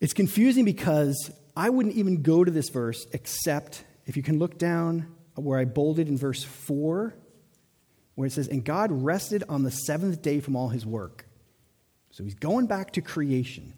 It's 0.00 0.12
confusing 0.12 0.64
because 0.64 1.32
I 1.56 1.70
wouldn't 1.70 1.96
even 1.96 2.22
go 2.22 2.44
to 2.44 2.52
this 2.52 2.68
verse 2.68 3.04
except 3.12 3.82
if 4.08 4.16
you 4.16 4.22
can 4.22 4.38
look 4.38 4.58
down 4.58 5.06
where 5.34 5.58
I 5.58 5.64
bolded 5.64 6.08
in 6.08 6.16
verse 6.16 6.42
4, 6.42 7.14
where 8.14 8.26
it 8.26 8.32
says, 8.32 8.48
And 8.48 8.64
God 8.64 8.90
rested 8.90 9.44
on 9.48 9.62
the 9.62 9.70
seventh 9.70 10.22
day 10.22 10.40
from 10.40 10.56
all 10.56 10.68
his 10.68 10.84
work. 10.84 11.26
So 12.10 12.24
he's 12.24 12.34
going 12.34 12.66
back 12.66 12.92
to 12.92 13.00
creation. 13.00 13.74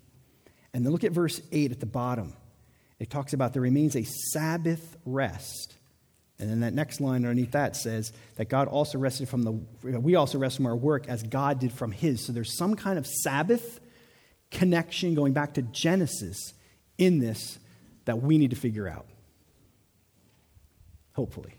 And 0.72 0.86
then 0.86 0.92
look 0.92 1.04
at 1.04 1.12
verse 1.12 1.40
8 1.52 1.72
at 1.72 1.80
the 1.80 1.86
bottom. 1.86 2.32
It 2.98 3.10
talks 3.10 3.32
about 3.32 3.52
there 3.52 3.62
remains 3.62 3.96
a 3.96 4.04
Sabbath 4.04 4.96
rest. 5.04 5.74
And 6.38 6.48
then 6.48 6.60
that 6.60 6.72
next 6.72 7.00
line 7.00 7.16
underneath 7.16 7.50
that 7.50 7.76
says 7.76 8.12
that 8.36 8.48
God 8.48 8.68
also 8.68 8.98
rested 8.98 9.28
from 9.28 9.42
the, 9.42 9.52
we 9.98 10.14
also 10.14 10.38
rest 10.38 10.56
from 10.56 10.66
our 10.66 10.76
work 10.76 11.08
as 11.08 11.22
God 11.22 11.58
did 11.58 11.72
from 11.72 11.92
his. 11.92 12.24
So 12.24 12.32
there's 12.32 12.56
some 12.56 12.76
kind 12.76 12.98
of 12.98 13.06
Sabbath 13.06 13.80
connection 14.50 15.14
going 15.14 15.32
back 15.32 15.54
to 15.54 15.62
Genesis 15.62 16.54
in 16.96 17.18
this 17.18 17.58
that 18.04 18.22
we 18.22 18.38
need 18.38 18.50
to 18.50 18.56
figure 18.56 18.88
out. 18.88 19.06
Hopefully. 21.20 21.52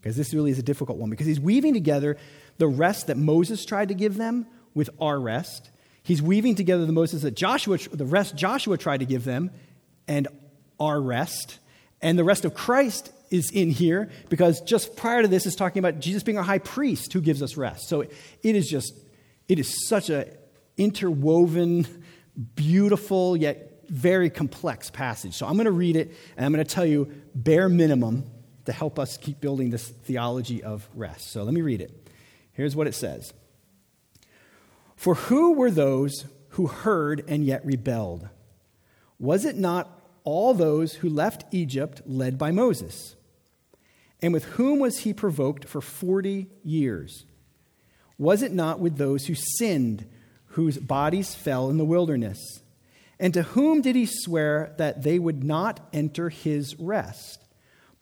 Because 0.00 0.16
this 0.16 0.34
really 0.34 0.50
is 0.50 0.58
a 0.58 0.64
difficult 0.64 0.98
one, 0.98 1.10
because 1.10 1.28
he's 1.28 1.38
weaving 1.38 1.74
together 1.74 2.16
the 2.58 2.66
rest 2.66 3.06
that 3.06 3.16
Moses 3.16 3.64
tried 3.64 3.86
to 3.90 3.94
give 3.94 4.16
them 4.16 4.48
with 4.74 4.90
our 5.00 5.20
rest. 5.20 5.70
He's 6.02 6.20
weaving 6.20 6.56
together 6.56 6.84
the 6.84 6.92
Moses 6.92 7.22
that 7.22 7.36
Joshua, 7.36 7.78
the 7.92 8.04
rest 8.04 8.34
Joshua 8.34 8.76
tried 8.76 8.98
to 8.98 9.06
give 9.06 9.22
them, 9.22 9.52
and 10.08 10.26
our 10.80 11.00
rest. 11.00 11.60
And 12.00 12.18
the 12.18 12.24
rest 12.24 12.44
of 12.44 12.52
Christ 12.52 13.12
is 13.30 13.48
in 13.52 13.70
here 13.70 14.10
because 14.28 14.60
just 14.62 14.96
prior 14.96 15.22
to 15.22 15.28
this 15.28 15.46
is 15.46 15.54
talking 15.54 15.78
about 15.78 16.00
Jesus 16.00 16.24
being 16.24 16.36
our 16.36 16.42
high 16.42 16.58
priest 16.58 17.12
who 17.12 17.20
gives 17.20 17.44
us 17.44 17.56
rest. 17.56 17.88
So 17.88 18.00
it 18.00 18.10
is 18.42 18.66
just, 18.66 18.92
it 19.46 19.60
is 19.60 19.86
such 19.86 20.10
a 20.10 20.26
interwoven, 20.76 21.86
beautiful, 22.56 23.36
yet 23.36 23.84
very 23.88 24.30
complex 24.30 24.90
passage. 24.90 25.34
So 25.34 25.46
I'm 25.46 25.52
going 25.52 25.66
to 25.66 25.70
read 25.70 25.94
it, 25.94 26.12
and 26.36 26.44
I'm 26.44 26.52
going 26.52 26.64
to 26.64 26.74
tell 26.74 26.86
you 26.86 27.12
bare 27.36 27.68
minimum 27.68 28.24
to 28.66 28.72
help 28.72 28.98
us 28.98 29.16
keep 29.16 29.40
building 29.40 29.70
this 29.70 29.88
theology 29.88 30.62
of 30.62 30.88
rest. 30.94 31.32
So 31.32 31.42
let 31.42 31.54
me 31.54 31.62
read 31.62 31.80
it. 31.80 32.08
Here's 32.52 32.76
what 32.76 32.86
it 32.86 32.94
says 32.94 33.32
For 34.96 35.14
who 35.14 35.52
were 35.52 35.70
those 35.70 36.24
who 36.50 36.66
heard 36.66 37.24
and 37.28 37.44
yet 37.44 37.64
rebelled? 37.64 38.28
Was 39.18 39.44
it 39.44 39.56
not 39.56 40.00
all 40.24 40.54
those 40.54 40.94
who 40.94 41.08
left 41.08 41.44
Egypt 41.52 42.02
led 42.06 42.38
by 42.38 42.50
Moses? 42.50 43.16
And 44.20 44.32
with 44.32 44.44
whom 44.44 44.78
was 44.78 44.98
he 44.98 45.12
provoked 45.12 45.64
for 45.64 45.80
40 45.80 46.46
years? 46.62 47.24
Was 48.18 48.42
it 48.42 48.52
not 48.52 48.78
with 48.78 48.96
those 48.96 49.26
who 49.26 49.34
sinned? 49.34 50.06
whose 50.52 50.78
bodies 50.78 51.34
fell 51.34 51.70
in 51.70 51.78
the 51.78 51.84
wilderness. 51.84 52.60
And 53.18 53.32
to 53.34 53.42
whom 53.42 53.82
did 53.82 53.96
he 53.96 54.06
swear 54.06 54.74
that 54.78 55.02
they 55.02 55.18
would 55.18 55.44
not 55.44 55.80
enter 55.92 56.28
his 56.28 56.78
rest, 56.78 57.41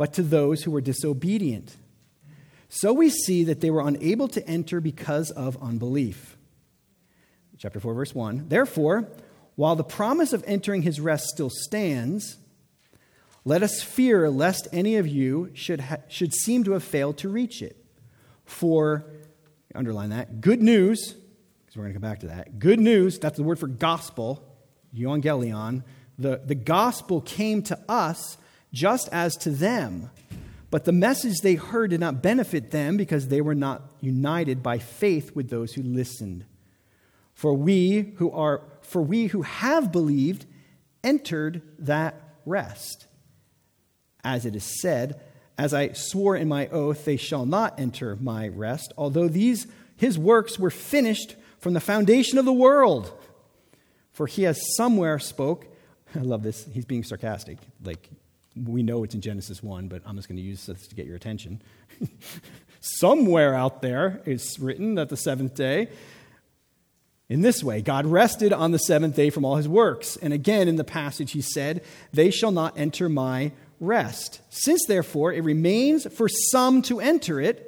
but 0.01 0.15
to 0.15 0.23
those 0.23 0.63
who 0.63 0.71
were 0.71 0.81
disobedient? 0.81 1.77
So 2.71 2.91
we 2.91 3.11
see 3.11 3.45
that 3.45 3.61
they 3.61 3.69
were 3.71 3.87
unable 3.87 4.29
to 4.29 4.49
enter 4.49 4.81
because 4.81 5.31
of 5.31 5.63
unbelief. 5.63 6.39
Chapter 7.59 7.81
4, 7.81 7.93
verse 7.93 8.15
1. 8.15 8.47
Therefore, 8.49 9.11
while 9.57 9.77
the 9.77 9.85
promise 9.85 10.33
of 10.33 10.43
entering 10.47 10.81
his 10.81 11.01
rest 11.01 11.27
still 11.27 11.51
stands, 11.51 12.39
let 13.45 13.63
us 13.63 13.83
fear 13.83 14.31
lest 14.31 14.69
any 14.73 14.97
of 14.97 15.07
you 15.07 15.51
should, 15.53 15.83
ha- 15.83 15.99
should 16.09 16.33
seem 16.33 16.65
to 16.65 16.73
have 16.73 16.83
failed 16.83 17.19
to 17.19 17.29
reach 17.29 17.61
it. 17.61 17.77
For, 18.47 19.05
underline 19.75 20.09
that, 20.09 20.41
good 20.41 20.63
news, 20.63 21.13
because 21.13 21.77
we're 21.77 21.83
going 21.83 21.93
to 21.93 22.01
come 22.01 22.11
back 22.11 22.21
to 22.21 22.29
that. 22.29 22.59
Good 22.59 22.81
news, 22.81 23.19
that's 23.19 23.37
the 23.37 23.43
word 23.43 23.59
for 23.59 23.69
gospel, 23.69 24.43
euangelion. 24.97 25.83
The, 26.19 26.41
the 26.43 26.55
gospel 26.55 27.21
came 27.21 27.63
to 27.65 27.79
us 27.87 28.39
just 28.73 29.09
as 29.13 29.37
to 29.39 29.51
them. 29.51 30.11
But 30.71 30.85
the 30.85 30.93
message 30.93 31.39
they 31.39 31.57
heard 31.57 31.91
did 31.91 32.01
not 32.01 32.23
benefit 32.23 32.71
them 32.71 32.97
because 32.97 33.29
they 33.29 33.41
were 33.41 33.55
not 33.55 33.83
united 34.01 34.63
by 34.63 34.79
faith 34.79 35.35
with 35.35 35.51
those 35.51 35.73
who 35.73 35.83
listened. 35.83 36.45
For 37.35 37.55
we 37.55 38.13
who 38.17 38.31
are 38.31 38.63
for 38.83 39.03
we 39.03 39.27
who 39.27 39.43
have 39.43 39.91
believed 39.91 40.47
entered 41.03 41.63
that 41.79 42.15
rest. 42.45 43.07
As 44.23 44.45
it 44.45 44.55
is 44.55 44.81
said, 44.81 45.21
as 45.57 45.75
I 45.75 45.93
swore 45.93 46.37
in 46.37 46.49
my 46.49 46.69
oath, 46.69 47.05
they 47.05 47.17
shall 47.17 47.47
not 47.47 47.81
enter 47.81 48.17
my 48.17 48.49
rest, 48.49 48.93
although 48.97 49.29
these 49.29 49.67
his 49.97 50.19
works 50.19 50.59
were 50.59 50.71
finished 50.71 51.37
from 51.59 51.75
the 51.75 51.81
foundation 51.81 52.39
of 52.39 52.45
the 52.45 52.53
world. 52.53 53.13
For 54.13 54.27
he 54.27 54.43
has 54.45 54.61
somewhere 54.77 55.19
spoke, 55.19 55.67
I 56.15 56.21
love 56.21 56.43
this, 56.43 56.67
he's 56.73 56.85
being 56.85 57.05
sarcastic. 57.05 57.59
Like, 57.83 58.09
we 58.57 58.83
know 58.83 59.05
it's 59.05 59.15
in 59.15 59.21
Genesis 59.21 59.63
1, 59.63 59.89
but 59.89 60.03
I'm 60.05 60.17
just 60.17 60.29
going 60.29 60.37
to 60.37 60.43
use 60.43 60.67
this 60.67 60.87
to 60.89 60.95
get 60.95 61.07
your 61.07 61.17
attention. 61.17 61.63
somewhere 62.81 63.55
out 63.55 63.83
there 63.83 64.23
it's 64.25 64.59
written 64.59 64.95
that 64.95 65.09
the 65.09 65.17
seventh 65.17 65.55
day, 65.55 65.89
in 67.29 67.43
this 67.43 67.63
way, 67.63 67.81
God 67.81 68.07
rested 68.07 68.53
on 68.53 68.73
the 68.73 68.79
seventh 68.79 69.15
day 69.15 69.31
from 69.31 69.45
all 69.45 69.55
his 69.55 69.69
works. 69.69 70.17
And 70.17 70.33
again, 70.33 70.67
in 70.67 70.75
the 70.75 70.85
passage, 70.85 71.31
he 71.31 71.41
said, 71.41 71.85
They 72.13 72.31
shall 72.31 72.51
not 72.51 72.77
enter 72.77 73.09
my 73.09 73.53
rest. 73.79 74.41
Since, 74.51 74.87
therefore, 74.87 75.33
it 75.33 75.45
remains 75.45 76.13
for 76.13 76.29
some 76.29 76.83
to 76.83 76.99
enter 76.99 77.41
it, 77.41 77.67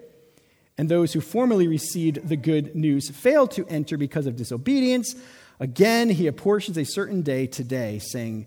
and 0.77 0.89
those 0.89 1.13
who 1.13 1.21
formerly 1.21 1.69
received 1.69 2.29
the 2.29 2.37
good 2.37 2.75
news 2.75 3.09
failed 3.11 3.53
to 3.53 3.67
enter 3.69 3.97
because 3.97 4.27
of 4.27 4.35
disobedience, 4.35 5.15
again 5.61 6.11
he 6.11 6.27
apportions 6.27 6.77
a 6.77 6.85
certain 6.85 7.23
day 7.23 7.47
today, 7.47 8.01
saying 8.01 8.47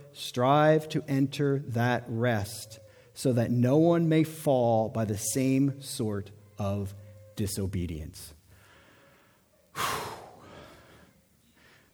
strive 0.13 0.89
to 0.89 1.03
enter 1.07 1.63
that 1.69 2.03
rest, 2.07 2.79
so 3.13 3.33
that 3.33 3.51
no 3.51 3.77
one 3.77 4.09
may 4.09 4.23
fall 4.23 4.89
by 4.89 5.05
the 5.05 5.17
same 5.17 5.81
sort 5.81 6.31
of 6.57 6.93
disobedience. 7.35 8.33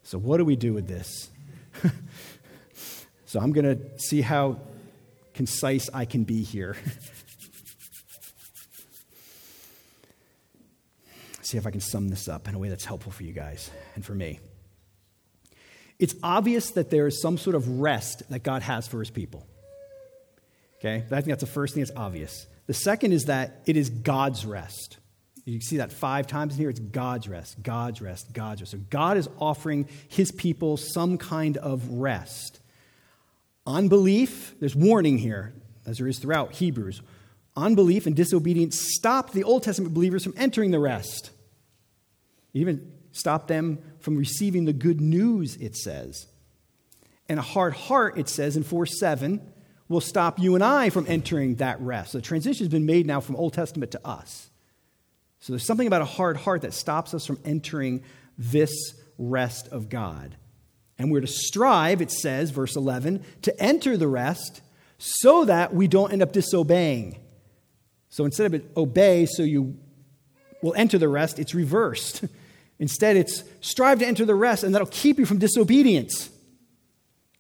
So, 0.03 0.17
what 0.17 0.37
do 0.37 0.45
we 0.45 0.55
do 0.55 0.73
with 0.73 0.87
this? 0.87 1.29
so, 3.25 3.41
I'm 3.41 3.51
going 3.51 3.65
to 3.65 3.99
see 3.99 4.21
how 4.21 4.61
concise 5.33 5.89
I 5.93 6.05
can 6.05 6.23
be 6.23 6.43
here. 6.43 6.77
see 11.41 11.57
if 11.57 11.67
I 11.67 11.71
can 11.71 11.81
sum 11.81 12.09
this 12.09 12.27
up 12.27 12.47
in 12.47 12.55
a 12.55 12.59
way 12.59 12.69
that's 12.69 12.85
helpful 12.85 13.11
for 13.11 13.23
you 13.23 13.33
guys 13.33 13.69
and 13.95 14.05
for 14.05 14.13
me. 14.13 14.39
It's 15.99 16.15
obvious 16.21 16.71
that 16.71 16.89
there 16.89 17.07
is 17.07 17.21
some 17.21 17.37
sort 17.37 17.55
of 17.55 17.79
rest 17.79 18.23
that 18.29 18.43
God 18.43 18.61
has 18.61 18.87
for 18.87 18.99
his 18.99 19.09
people. 19.09 19.47
Okay? 20.79 21.03
I 21.05 21.09
think 21.09 21.27
that's 21.27 21.41
the 21.41 21.47
first 21.47 21.73
thing 21.73 21.83
that's 21.83 21.97
obvious. 21.97 22.45
The 22.67 22.73
second 22.73 23.13
is 23.13 23.25
that 23.25 23.61
it 23.65 23.77
is 23.77 23.89
God's 23.89 24.45
rest. 24.45 24.97
You 25.45 25.61
see 25.61 25.77
that 25.77 25.93
five 25.93 26.27
times 26.27 26.53
in 26.53 26.59
here. 26.59 26.69
It's 26.69 26.79
God's 26.79 27.29
rest, 27.29 27.63
God's 27.63 28.01
rest, 28.01 28.33
God's 28.33 28.61
rest. 28.61 28.73
So 28.73 28.79
God 28.89 29.15
is 29.15 29.29
offering 29.39 29.87
his 30.09 30.31
people 30.31 30.75
some 30.75 31.17
kind 31.17 31.55
of 31.57 31.87
rest. 31.89 32.59
Unbelief, 33.65 34.53
there's 34.59 34.75
warning 34.75 35.17
here, 35.17 35.53
as 35.85 35.99
there 35.99 36.07
is 36.07 36.19
throughout 36.19 36.53
Hebrews. 36.53 37.01
Unbelief 37.55 38.05
and 38.05 38.15
disobedience 38.15 38.77
stopped 38.77 39.33
the 39.33 39.45
Old 39.45 39.63
Testament 39.63 39.93
believers 39.93 40.23
from 40.23 40.33
entering 40.37 40.71
the 40.71 40.79
rest. 40.79 41.31
even 42.53 42.91
stopped 43.17 43.47
them 43.47 43.79
from 43.99 44.15
receiving 44.15 44.65
the 44.65 44.73
good 44.73 45.01
news, 45.01 45.55
it 45.57 45.75
says. 45.75 46.27
And 47.29 47.39
a 47.39 47.43
hard 47.43 47.73
heart, 47.73 48.17
it 48.17 48.29
says 48.29 48.55
in 48.55 48.63
4 48.63 48.85
7, 48.85 49.41
will 49.89 50.01
stop 50.01 50.39
you 50.39 50.55
and 50.55 50.63
I 50.63 50.89
from 50.89 51.05
entering 51.07 51.55
that 51.55 51.79
rest. 51.81 52.11
So 52.11 52.17
the 52.17 52.23
transition 52.23 52.65
has 52.65 52.71
been 52.71 52.85
made 52.85 53.05
now 53.05 53.19
from 53.19 53.35
Old 53.35 53.53
Testament 53.53 53.91
to 53.91 54.07
us. 54.07 54.49
So 55.39 55.53
there's 55.53 55.65
something 55.65 55.87
about 55.87 56.01
a 56.01 56.05
hard 56.05 56.37
heart 56.37 56.61
that 56.63 56.73
stops 56.73 57.13
us 57.13 57.25
from 57.25 57.39
entering 57.45 58.03
this 58.37 58.71
rest 59.17 59.67
of 59.69 59.89
God. 59.89 60.35
And 60.97 61.11
we're 61.11 61.21
to 61.21 61.27
strive, 61.27 62.01
it 62.01 62.11
says, 62.11 62.49
verse 62.49 62.75
11, 62.75 63.23
to 63.43 63.61
enter 63.61 63.97
the 63.97 64.07
rest 64.07 64.61
so 64.97 65.45
that 65.45 65.73
we 65.73 65.87
don't 65.87 66.11
end 66.11 66.21
up 66.21 66.31
disobeying. 66.31 67.17
So 68.09 68.25
instead 68.25 68.53
of 68.53 68.63
obey 68.75 69.25
so 69.25 69.43
you 69.43 69.77
will 70.61 70.73
enter 70.75 70.97
the 70.97 71.07
rest, 71.07 71.39
it's 71.39 71.53
reversed. 71.53 72.23
Instead, 72.79 73.17
it's 73.17 73.43
strive 73.61 73.99
to 73.99 74.07
enter 74.07 74.25
the 74.25 74.35
rest, 74.35 74.63
and 74.63 74.73
that'll 74.73 74.87
keep 74.87 75.17
you 75.17 75.25
from 75.25 75.39
disobedience. 75.39 76.29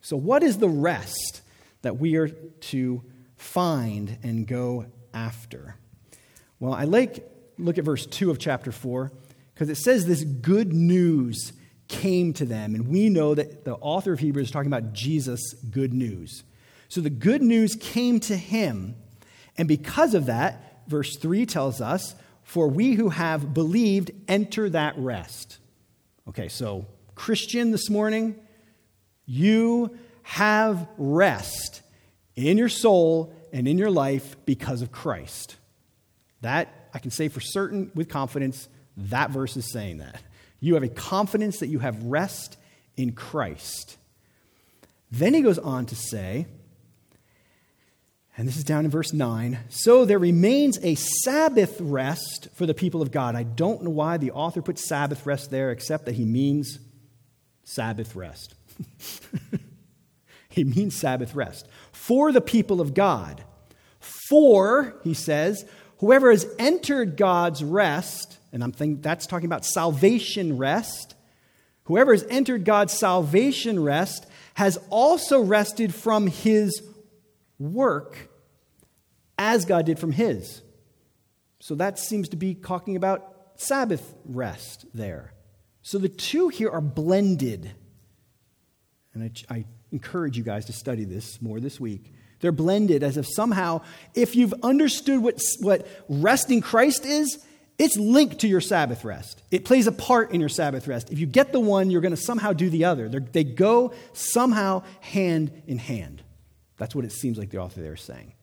So, 0.01 0.17
what 0.17 0.43
is 0.43 0.57
the 0.57 0.69
rest 0.69 1.41
that 1.81 1.97
we 1.97 2.15
are 2.15 2.29
to 2.29 3.03
find 3.35 4.17
and 4.23 4.47
go 4.47 4.85
after? 5.13 5.75
Well, 6.59 6.73
I 6.73 6.85
like 6.85 7.29
look 7.57 7.77
at 7.77 7.83
verse 7.83 8.05
2 8.05 8.31
of 8.31 8.39
chapter 8.39 8.71
4, 8.71 9.11
because 9.53 9.69
it 9.69 9.77
says 9.77 10.05
this 10.05 10.23
good 10.23 10.73
news 10.73 11.53
came 11.87 12.33
to 12.33 12.45
them. 12.45 12.75
And 12.75 12.87
we 12.87 13.09
know 13.09 13.33
that 13.35 13.65
the 13.65 13.75
author 13.75 14.13
of 14.13 14.19
Hebrews 14.19 14.47
is 14.47 14.51
talking 14.51 14.71
about 14.71 14.93
Jesus' 14.93 15.53
good 15.71 15.93
news. 15.93 16.43
So 16.89 17.01
the 17.01 17.09
good 17.09 17.41
news 17.41 17.75
came 17.75 18.19
to 18.21 18.35
him. 18.35 18.95
And 19.57 19.67
because 19.67 20.13
of 20.13 20.27
that, 20.27 20.83
verse 20.87 21.17
3 21.17 21.45
tells 21.45 21.81
us, 21.81 22.15
for 22.47 22.69
we 22.69 22.93
who 22.93 23.09
have 23.09 23.53
believed 23.53 24.09
enter 24.29 24.69
that 24.69 24.97
rest. 24.97 25.57
Okay, 26.29 26.47
so 26.47 26.85
Christian 27.13 27.71
this 27.71 27.89
morning, 27.89 28.37
you 29.25 29.97
have 30.23 30.87
rest 30.97 31.81
in 32.37 32.57
your 32.57 32.69
soul 32.69 33.33
and 33.51 33.67
in 33.67 33.77
your 33.77 33.91
life 33.91 34.37
because 34.45 34.81
of 34.81 34.93
Christ. 34.93 35.57
That 36.39 36.89
I 36.93 36.99
can 36.99 37.11
say 37.11 37.27
for 37.27 37.41
certain 37.41 37.91
with 37.93 38.07
confidence 38.07 38.69
that 38.95 39.29
verse 39.29 39.57
is 39.57 39.69
saying 39.69 39.97
that. 39.97 40.21
You 40.61 40.75
have 40.75 40.83
a 40.83 40.87
confidence 40.89 41.59
that 41.59 41.67
you 41.67 41.79
have 41.79 42.01
rest 42.01 42.55
in 42.95 43.11
Christ. 43.11 43.97
Then 45.11 45.33
he 45.33 45.41
goes 45.41 45.59
on 45.59 45.85
to 45.87 45.95
say, 45.97 46.47
and 48.37 48.47
this 48.47 48.55
is 48.55 48.63
down 48.63 48.85
in 48.85 48.91
verse 48.91 49.13
9 49.13 49.57
so 49.69 50.05
there 50.05 50.19
remains 50.19 50.79
a 50.83 50.95
Sabbath 50.95 51.81
rest 51.81 52.47
for 52.53 52.65
the 52.65 52.73
people 52.73 53.01
of 53.01 53.11
God. 53.11 53.35
I 53.35 53.43
don't 53.43 53.83
know 53.83 53.89
why 53.89 54.17
the 54.17 54.31
author 54.31 54.61
put 54.61 54.79
Sabbath 54.79 55.25
rest 55.25 55.49
there, 55.51 55.71
except 55.71 56.05
that 56.05 56.15
he 56.15 56.23
means 56.23 56.79
Sabbath 57.63 58.15
rest. 58.15 58.53
he 60.49 60.63
means 60.63 60.95
Sabbath 60.95 61.35
rest 61.35 61.67
for 61.91 62.31
the 62.31 62.41
people 62.41 62.79
of 62.79 62.93
God. 62.93 63.43
For, 63.99 64.95
he 65.03 65.13
says, 65.13 65.65
Whoever 65.97 66.29
has 66.29 66.45
entered 66.59 67.17
God's 67.17 67.63
rest, 67.63 68.37
and 68.53 68.63
I'm 68.63 68.71
thinking 68.71 69.01
that's 69.01 69.25
talking 69.25 69.47
about 69.47 69.65
salvation 69.65 70.57
rest, 70.57 71.15
whoever 71.85 72.13
has 72.13 72.25
entered 72.29 72.65
God's 72.65 72.93
salvation 72.93 73.81
rest 73.81 74.27
has 74.53 74.77
also 74.89 75.41
rested 75.41 75.93
from 75.93 76.27
his 76.27 76.81
work 77.59 78.29
as 79.37 79.65
God 79.65 79.85
did 79.85 79.99
from 79.99 80.11
his. 80.11 80.61
So 81.59 81.75
that 81.75 81.99
seems 81.99 82.29
to 82.29 82.35
be 82.35 82.53
talking 82.53 82.95
about 82.95 83.33
Sabbath 83.55 84.15
rest 84.25 84.85
there. 84.93 85.33
So 85.81 85.97
the 85.97 86.09
two 86.09 86.49
here 86.49 86.69
are 86.69 86.81
blended. 86.81 87.71
And 89.13 89.23
I, 89.23 89.53
I 89.53 89.65
encourage 89.91 90.37
you 90.37 90.43
guys 90.43 90.65
to 90.65 90.73
study 90.73 91.05
this 91.05 91.41
more 91.41 91.59
this 91.59 91.79
week. 91.79 92.13
They're 92.39 92.51
blended 92.51 93.01
as 93.01 93.17
if 93.17 93.25
somehow, 93.27 93.81
if 94.13 94.35
you've 94.35 94.53
understood 94.61 95.21
what, 95.21 95.41
what 95.59 95.87
resting 96.07 96.61
Christ 96.61 97.05
is, 97.05 97.43
it's 97.79 97.97
linked 97.97 98.39
to 98.39 98.47
your 98.47 98.61
Sabbath 98.61 99.03
rest. 99.03 99.41
It 99.51 99.65
plays 99.65 99.87
a 99.87 99.91
part 99.91 100.31
in 100.31 100.39
your 100.39 100.49
Sabbath 100.49 100.87
rest. 100.87 101.11
If 101.11 101.19
you 101.19 101.25
get 101.25 101.51
the 101.51 101.59
one, 101.59 101.89
you're 101.89 102.01
going 102.01 102.15
to 102.15 102.21
somehow 102.21 102.53
do 102.53 102.69
the 102.69 102.85
other. 102.85 103.07
They're, 103.09 103.19
they 103.19 103.43
go 103.43 103.93
somehow 104.13 104.83
hand 104.99 105.51
in 105.67 105.77
hand. 105.77 106.23
That's 106.77 106.95
what 106.95 107.05
it 107.05 107.11
seems 107.11 107.37
like 107.37 107.49
the 107.49 107.57
author 107.57 107.81
there 107.81 107.93
is 107.93 108.01
saying. 108.01 108.33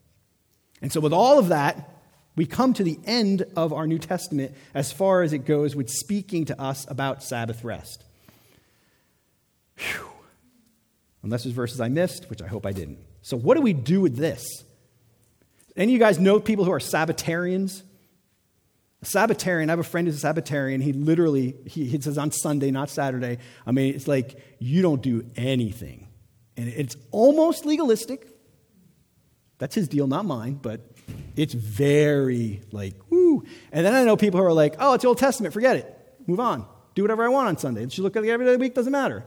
And 0.83 0.93
so, 0.93 1.01
with 1.01 1.13
all 1.13 1.39
of 1.39 1.49
that, 1.49 1.91
we 2.37 2.47
come 2.47 2.75
to 2.75 2.85
the 2.85 2.99
end 3.05 3.45
of 3.57 3.73
our 3.73 3.87
New 3.87 3.99
Testament 3.99 4.55
as 4.75 4.93
far 4.93 5.23
as 5.23 5.33
it 5.33 5.47
goes 5.47 5.77
with 5.77 5.89
speaking 5.89 6.45
to 6.47 6.61
us 6.61 6.85
about 6.91 7.23
Sabbath 7.23 7.63
rest. 7.63 8.05
Whew. 9.77 10.09
Unless 11.23 11.45
there's 11.45 11.55
verses 11.55 11.81
I 11.81 11.89
missed, 11.89 12.29
which 12.29 12.43
I 12.43 12.47
hope 12.47 12.67
I 12.67 12.73
didn't. 12.73 12.99
So, 13.23 13.37
what 13.37 13.57
do 13.57 13.63
we 13.63 13.73
do 13.73 14.01
with 14.01 14.17
this? 14.17 14.45
Any 15.77 15.93
of 15.93 15.95
you 15.95 15.99
guys 15.99 16.19
know 16.19 16.39
people 16.39 16.65
who 16.65 16.73
are 16.73 16.81
Sabbatarians? 16.81 17.83
A 19.03 19.07
Sabbatarian, 19.07 19.69
I 19.69 19.73
have 19.73 19.79
a 19.79 19.85
friend 19.85 20.07
who's 20.07 20.23
a 20.23 20.27
Sabbatarian. 20.27 20.81
He 20.81 20.93
literally, 20.93 21.55
he, 21.67 21.87
he 21.87 22.01
says 22.01 22.19
on 22.19 22.31
Sunday, 22.31 22.71
not 22.71 22.91
Saturday. 22.91 23.39
I 23.67 23.73
mean, 23.73 23.95
it's 23.95 24.09
like 24.09 24.39
you 24.59 24.83
don't 24.83 25.03
do 25.03 25.27
anything. 25.37 26.04
And 26.57 26.69
it's 26.69 26.97
almost 27.11 27.65
legalistic. 27.67 28.29
That's 29.59 29.75
his 29.75 29.89
deal, 29.89 30.07
not 30.07 30.25
mine, 30.25 30.55
but 30.55 30.81
it's 31.37 31.55
very 31.55 32.63
like, 32.71 32.95
woo. 33.11 33.45
And 33.73 33.85
then 33.85 33.95
I 33.95 34.05
know 34.05 34.17
people 34.17 34.41
who 34.41 34.47
are 34.47 34.53
like, 34.53 34.77
oh, 34.79 34.95
it's 34.95 35.05
Old 35.05 35.19
Testament, 35.19 35.55
forget 35.55 35.77
it. 35.77 36.17
Move 36.27 36.41
on. 36.41 36.67
Do 36.95 37.03
whatever 37.03 37.25
I 37.25 37.29
want 37.29 37.49
on 37.49 37.59
Sunday. 37.59 37.85
Just 37.87 37.99
look 37.99 38.17
at 38.17 38.25
it 38.25 38.31
every 38.31 38.47
day 38.47 38.57
week, 38.57 38.75
doesn't 38.75 38.93
matter. 38.93 39.25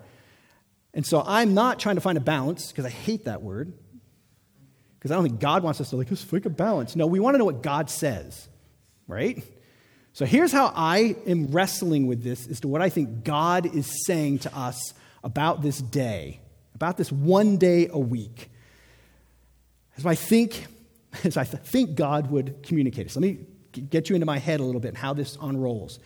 And 0.94 1.06
so 1.06 1.24
I'm 1.26 1.54
not 1.54 1.80
trying 1.80 1.96
to 1.96 2.02
find 2.02 2.18
a 2.18 2.22
balance 2.22 2.72
because 2.72 2.86
I 2.86 2.90
hate 2.90 3.26
that 3.26 3.42
word. 3.42 3.74
Because 4.98 5.12
I 5.12 5.16
don't 5.16 5.26
think 5.26 5.40
God 5.40 5.64
wants 5.64 5.80
us 5.80 5.92
to 5.92 5.96
like, 5.96 6.10
let's 6.10 6.24
find 6.24 6.46
a 6.46 6.50
balance. 6.50 6.96
No, 6.96 7.08
we 7.08 7.20
want 7.20 7.36
to 7.36 7.38
know 7.38 7.46
what 7.46 7.62
God 7.62 7.90
says, 7.90 8.48
right? 9.08 9.44
So 10.14 10.26
here's 10.26 10.52
how 10.52 10.74
I 10.76 11.16
am 11.28 11.52
wrestling 11.52 12.08
with 12.08 12.24
this 12.24 12.48
as 12.48 12.62
to 12.62 12.68
what 12.68 12.82
I 12.82 12.90
think 12.90 13.24
God 13.24 13.76
is 13.76 14.06
saying 14.06 14.40
to 14.40 14.58
us 14.58 14.94
about 15.24 15.62
this 15.62 15.78
day, 15.78 16.40
about 16.78 16.96
this 16.96 17.12
one 17.12 17.58
day 17.58 17.88
a 17.92 17.98
week. 17.98 18.52
As 19.98 20.06
I 20.06 20.14
think, 20.14 20.68
as 21.24 21.36
I 21.36 21.44
think 21.44 21.96
God 21.96 22.30
would 22.30 22.62
communicate 22.62 23.08
this. 23.08 23.16
Let 23.16 23.24
me 23.24 23.40
get 23.90 24.10
you 24.10 24.16
into 24.16 24.28
my 24.28 24.38
head 24.38 24.60
a 24.60 24.64
little 24.64 24.80
bit 24.80 24.90
and 24.90 24.98
how 24.98 25.14
this 25.14 25.40
unrolls. 25.42 25.98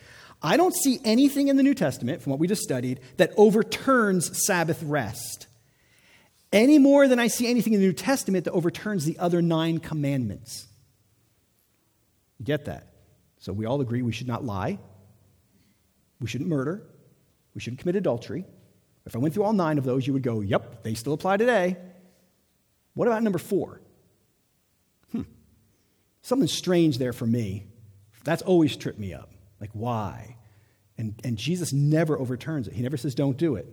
I 0.42 0.56
don't 0.56 0.74
see 0.74 1.00
anything 1.04 1.50
in 1.50 1.58
the 1.58 1.64
New 1.64 1.74
Testament, 1.74 2.22
from 2.22 2.32
what 2.32 2.40
we 2.40 2.48
just 2.48 2.64
studied, 2.64 3.02
that 3.18 3.34
overturns 3.36 4.46
Sabbath 4.46 4.82
rest 4.82 5.48
any 6.54 6.80
more 6.80 7.08
than 7.10 7.20
I 7.20 7.28
see 7.28 7.50
anything 7.50 7.74
in 7.74 7.82
the 7.82 7.86
New 7.86 7.94
Testament 7.94 8.46
that 8.46 8.52
overturns 8.52 9.04
the 9.04 9.20
other 9.20 9.42
nine 9.42 9.80
commandments. 9.80 10.68
You 12.40 12.46
get 12.46 12.66
that? 12.66 12.88
So 13.40 13.52
we 13.52 13.66
all 13.66 13.82
agree 13.82 14.02
we 14.02 14.14
should 14.14 14.28
not 14.28 14.46
lie, 14.46 14.80
we 16.22 16.28
shouldn't 16.28 16.50
murder, 16.50 16.82
we 17.54 17.60
shouldn't 17.60 17.82
commit 17.82 17.98
adultery. 17.98 18.46
If 19.06 19.16
I 19.16 19.20
went 19.20 19.34
through 19.34 19.44
all 19.44 19.54
nine 19.54 19.78
of 19.78 19.84
those, 19.84 20.06
you 20.06 20.14
would 20.14 20.24
go, 20.24 20.42
yep, 20.42 20.84
they 20.84 20.94
still 20.94 21.14
apply 21.14 21.38
today. 21.38 21.78
What 22.94 23.08
about 23.08 23.24
number 23.24 23.40
four? 23.40 23.82
Hmm. 25.12 25.24
Something 26.22 26.48
strange 26.48 26.98
there 26.98 27.14
for 27.14 27.26
me. 27.26 27.66
That's 28.24 28.42
always 28.42 28.76
tripped 28.76 29.00
me 29.00 29.14
up. 29.14 29.32
Like, 29.60 29.72
why? 29.74 30.38
And, 30.98 31.20
and 31.24 31.38
Jesus 31.38 31.74
never 31.74 32.18
overturns 32.20 32.68
it. 32.68 32.74
He 32.74 32.84
never 32.84 32.98
says, 32.98 33.16
don't 33.16 33.38
do 33.38 33.56
it. 33.56 33.68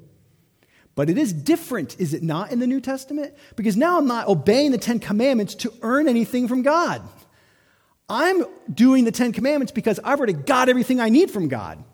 But 0.95 1.11
it 1.11 1.19
is 1.19 1.33
different, 1.33 2.01
is 2.01 2.15
it 2.15 2.23
not, 2.23 2.51
in 2.51 2.59
the 2.59 2.67
New 2.67 2.81
Testament? 2.81 3.35
Because 3.55 3.77
now 3.77 3.99
I'm 3.99 4.07
not 4.07 4.29
obeying 4.29 4.73
the 4.73 4.79
Ten 4.79 4.99
Commandments 4.99 5.55
to 5.57 5.73
earn 5.83 6.09
anything 6.09 6.49
from 6.49 6.63
God. 6.63 7.03
I'm 8.09 8.45
doing 8.73 9.05
the 9.05 9.13
Ten 9.13 9.33
Commandments 9.33 9.71
because 9.71 10.01
I've 10.03 10.19
already 10.19 10.33
got 10.33 10.69
everything 10.69 11.01
I 11.01 11.11
need 11.11 11.31
from 11.31 11.49
God. 11.49 11.85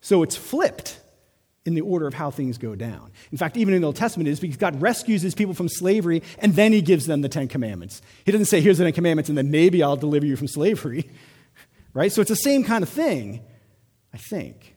So 0.00 0.22
it's 0.22 0.36
flipped 0.36 0.98
in 1.68 1.74
the 1.74 1.82
order 1.82 2.06
of 2.06 2.14
how 2.14 2.30
things 2.30 2.58
go 2.58 2.74
down. 2.74 3.12
In 3.30 3.38
fact, 3.38 3.56
even 3.56 3.74
in 3.74 3.82
the 3.82 3.86
Old 3.86 3.96
Testament, 3.96 4.26
it 4.26 4.32
is 4.32 4.40
because 4.40 4.56
God 4.56 4.80
rescues 4.82 5.22
his 5.22 5.34
people 5.34 5.54
from 5.54 5.68
slavery 5.68 6.22
and 6.38 6.54
then 6.54 6.72
he 6.72 6.82
gives 6.82 7.06
them 7.06 7.20
the 7.20 7.28
Ten 7.28 7.46
Commandments. 7.46 8.02
He 8.24 8.32
doesn't 8.32 8.46
say, 8.46 8.60
here's 8.60 8.78
the 8.78 8.84
Ten 8.84 8.94
Commandments 8.94 9.28
and 9.28 9.38
then 9.38 9.50
maybe 9.50 9.82
I'll 9.82 9.96
deliver 9.96 10.26
you 10.26 10.34
from 10.34 10.48
slavery. 10.48 11.08
right? 11.94 12.10
So 12.10 12.20
it's 12.22 12.30
the 12.30 12.36
same 12.36 12.64
kind 12.64 12.82
of 12.82 12.88
thing, 12.88 13.42
I 14.12 14.16
think. 14.16 14.74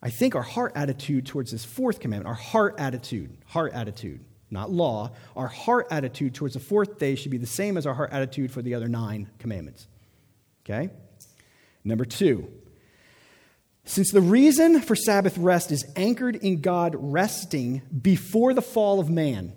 I 0.00 0.10
think 0.10 0.36
our 0.36 0.42
heart 0.42 0.72
attitude 0.76 1.26
towards 1.26 1.50
this 1.50 1.64
fourth 1.64 1.98
commandment, 1.98 2.28
our 2.28 2.40
heart 2.40 2.76
attitude, 2.78 3.36
heart 3.46 3.72
attitude, 3.74 4.24
not 4.48 4.70
law, 4.70 5.10
our 5.34 5.48
heart 5.48 5.88
attitude 5.90 6.34
towards 6.34 6.54
the 6.54 6.60
fourth 6.60 6.98
day 6.98 7.16
should 7.16 7.32
be 7.32 7.38
the 7.38 7.46
same 7.46 7.76
as 7.76 7.84
our 7.84 7.94
heart 7.94 8.12
attitude 8.12 8.52
for 8.52 8.62
the 8.62 8.74
other 8.74 8.88
nine 8.88 9.28
commandments. 9.40 9.88
Okay? 10.64 10.90
Number 11.84 12.04
two, 12.04 12.48
since 13.88 14.12
the 14.12 14.20
reason 14.20 14.82
for 14.82 14.94
Sabbath 14.94 15.38
rest 15.38 15.72
is 15.72 15.86
anchored 15.96 16.36
in 16.36 16.60
God 16.60 16.94
resting 16.98 17.80
before 18.02 18.52
the 18.52 18.60
fall 18.60 19.00
of 19.00 19.08
man, 19.08 19.54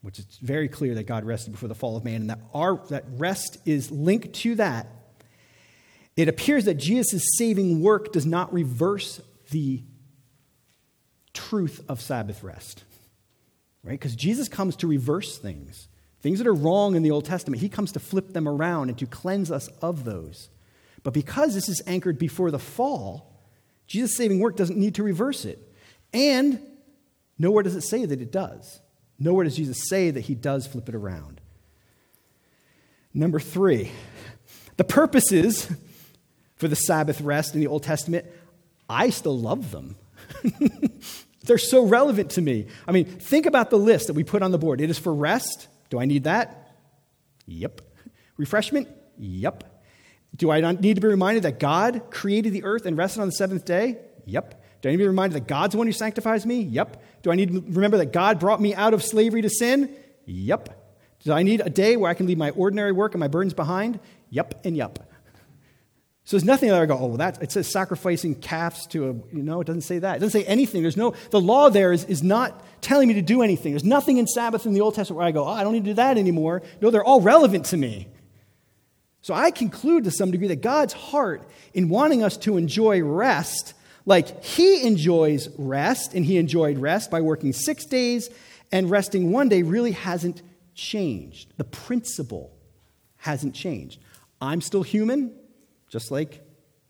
which 0.00 0.18
is 0.18 0.24
very 0.40 0.66
clear 0.66 0.94
that 0.94 1.04
God 1.04 1.24
rested 1.24 1.50
before 1.50 1.68
the 1.68 1.74
fall 1.74 1.94
of 1.94 2.02
man, 2.02 2.22
and 2.22 2.30
that, 2.30 2.40
our, 2.54 2.76
that 2.88 3.04
rest 3.18 3.58
is 3.66 3.90
linked 3.90 4.32
to 4.36 4.54
that, 4.54 4.86
it 6.16 6.26
appears 6.26 6.64
that 6.64 6.78
Jesus' 6.78 7.22
saving 7.36 7.82
work 7.82 8.12
does 8.12 8.24
not 8.24 8.50
reverse 8.50 9.20
the 9.50 9.82
truth 11.34 11.84
of 11.86 12.00
Sabbath 12.00 12.42
rest. 12.42 12.84
Right? 13.84 13.92
Because 13.92 14.16
Jesus 14.16 14.48
comes 14.48 14.74
to 14.76 14.86
reverse 14.86 15.36
things. 15.36 15.88
Things 16.22 16.38
that 16.38 16.46
are 16.46 16.54
wrong 16.54 16.96
in 16.96 17.02
the 17.02 17.10
Old 17.10 17.26
Testament, 17.26 17.60
he 17.60 17.68
comes 17.68 17.92
to 17.92 18.00
flip 18.00 18.32
them 18.32 18.48
around 18.48 18.88
and 18.88 18.96
to 18.96 19.06
cleanse 19.06 19.50
us 19.50 19.68
of 19.82 20.04
those. 20.04 20.48
But 21.02 21.12
because 21.12 21.52
this 21.52 21.68
is 21.68 21.82
anchored 21.86 22.18
before 22.18 22.50
the 22.50 22.58
fall, 22.58 23.29
Jesus' 23.90 24.16
saving 24.16 24.38
work 24.38 24.54
doesn't 24.54 24.78
need 24.78 24.94
to 24.94 25.02
reverse 25.02 25.44
it. 25.44 25.58
And 26.14 26.60
nowhere 27.40 27.64
does 27.64 27.74
it 27.74 27.80
say 27.80 28.04
that 28.04 28.22
it 28.22 28.30
does. 28.30 28.80
Nowhere 29.18 29.42
does 29.42 29.56
Jesus 29.56 29.88
say 29.88 30.12
that 30.12 30.20
he 30.20 30.36
does 30.36 30.64
flip 30.64 30.88
it 30.88 30.94
around. 30.94 31.40
Number 33.12 33.40
three, 33.40 33.90
the 34.76 34.84
purposes 34.84 35.68
for 36.54 36.68
the 36.68 36.76
Sabbath 36.76 37.20
rest 37.20 37.54
in 37.54 37.60
the 37.60 37.66
Old 37.66 37.82
Testament, 37.82 38.26
I 38.88 39.10
still 39.10 39.36
love 39.36 39.72
them. 39.72 39.96
They're 41.44 41.58
so 41.58 41.84
relevant 41.84 42.30
to 42.32 42.40
me. 42.40 42.68
I 42.86 42.92
mean, 42.92 43.06
think 43.06 43.46
about 43.46 43.70
the 43.70 43.78
list 43.78 44.06
that 44.06 44.12
we 44.12 44.22
put 44.22 44.40
on 44.40 44.52
the 44.52 44.58
board. 44.58 44.80
It 44.80 44.88
is 44.88 45.00
for 45.00 45.12
rest. 45.12 45.66
Do 45.88 45.98
I 45.98 46.04
need 46.04 46.24
that? 46.24 46.76
Yep. 47.46 47.80
Refreshment? 48.36 48.86
Yep. 49.18 49.64
Do 50.36 50.50
I 50.50 50.60
need 50.72 50.94
to 50.94 51.00
be 51.00 51.08
reminded 51.08 51.42
that 51.42 51.58
God 51.58 52.02
created 52.10 52.52
the 52.52 52.64
earth 52.64 52.86
and 52.86 52.96
rested 52.96 53.20
on 53.20 53.28
the 53.28 53.32
seventh 53.32 53.64
day? 53.64 53.98
Yep. 54.26 54.62
Do 54.80 54.88
I 54.88 54.92
need 54.92 54.98
to 54.98 55.02
be 55.02 55.08
reminded 55.08 55.36
that 55.36 55.48
God's 55.48 55.72
the 55.72 55.78
one 55.78 55.86
who 55.86 55.92
sanctifies 55.92 56.46
me? 56.46 56.62
Yep. 56.62 57.02
Do 57.22 57.30
I 57.30 57.34
need 57.34 57.52
to 57.52 57.60
remember 57.60 57.98
that 57.98 58.12
God 58.12 58.38
brought 58.38 58.60
me 58.60 58.74
out 58.74 58.94
of 58.94 59.02
slavery 59.02 59.42
to 59.42 59.50
sin? 59.50 59.94
Yep. 60.26 60.76
Do 61.24 61.32
I 61.32 61.42
need 61.42 61.60
a 61.60 61.68
day 61.68 61.96
where 61.96 62.10
I 62.10 62.14
can 62.14 62.26
leave 62.26 62.38
my 62.38 62.50
ordinary 62.50 62.92
work 62.92 63.12
and 63.12 63.20
my 63.20 63.28
burdens 63.28 63.54
behind? 63.54 64.00
Yep 64.30 64.60
and 64.64 64.76
yep. 64.76 64.98
So 66.24 66.36
there's 66.36 66.44
nothing 66.44 66.68
that 66.68 66.80
I 66.80 66.86
go, 66.86 66.96
oh, 66.96 67.06
well, 67.06 67.16
that, 67.16 67.42
it 67.42 67.50
says 67.50 67.66
sacrificing 67.66 68.36
calves 68.36 68.86
to 68.88 69.10
a, 69.10 69.36
you 69.36 69.42
know, 69.42 69.60
it 69.60 69.66
doesn't 69.66 69.82
say 69.82 69.98
that. 69.98 70.16
It 70.16 70.20
doesn't 70.20 70.40
say 70.40 70.46
anything. 70.46 70.82
There's 70.82 70.96
no, 70.96 71.14
the 71.30 71.40
law 71.40 71.70
there 71.70 71.92
is, 71.92 72.04
is 72.04 72.22
not 72.22 72.64
telling 72.82 73.08
me 73.08 73.14
to 73.14 73.22
do 73.22 73.42
anything. 73.42 73.72
There's 73.72 73.84
nothing 73.84 74.18
in 74.18 74.28
Sabbath 74.28 74.64
in 74.64 74.72
the 74.72 74.80
Old 74.80 74.94
Testament 74.94 75.18
where 75.18 75.26
I 75.26 75.32
go, 75.32 75.44
oh, 75.44 75.48
I 75.48 75.64
don't 75.64 75.72
need 75.72 75.84
to 75.86 75.90
do 75.90 75.94
that 75.94 76.18
anymore. 76.18 76.62
No, 76.80 76.90
they're 76.90 77.02
all 77.02 77.20
relevant 77.20 77.64
to 77.66 77.76
me. 77.76 78.06
So 79.22 79.34
I 79.34 79.50
conclude 79.50 80.04
to 80.04 80.10
some 80.10 80.30
degree 80.30 80.48
that 80.48 80.62
God's 80.62 80.92
heart 80.92 81.48
in 81.74 81.88
wanting 81.88 82.22
us 82.22 82.36
to 82.38 82.56
enjoy 82.56 83.02
rest 83.02 83.74
like 84.06 84.42
he 84.42 84.86
enjoys 84.86 85.48
rest, 85.58 86.14
and 86.14 86.24
he 86.24 86.38
enjoyed 86.38 86.78
rest 86.78 87.10
by 87.10 87.20
working 87.20 87.52
six 87.52 87.84
days 87.84 88.30
and 88.72 88.90
resting 88.90 89.30
one 89.32 89.48
day, 89.48 89.62
really 89.62 89.92
hasn't 89.92 90.42
changed. 90.74 91.52
The 91.58 91.64
principle 91.64 92.50
hasn't 93.18 93.54
changed. 93.54 94.00
I'm 94.40 94.60
still 94.60 94.82
human, 94.82 95.32
just 95.88 96.10
like 96.10 96.40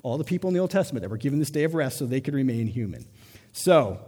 all 0.03 0.19
the 0.19 0.25
people 0.25 0.49
in 0.49 0.55
the 0.55 0.61
Old 0.61 0.71
Testament 0.71 1.03
that 1.03 1.09
were 1.09 1.17
given 1.17 1.39
this 1.39 1.51
day 1.51 1.65
of 1.65 1.75
rest 1.75 1.99
so 1.99 2.07
they 2.07 2.21
could 2.21 2.35
remain 2.35 2.67
human. 2.67 3.07
So, 3.53 3.99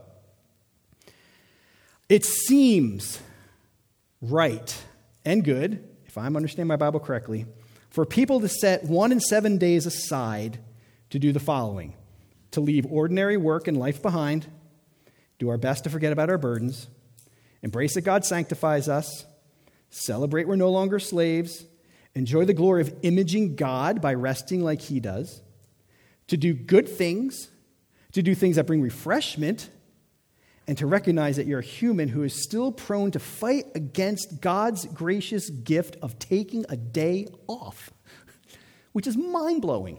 it 2.09 2.25
seems 2.25 3.19
right 4.21 4.85
and 5.25 5.43
good, 5.45 5.83
if 6.07 6.17
I'm 6.17 6.37
understanding 6.37 6.69
my 6.69 6.77
Bible 6.77 7.01
correctly, 7.01 7.47
for 7.93 8.07
people 8.07 8.41
to 8.41 8.49
set 8.49 8.85
one 8.85 9.13
in 9.13 9.21
seven 9.21 9.59
days 9.59 9.85
aside 9.85 10.59
to 11.11 11.19
do 11.19 11.31
the 11.31 11.41
following. 11.41 11.95
To 12.53 12.61
leave 12.61 12.87
ordinary 12.87 13.37
work 13.37 13.69
and 13.69 13.77
life 13.77 14.03
behind, 14.03 14.47
do 15.39 15.51
our 15.51 15.59
best 15.59 15.85
to 15.85 15.91
forget 15.91 16.13
about 16.13 16.31
our 16.31 16.39
burdens, 16.39 16.89
embrace 17.63 17.95
that 17.95 18.03
God 18.03 18.25
sanctifies 18.25 18.89
us, 18.89 19.27
celebrate 19.91 20.49
we're 20.49 20.57
no 20.57 20.71
longer 20.71 20.99
slaves, 20.99 21.65
enjoy 22.15 22.45
the 22.45 22.55
glory 22.55 22.83
of 22.83 22.95
imaging 23.03 23.57
God 23.57 24.01
by 24.01 24.15
resting 24.15 24.63
like 24.63 24.81
He 24.81 25.01
does, 25.01 25.43
to 26.29 26.37
do 26.37 26.55
good 26.55 26.89
things, 26.89 27.51
to 28.13 28.23
do 28.23 28.35
things 28.35 28.57
that 28.57 28.67
bring 28.67 28.83
refreshment, 28.83 29.71
and 30.67 30.79
to 30.79 30.87
recognize 30.87 31.37
that 31.37 31.47
you're 31.47 31.59
a 31.59 31.65
human 31.65 32.09
who 32.09 32.23
is 32.23 32.43
still 32.43 32.71
prone 32.71 33.11
to 33.11 33.19
fight 33.19 33.67
against 33.75 34.41
God's 34.41 34.87
gracious 34.87 35.51
gift 35.51 35.97
of 36.03 36.19
taking 36.19 36.65
a 36.69 36.77
day 36.77 37.27
off, 37.49 37.93
which 38.93 39.07
is 39.07 39.17
mind 39.17 39.63
blowing. 39.63 39.99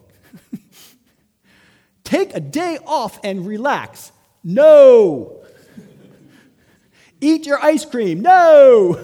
Take 2.03 2.35
a 2.35 2.39
day 2.39 2.77
off 2.85 3.19
and 3.23 3.45
relax. 3.45 4.11
No. 4.43 5.43
Eat 7.21 7.45
your 7.45 7.63
ice 7.63 7.85
cream. 7.85 8.21
No. 8.21 9.01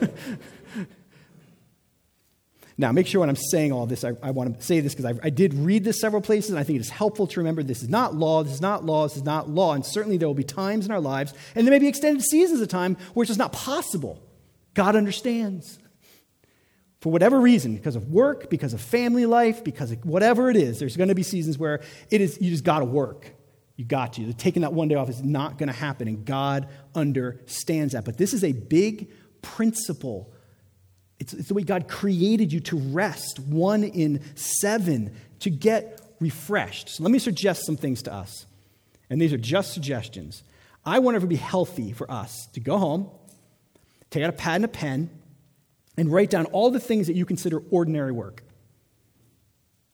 Now, 2.80 2.94
make 2.94 3.08
sure 3.08 3.20
when 3.20 3.28
I'm 3.28 3.36
saying 3.36 3.74
all 3.74 3.86
this, 3.86 4.06
I, 4.06 4.14
I 4.24 4.32
want 4.32 4.58
to 4.58 4.66
say 4.66 4.80
this 4.80 4.96
because 4.96 5.04
I, 5.04 5.20
I, 5.22 5.30
did 5.30 5.54
read 5.54 5.84
this 5.84 6.00
several 6.00 6.22
places, 6.22 6.52
and 6.52 6.58
I 6.58 6.64
think 6.64 6.78
it 6.78 6.80
is 6.80 6.90
helpful 6.90 7.28
to 7.28 7.40
remember 7.42 7.62
this 7.62 7.84
is 7.84 7.90
not 7.90 8.16
law, 8.16 8.42
this 8.42 8.54
is 8.54 8.62
not 8.62 8.86
law, 8.86 9.06
this 9.06 9.18
is 9.18 9.24
not 9.24 9.50
law. 9.50 9.74
And 9.74 9.86
certainly 9.86 10.16
there 10.16 10.30
will 10.30 10.34
be 10.34 10.46
times 10.46 10.86
in 10.86 10.92
our 10.94 11.02
lives, 11.02 11.34
and 11.56 11.68
there 11.68 11.74
may 11.74 11.80
be 11.80 11.90
extended 11.90 12.24
seasons 12.24 12.62
of 12.62 12.70
time 12.70 12.96
where 13.14 13.24
it's 13.24 13.32
just 13.32 13.38
not 13.38 13.52
possible. 13.52 14.24
God 14.76 14.96
understands. 14.96 15.78
For 17.02 17.12
whatever 17.12 17.42
reason, 17.42 17.76
because 17.76 17.98
of 17.98 18.12
work, 18.12 18.50
because 18.50 18.74
of 18.74 18.80
family 18.80 19.26
life, 19.26 19.62
because 19.62 19.92
of 19.92 20.06
whatever 20.06 20.50
it 20.50 20.56
is, 20.56 20.80
there's 20.80 20.96
going 20.96 21.10
to 21.10 21.16
be 21.16 21.24
seasons 21.24 21.58
where 21.58 21.82
it 22.10 22.22
is 22.22 22.38
you 22.40 22.50
just 22.50 22.64
got 22.64 22.80
to 22.80 22.86
work. 22.86 23.30
You 23.76 23.84
got 23.84 24.14
to. 24.14 24.32
Taking 24.32 24.62
that 24.62 24.72
one 24.72 24.88
day 24.88 24.96
off 24.96 25.10
is 25.10 25.22
not 25.22 25.58
going 25.58 25.68
to 25.68 25.76
happen, 25.76 26.08
and 26.08 26.24
God 26.24 26.70
understands 26.96 27.92
that. 27.92 28.06
But 28.06 28.18
this 28.18 28.34
is 28.34 28.46
a 28.46 28.54
big 28.54 29.12
principle 29.42 30.32
it's, 31.20 31.34
it's 31.34 31.50
the 31.50 31.54
way 31.54 31.64
God 31.64 31.88
created 31.88 32.52
you 32.54 32.60
to 32.62 32.78
rest, 32.78 33.40
one 33.40 33.84
in 33.84 34.22
seven, 34.36 35.16
to 35.40 35.50
get 35.50 36.02
refreshed. 36.20 36.90
So 36.90 37.04
let 37.04 37.12
me 37.12 37.20
suggest 37.20 37.66
some 37.66 37.78
things 37.78 38.02
to 38.04 38.14
us. 38.14 38.46
And 39.10 39.22
these 39.22 39.34
are 39.34 39.38
just 39.38 39.74
suggestions. 39.74 40.44
I 40.86 41.00
want 41.00 41.18
it 41.18 41.20
to 41.20 41.28
be 41.28 41.36
healthy 41.36 41.92
for 41.92 42.10
us 42.10 42.48
to 42.54 42.60
go 42.60 42.78
home, 42.78 43.10
take 44.10 44.24
out 44.24 44.30
a 44.30 44.34
pad 44.34 44.58
and 44.58 44.66
a 44.66 44.70
pen, 44.70 45.10
and 45.98 46.12
write 46.12 46.30
down 46.30 46.46
all 46.48 46.72
the 46.72 46.80
things 46.80 47.08
that 47.08 47.16
you 47.16 47.26
consider 47.26 47.62
ordinary 47.70 48.12
work. 48.12 48.44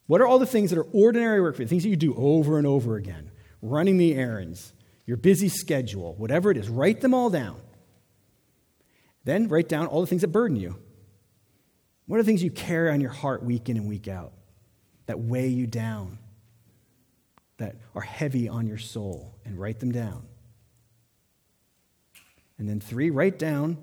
What 0.06 0.20
are 0.20 0.26
all 0.26 0.38
the 0.38 0.46
things 0.46 0.70
that 0.70 0.78
are 0.78 0.86
ordinary 0.92 1.40
work 1.40 1.56
for 1.56 1.62
you? 1.62 1.68
Things 1.68 1.82
that 1.82 1.88
you 1.88 1.96
do 1.96 2.14
over 2.14 2.58
and 2.58 2.66
over 2.66 2.96
again? 2.96 3.32
Running 3.60 3.98
the 3.98 4.14
errands, 4.14 4.72
your 5.04 5.16
busy 5.16 5.48
schedule, 5.48 6.14
whatever 6.14 6.52
it 6.52 6.56
is, 6.56 6.68
write 6.68 7.00
them 7.00 7.12
all 7.12 7.30
down. 7.30 7.60
Then 9.24 9.48
write 9.48 9.68
down 9.68 9.86
all 9.86 10.00
the 10.00 10.06
things 10.06 10.20
that 10.20 10.28
burden 10.28 10.56
you. 10.56 10.76
What 12.06 12.18
are 12.18 12.22
the 12.22 12.26
things 12.26 12.42
you 12.42 12.50
carry 12.50 12.90
on 12.90 13.00
your 13.00 13.10
heart 13.10 13.42
week 13.42 13.68
in 13.68 13.76
and 13.76 13.88
week 13.88 14.08
out 14.08 14.32
that 15.06 15.18
weigh 15.20 15.48
you 15.48 15.66
down, 15.66 16.18
that 17.58 17.76
are 17.94 18.02
heavy 18.02 18.48
on 18.48 18.66
your 18.66 18.78
soul? 18.78 19.34
And 19.44 19.58
write 19.58 19.80
them 19.80 19.92
down. 19.92 20.26
And 22.58 22.68
then, 22.68 22.80
three, 22.80 23.10
write 23.10 23.38
down 23.38 23.76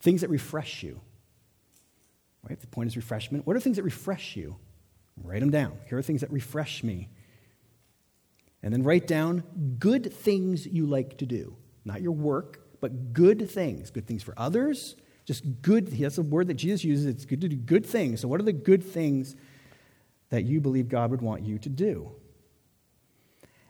things 0.00 0.20
that 0.20 0.30
refresh 0.30 0.82
you. 0.82 1.00
Right? 2.48 2.60
The 2.60 2.66
point 2.66 2.88
is 2.88 2.96
refreshment. 2.96 3.46
What 3.46 3.56
are 3.56 3.60
things 3.60 3.76
that 3.76 3.84
refresh 3.84 4.36
you? 4.36 4.56
Write 5.22 5.40
them 5.40 5.50
down. 5.50 5.78
Here 5.88 5.98
are 5.98 6.02
things 6.02 6.22
that 6.22 6.30
refresh 6.30 6.82
me. 6.82 7.08
And 8.62 8.72
then 8.72 8.82
write 8.82 9.06
down 9.06 9.42
good 9.78 10.12
things 10.12 10.66
you 10.66 10.86
like 10.86 11.18
to 11.18 11.26
do. 11.26 11.56
Not 11.84 12.00
your 12.00 12.12
work, 12.12 12.80
but 12.80 13.12
good 13.12 13.50
things. 13.50 13.90
Good 13.90 14.06
things 14.06 14.22
for 14.22 14.34
others, 14.36 14.96
just 15.24 15.62
good, 15.62 15.86
that's 15.86 16.18
a 16.18 16.22
word 16.22 16.48
that 16.48 16.54
Jesus 16.54 16.84
uses. 16.84 17.06
It's 17.06 17.24
good 17.24 17.40
to 17.42 17.48
do 17.48 17.56
good 17.56 17.86
things. 17.86 18.20
So, 18.20 18.28
what 18.28 18.40
are 18.40 18.44
the 18.44 18.52
good 18.52 18.82
things 18.82 19.36
that 20.30 20.44
you 20.44 20.60
believe 20.60 20.88
God 20.88 21.10
would 21.10 21.22
want 21.22 21.44
you 21.44 21.58
to 21.58 21.68
do? 21.68 22.12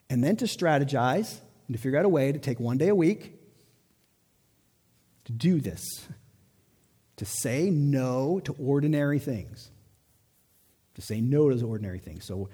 And 0.09 0.23
then 0.23 0.37
to 0.37 0.47
strategize 0.47 1.39
and 1.67 1.77
to 1.77 1.79
figure 1.83 1.99
out 1.99 2.05
a 2.05 2.09
way 2.09 2.33
to 2.33 2.39
take 2.39 2.61
one 2.61 2.79
day 2.79 2.89
a 2.89 2.95
week 2.95 3.39
to 5.25 5.33
do 5.33 5.61
this, 5.61 6.09
to 7.17 7.25
say 7.25 7.71
no 7.71 8.41
to 8.41 8.53
ordinary 8.55 9.19
things, 9.19 9.71
to 10.95 11.03
say 11.03 11.21
no 11.21 11.49
to 11.49 11.55
those 11.55 11.63
ordinary 11.63 11.99
things. 11.99 12.25
So, 12.25 12.49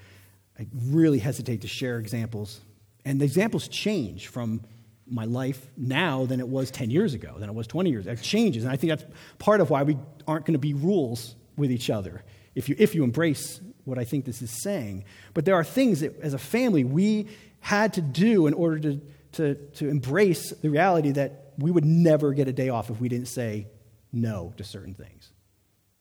I 0.58 0.66
really 0.86 1.20
hesitate 1.20 1.60
to 1.60 1.68
share 1.68 1.98
examples. 1.98 2.60
And 3.04 3.20
the 3.20 3.24
examples 3.24 3.68
change 3.68 4.26
from 4.26 4.62
my 5.10 5.24
life 5.24 5.66
now 5.76 6.26
than 6.26 6.40
it 6.40 6.48
was 6.48 6.70
10 6.70 6.90
years 6.90 7.14
ago, 7.14 7.34
than 7.38 7.48
it 7.48 7.54
was 7.54 7.66
20 7.66 7.90
years. 7.90 8.06
It 8.06 8.20
changes. 8.22 8.64
And 8.64 8.72
I 8.72 8.76
think 8.76 8.90
that's 8.90 9.04
part 9.38 9.60
of 9.60 9.70
why 9.70 9.82
we 9.82 9.96
aren't 10.26 10.44
going 10.44 10.54
to 10.54 10.58
be 10.58 10.74
rules 10.74 11.34
with 11.56 11.70
each 11.70 11.90
other 11.90 12.22
if 12.54 12.68
you, 12.68 12.76
if 12.78 12.94
you 12.94 13.04
embrace 13.04 13.60
what 13.84 13.98
I 13.98 14.04
think 14.04 14.24
this 14.24 14.42
is 14.42 14.62
saying. 14.62 15.04
But 15.34 15.44
there 15.44 15.54
are 15.54 15.64
things 15.64 16.00
that, 16.00 16.20
as 16.20 16.34
a 16.34 16.38
family, 16.38 16.84
we 16.84 17.28
had 17.60 17.94
to 17.94 18.02
do 18.02 18.46
in 18.46 18.54
order 18.54 18.78
to, 18.80 19.00
to, 19.32 19.54
to 19.54 19.88
embrace 19.88 20.50
the 20.50 20.68
reality 20.68 21.12
that 21.12 21.52
we 21.58 21.70
would 21.70 21.84
never 21.84 22.32
get 22.32 22.48
a 22.48 22.52
day 22.52 22.68
off 22.68 22.90
if 22.90 23.00
we 23.00 23.08
didn't 23.08 23.28
say 23.28 23.66
no 24.12 24.52
to 24.56 24.64
certain 24.64 24.94
things. 24.94 25.32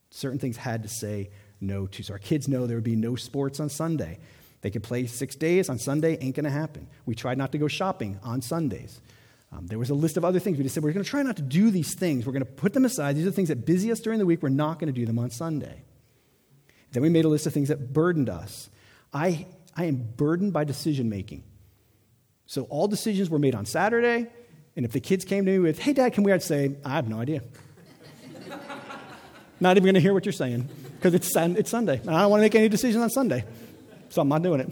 Certain 0.09 0.39
things 0.39 0.57
had 0.57 0.83
to 0.83 0.89
say 0.89 1.29
no 1.59 1.87
to. 1.87 2.03
So 2.03 2.13
our 2.13 2.19
kids 2.19 2.47
know 2.47 2.67
there 2.67 2.77
would 2.77 2.83
be 2.83 2.95
no 2.95 3.15
sports 3.15 3.59
on 3.59 3.69
Sunday. 3.69 4.19
They 4.61 4.71
could 4.71 4.83
play 4.83 5.05
six 5.05 5.35
days. 5.35 5.69
On 5.69 5.77
Sunday, 5.77 6.17
ain't 6.19 6.35
to 6.45 6.49
happen. 6.49 6.87
We 7.05 7.15
tried 7.15 7.37
not 7.37 7.51
to 7.51 7.57
go 7.57 7.67
shopping 7.67 8.19
on 8.23 8.41
Sundays. 8.41 8.99
Um, 9.51 9.67
there 9.67 9.79
was 9.79 9.89
a 9.89 9.93
list 9.93 10.17
of 10.17 10.25
other 10.25 10.39
things. 10.39 10.57
We 10.57 10.63
just 10.63 10.75
said, 10.75 10.83
we're 10.83 10.91
to 11.05 11.09
try 11.09 11.23
not 11.23 11.37
to 11.37 11.41
do 11.41 11.71
these 11.71 11.93
things. 11.93 12.25
We're 12.25 12.33
to 12.41 12.51
put 12.51 12.73
them 12.73 12.83
aside. 12.83 13.15
These 13.15 13.25
are 13.25 13.29
the 13.29 13.35
things 13.35 13.47
that 13.49 13.65
busy 13.65 13.91
us 13.91 13.99
during 13.99 14.19
the 14.19 14.25
week. 14.25 14.41
We're 14.41 14.49
not 14.49 14.79
to 14.91 14.99
do 14.99 15.05
them 15.05 15.19
on 15.19 15.29
Sunday. 15.29 15.83
Then 16.91 17.03
we 17.03 17.09
made 17.09 17.25
a 17.25 17.29
list 17.29 17.45
of 17.47 17.53
things 17.53 17.69
that 17.69 17.93
burdened 17.93 18.29
us. 18.29 18.69
I, 19.13 19.45
I 19.75 19.85
am 19.85 19.95
burdened 20.17 20.53
by 20.53 20.63
decision 20.63 21.09
making. 21.09 21.43
So 22.45 22.63
all 22.63 22.87
decisions 22.87 23.29
were 23.29 23.39
made 23.39 23.55
on 23.55 23.65
Saturday. 23.65 24.27
And 24.75 24.85
if 24.85 24.91
the 24.91 24.99
kids 24.99 25.23
came 25.23 25.45
to 25.45 25.51
me 25.51 25.59
with, 25.59 25.79
hey, 25.79 25.93
Dad, 25.93 26.13
can 26.13 26.23
we? 26.23 26.31
I'd 26.31 26.43
say, 26.43 26.75
I 26.83 26.91
have 26.91 27.07
no 27.07 27.19
idea. 27.19 27.41
not 29.59 29.77
even 29.77 29.83
going 29.83 29.95
to 29.95 30.01
hear 30.01 30.13
what 30.13 30.25
you're 30.25 30.33
saying 30.33 30.67
because 30.97 31.13
it's, 31.13 31.33
it's 31.35 31.69
Sunday. 31.69 31.99
And 31.99 32.09
I 32.09 32.21
don't 32.21 32.31
want 32.31 32.39
to 32.41 32.45
make 32.45 32.55
any 32.55 32.69
decisions 32.69 33.01
on 33.01 33.09
Sunday 33.09 33.45
so 34.09 34.21
I'm 34.21 34.29
not 34.29 34.43
doing 34.43 34.59
it. 34.59 34.69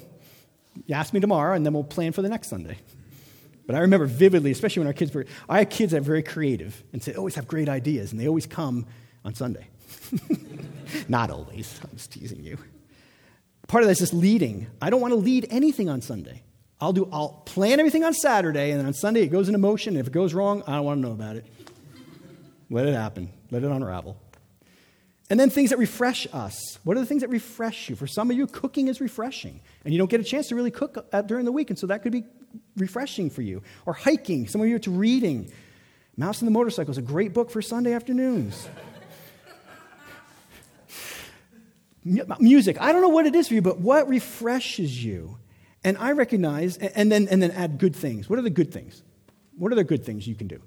You 0.85 0.95
ask 0.95 1.13
me 1.13 1.19
tomorrow, 1.19 1.55
and 1.55 1.65
then 1.65 1.73
we'll 1.73 1.83
plan 1.83 2.11
for 2.11 2.21
the 2.21 2.29
next 2.29 2.49
Sunday. 2.49 2.77
But 3.65 3.75
I 3.75 3.79
remember 3.79 4.05
vividly, 4.05 4.51
especially 4.51 4.81
when 4.81 4.87
our 4.87 4.93
kids 4.93 5.13
were, 5.13 5.25
I 5.49 5.59
had 5.59 5.69
kids 5.69 5.91
that 5.91 6.01
were 6.01 6.05
very 6.05 6.23
creative 6.23 6.83
and 6.93 7.01
say, 7.01 7.13
always 7.13 7.35
have 7.35 7.47
great 7.47 7.69
ideas, 7.69 8.11
and 8.11 8.19
they 8.19 8.27
always 8.27 8.45
come 8.45 8.85
on 9.23 9.33
Sunday. 9.33 9.67
not 11.07 11.31
always. 11.31 11.79
I'm 11.83 11.97
just 11.97 12.11
teasing 12.11 12.43
you. 12.43 12.57
Part 13.67 13.83
of 13.83 13.87
that 13.87 13.93
is 13.93 13.99
just 13.99 14.13
leading. 14.13 14.67
I 14.81 14.89
don't 14.89 15.01
want 15.01 15.13
to 15.13 15.19
lead 15.19 15.47
anything 15.49 15.89
on 15.89 16.01
Sunday. 16.01 16.43
I'll 16.79 16.93
do. 16.93 17.09
I'll 17.11 17.41
plan 17.45 17.79
everything 17.79 18.03
on 18.03 18.13
Saturday, 18.13 18.71
and 18.71 18.79
then 18.79 18.85
on 18.85 18.93
Sunday 18.93 19.21
it 19.21 19.27
goes 19.27 19.47
into 19.47 19.57
motion. 19.57 19.95
If 19.97 20.07
it 20.07 20.13
goes 20.13 20.33
wrong, 20.33 20.61
I 20.67 20.75
don't 20.75 20.85
want 20.85 21.01
to 21.01 21.07
know 21.07 21.13
about 21.13 21.37
it. 21.37 21.45
Let 22.69 22.85
it 22.85 22.93
happen. 22.93 23.31
Let 23.49 23.63
it 23.63 23.71
unravel. 23.71 24.17
And 25.29 25.39
then 25.39 25.49
things 25.49 25.71
that 25.71 25.79
refresh 25.79 26.27
us. 26.33 26.77
What 26.83 26.97
are 26.97 26.99
the 26.99 27.05
things 27.05 27.21
that 27.21 27.29
refresh 27.29 27.89
you? 27.89 27.95
For 27.95 28.05
some 28.05 28.29
of 28.29 28.37
you, 28.37 28.45
cooking 28.45 28.87
is 28.87 29.01
refreshing, 29.01 29.59
and 29.83 29.93
you 29.93 29.97
don't 29.97 30.09
get 30.09 30.19
a 30.19 30.23
chance 30.23 30.49
to 30.49 30.55
really 30.55 30.71
cook 30.71 31.07
uh, 31.11 31.21
during 31.23 31.45
the 31.45 31.51
week, 31.51 31.71
and 31.71 31.79
so 31.79 31.87
that 31.87 32.03
could 32.03 32.11
be 32.11 32.25
refreshing 32.77 33.31
for 33.31 33.41
you. 33.41 33.63
Or 33.87 33.93
hiking. 33.93 34.47
Some 34.47 34.61
of 34.61 34.67
you, 34.67 34.75
it's 34.75 34.87
reading. 34.87 35.51
Mouse 36.15 36.41
and 36.41 36.47
the 36.47 36.51
Motorcycle 36.51 36.91
is 36.91 36.97
a 36.97 37.01
great 37.01 37.33
book 37.33 37.49
for 37.49 37.61
Sunday 37.61 37.93
afternoons. 37.93 38.69
Music. 42.03 42.79
I 42.79 42.91
don't 42.91 43.01
know 43.01 43.09
what 43.09 43.25
it 43.25 43.33
is 43.33 43.47
for 43.47 43.55
you, 43.55 43.63
but 43.63 43.79
what 43.79 44.07
refreshes 44.07 45.03
you? 45.03 45.39
And 45.83 45.97
I 45.97 46.11
recognize, 46.11 46.77
and 46.77 47.11
then, 47.11 47.27
and 47.29 47.41
then 47.41 47.49
add 47.49 47.79
good 47.79 47.95
things. 47.95 48.29
What 48.29 48.37
are 48.37 48.43
the 48.43 48.51
good 48.51 48.71
things? 48.71 49.01
What 49.57 49.71
are 49.71 49.75
the 49.75 49.83
good 49.83 50.05
things 50.05 50.27
you 50.27 50.35
can 50.35 50.47
do? 50.47 50.61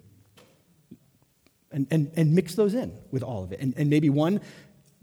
And, 1.71 1.87
and, 1.91 2.11
and 2.16 2.35
mix 2.35 2.55
those 2.55 2.75
in 2.75 2.93
with 3.11 3.23
all 3.23 3.45
of 3.45 3.53
it. 3.53 3.61
And, 3.61 3.75
and 3.77 3.91
maybe 3.91 4.11
one 4.11 4.41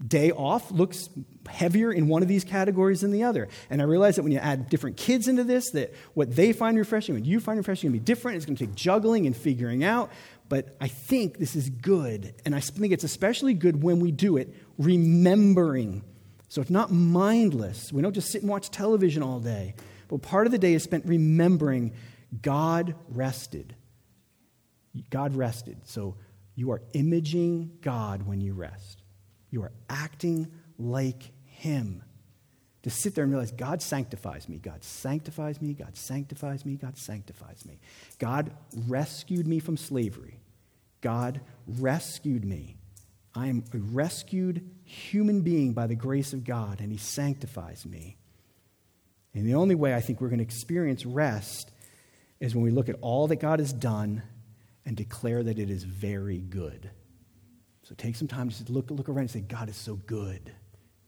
day 0.04 0.30
off 0.30 0.70
looks 0.70 1.08
heavier 1.48 1.90
in 1.92 2.08
one 2.08 2.22
of 2.22 2.28
these 2.28 2.44
categories 2.44 3.00
than 3.00 3.12
the 3.12 3.22
other. 3.22 3.48
And 3.70 3.80
I 3.80 3.84
realize 3.84 4.16
that 4.16 4.22
when 4.22 4.32
you 4.32 4.38
add 4.38 4.68
different 4.68 4.96
kids 4.96 5.28
into 5.28 5.44
this, 5.44 5.70
that 5.70 5.94
what 6.14 6.34
they 6.34 6.52
find 6.52 6.76
refreshing, 6.76 7.14
what 7.14 7.24
you 7.24 7.40
find 7.40 7.56
refreshing, 7.56 7.90
going 7.90 8.00
to 8.00 8.02
be 8.02 8.04
different. 8.04 8.36
It's 8.36 8.46
going 8.46 8.56
to 8.56 8.66
take 8.66 8.74
juggling 8.74 9.26
and 9.26 9.36
figuring 9.36 9.84
out. 9.84 10.10
But 10.48 10.76
I 10.80 10.88
think 10.88 11.38
this 11.38 11.56
is 11.56 11.70
good. 11.70 12.34
And 12.44 12.54
I 12.54 12.60
think 12.60 12.92
it's 12.92 13.04
especially 13.04 13.54
good 13.54 13.82
when 13.82 14.00
we 14.00 14.12
do 14.12 14.36
it 14.36 14.54
remembering. 14.78 16.02
So 16.48 16.60
it's 16.60 16.70
not 16.70 16.92
mindless. 16.92 17.92
We 17.92 18.02
don't 18.02 18.12
just 18.12 18.30
sit 18.30 18.42
and 18.42 18.50
watch 18.50 18.70
television 18.70 19.22
all 19.22 19.40
day. 19.40 19.74
But 20.08 20.22
part 20.22 20.46
of 20.46 20.52
the 20.52 20.58
day 20.58 20.74
is 20.74 20.82
spent 20.82 21.06
remembering 21.06 21.92
God 22.42 22.94
rested. 23.08 23.74
God 25.10 25.34
rested. 25.34 25.78
So 25.84 26.16
you 26.56 26.72
are 26.72 26.82
imaging 26.94 27.78
God 27.82 28.26
when 28.26 28.40
you 28.40 28.54
rest. 28.54 29.02
You 29.50 29.62
are 29.62 29.72
acting 29.88 30.50
like 30.78 31.30
Him. 31.44 32.02
To 32.82 32.90
sit 32.90 33.14
there 33.14 33.24
and 33.24 33.32
realize 33.32 33.52
God 33.52 33.82
sanctifies 33.82 34.48
me, 34.48 34.58
God 34.58 34.82
sanctifies 34.82 35.60
me, 35.60 35.74
God 35.74 35.96
sanctifies 35.96 36.64
me, 36.64 36.76
God 36.76 36.96
sanctifies 36.96 37.64
me. 37.66 37.78
God 38.18 38.52
rescued 38.88 39.46
me 39.46 39.58
from 39.58 39.76
slavery. 39.76 40.40
God 41.02 41.40
rescued 41.66 42.44
me. 42.44 42.76
I 43.34 43.48
am 43.48 43.64
a 43.74 43.78
rescued 43.78 44.70
human 44.84 45.42
being 45.42 45.74
by 45.74 45.86
the 45.86 45.94
grace 45.94 46.32
of 46.32 46.44
God, 46.44 46.80
and 46.80 46.90
He 46.90 46.98
sanctifies 46.98 47.84
me. 47.84 48.16
And 49.34 49.46
the 49.46 49.56
only 49.56 49.74
way 49.74 49.94
I 49.94 50.00
think 50.00 50.20
we're 50.20 50.28
going 50.28 50.38
to 50.38 50.44
experience 50.44 51.04
rest 51.04 51.70
is 52.40 52.54
when 52.54 52.64
we 52.64 52.70
look 52.70 52.88
at 52.88 52.96
all 53.02 53.26
that 53.26 53.36
God 53.36 53.58
has 53.58 53.72
done 53.72 54.22
and 54.86 54.96
declare 54.96 55.42
that 55.42 55.58
it 55.58 55.68
is 55.68 55.84
very 55.84 56.38
good. 56.38 56.90
So 57.82 57.94
take 57.96 58.16
some 58.16 58.28
time 58.28 58.48
to 58.48 58.72
look, 58.72 58.90
look 58.90 59.08
around 59.08 59.18
and 59.18 59.30
say, 59.30 59.40
God 59.40 59.68
is 59.68 59.76
so 59.76 59.96
good. 59.96 60.52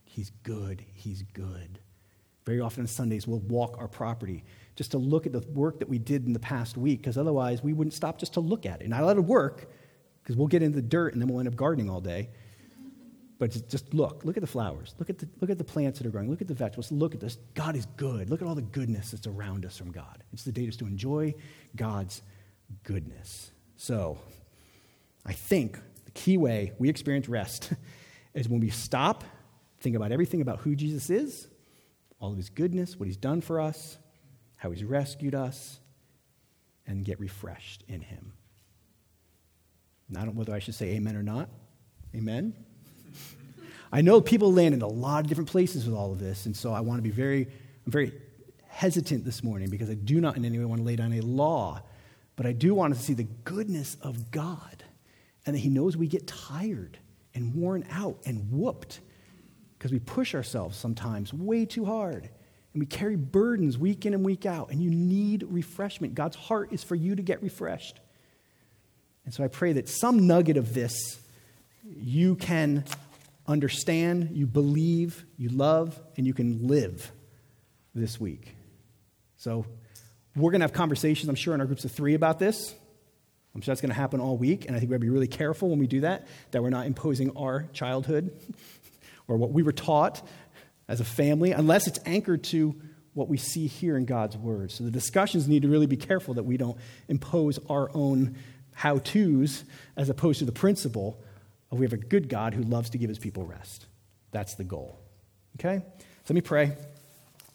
He's 0.03 0.29
good. 0.43 0.83
He's 0.93 1.23
good. 1.33 1.79
Very 2.45 2.61
often 2.61 2.83
on 2.83 2.87
Sundays, 2.87 3.27
we'll 3.27 3.39
walk 3.39 3.77
our 3.79 3.87
property 3.87 4.43
just 4.75 4.91
to 4.91 4.97
look 4.97 5.25
at 5.25 5.31
the 5.31 5.39
work 5.39 5.79
that 5.79 5.89
we 5.89 5.99
did 5.99 6.25
in 6.25 6.33
the 6.33 6.39
past 6.39 6.77
week, 6.77 7.01
because 7.01 7.17
otherwise 7.17 7.63
we 7.63 7.73
wouldn't 7.73 7.93
stop 7.93 8.17
just 8.17 8.33
to 8.33 8.39
look 8.39 8.65
at 8.65 8.81
it. 8.81 8.89
Not 8.89 9.01
a 9.01 9.05
lot 9.05 9.17
of 9.17 9.27
work, 9.27 9.71
because 10.23 10.35
we'll 10.35 10.47
get 10.47 10.63
into 10.63 10.75
the 10.75 10.81
dirt 10.81 11.13
and 11.13 11.21
then 11.21 11.29
we'll 11.29 11.39
end 11.39 11.47
up 11.47 11.55
gardening 11.55 11.89
all 11.89 12.01
day. 12.01 12.29
But 13.39 13.51
just 13.69 13.93
look. 13.93 14.25
Look 14.25 14.35
at 14.35 14.41
the 14.41 14.47
flowers. 14.47 14.95
Look 14.99 15.09
at 15.09 15.17
the, 15.17 15.29
look 15.39 15.49
at 15.49 15.57
the 15.57 15.63
plants 15.63 15.99
that 15.99 16.07
are 16.07 16.11
growing. 16.11 16.29
Look 16.29 16.41
at 16.41 16.47
the 16.47 16.53
vegetables. 16.53 16.91
Look 16.91 17.13
at 17.13 17.21
this. 17.21 17.37
God 17.53 17.75
is 17.75 17.85
good. 17.95 18.29
Look 18.29 18.41
at 18.41 18.47
all 18.47 18.55
the 18.55 18.61
goodness 18.61 19.11
that's 19.11 19.27
around 19.27 19.65
us 19.65 19.77
from 19.77 19.91
God. 19.91 20.23
It's 20.33 20.43
the 20.43 20.51
day 20.51 20.65
just 20.65 20.79
to 20.79 20.85
enjoy 20.85 21.33
God's 21.75 22.21
goodness. 22.83 23.51
So, 23.81 24.17
I 25.25 25.31
think 25.31 25.79
the 26.03 26.11
key 26.11 26.35
way 26.35 26.73
we 26.79 26.89
experience 26.89 27.29
rest 27.29 27.71
is 28.33 28.49
when 28.49 28.59
we 28.59 28.69
stop, 28.69 29.23
think 29.79 29.95
about 29.95 30.11
everything 30.11 30.41
about 30.41 30.59
who 30.59 30.75
Jesus 30.75 31.09
is, 31.09 31.47
all 32.19 32.29
of 32.29 32.35
his 32.35 32.49
goodness, 32.49 32.99
what 32.99 33.05
he's 33.05 33.15
done 33.15 33.39
for 33.39 33.61
us, 33.61 33.97
how 34.57 34.69
he's 34.71 34.83
rescued 34.83 35.33
us, 35.33 35.79
and 36.87 37.05
get 37.05 37.21
refreshed 37.21 37.85
in 37.87 38.01
him. 38.01 38.33
And 40.09 40.17
I 40.17 40.25
don't 40.25 40.35
know 40.35 40.39
whether 40.39 40.53
I 40.53 40.59
should 40.59 40.75
say 40.75 40.95
amen 40.95 41.15
or 41.15 41.23
not. 41.23 41.47
Amen? 42.13 42.53
I 43.93 44.01
know 44.01 44.19
people 44.19 44.51
land 44.51 44.73
in 44.73 44.81
a 44.81 44.87
lot 44.87 45.23
of 45.23 45.27
different 45.27 45.49
places 45.49 45.85
with 45.85 45.95
all 45.95 46.11
of 46.11 46.19
this, 46.19 46.47
and 46.47 46.55
so 46.55 46.73
I 46.73 46.81
want 46.81 46.97
to 46.97 47.01
be 47.01 47.11
very, 47.11 47.47
I'm 47.85 47.91
very 47.93 48.11
hesitant 48.67 49.23
this 49.23 49.41
morning 49.41 49.69
because 49.69 49.89
I 49.89 49.93
do 49.93 50.19
not 50.19 50.35
in 50.35 50.43
any 50.43 50.59
way 50.59 50.65
want 50.65 50.81
to 50.81 50.85
lay 50.85 50.97
down 50.97 51.13
a 51.13 51.21
law, 51.21 51.81
but 52.39 52.45
I 52.45 52.53
do 52.53 52.73
want 52.73 52.93
us 52.93 52.99
to 52.99 53.05
see 53.05 53.13
the 53.15 53.27
goodness 53.43 53.97
of 54.01 54.31
God 54.31 54.85
and 55.45 55.53
that 55.53 55.59
He 55.59 55.67
knows 55.67 55.97
we 55.97 56.07
get 56.07 56.25
tired 56.25 56.97
and 57.33 57.53
worn 57.53 57.83
out 57.91 58.19
and 58.25 58.49
whooped 58.49 59.01
because 59.77 59.91
we 59.91 59.99
push 59.99 60.33
ourselves 60.33 60.77
sometimes 60.77 61.33
way 61.33 61.65
too 61.65 61.83
hard 61.83 62.29
and 62.73 62.79
we 62.79 62.85
carry 62.85 63.17
burdens 63.17 63.77
week 63.77 64.05
in 64.05 64.13
and 64.13 64.23
week 64.23 64.45
out, 64.45 64.71
and 64.71 64.81
you 64.81 64.89
need 64.89 65.43
refreshment. 65.49 66.15
God's 66.15 66.37
heart 66.37 66.71
is 66.71 66.81
for 66.81 66.95
you 66.95 67.13
to 67.13 67.21
get 67.21 67.43
refreshed. 67.43 67.99
And 69.25 69.33
so 69.33 69.43
I 69.43 69.49
pray 69.49 69.73
that 69.73 69.89
some 69.89 70.25
nugget 70.25 70.55
of 70.55 70.73
this 70.73 71.19
you 71.83 72.37
can 72.37 72.85
understand, 73.47 74.29
you 74.31 74.47
believe, 74.47 75.25
you 75.37 75.49
love, 75.49 75.99
and 76.15 76.25
you 76.25 76.33
can 76.33 76.67
live 76.67 77.11
this 77.93 78.17
week. 78.17 78.55
So 79.35 79.65
we're 80.35 80.51
going 80.51 80.61
to 80.61 80.65
have 80.65 80.73
conversations, 80.73 81.29
I'm 81.29 81.35
sure, 81.35 81.53
in 81.53 81.61
our 81.61 81.65
groups 81.65 81.85
of 81.85 81.91
three 81.91 82.13
about 82.13 82.39
this. 82.39 82.73
I'm 83.55 83.61
sure 83.61 83.71
that's 83.71 83.81
going 83.81 83.89
to 83.89 83.95
happen 83.95 84.19
all 84.19 84.37
week, 84.37 84.65
and 84.67 84.75
I 84.75 84.79
think 84.79 84.89
we 84.89 84.93
have 84.93 85.01
to 85.01 85.05
be 85.05 85.09
really 85.09 85.27
careful 85.27 85.69
when 85.69 85.79
we 85.79 85.87
do 85.87 86.01
that, 86.01 86.27
that 86.51 86.61
we're 86.61 86.69
not 86.69 86.85
imposing 86.85 87.35
our 87.35 87.67
childhood 87.73 88.31
or 89.27 89.37
what 89.37 89.51
we 89.51 89.63
were 89.63 89.71
taught 89.71 90.25
as 90.87 90.99
a 90.99 91.05
family, 91.05 91.51
unless 91.51 91.87
it's 91.87 91.99
anchored 92.05 92.43
to 92.45 92.75
what 93.13 93.27
we 93.27 93.37
see 93.37 93.67
here 93.67 93.97
in 93.97 94.05
God's 94.05 94.37
Word. 94.37 94.71
So 94.71 94.83
the 94.83 94.91
discussions 94.91 95.47
need 95.47 95.63
to 95.63 95.67
really 95.67 95.87
be 95.87 95.97
careful 95.97 96.35
that 96.35 96.43
we 96.43 96.57
don't 96.57 96.77
impose 97.07 97.59
our 97.69 97.89
own 97.93 98.35
how 98.73 98.99
to's 98.99 99.65
as 99.97 100.09
opposed 100.09 100.39
to 100.39 100.45
the 100.45 100.53
principle 100.53 101.21
of 101.69 101.79
we 101.79 101.85
have 101.85 101.93
a 101.93 101.97
good 101.97 102.29
God 102.29 102.53
who 102.53 102.63
loves 102.63 102.91
to 102.91 102.97
give 102.97 103.09
his 103.09 103.19
people 103.19 103.45
rest. 103.45 103.87
That's 104.31 104.55
the 104.55 104.63
goal. 104.63 104.99
Okay? 105.59 105.83
So 106.23 106.33
let 106.33 106.35
me 106.35 106.41
pray. 106.41 106.71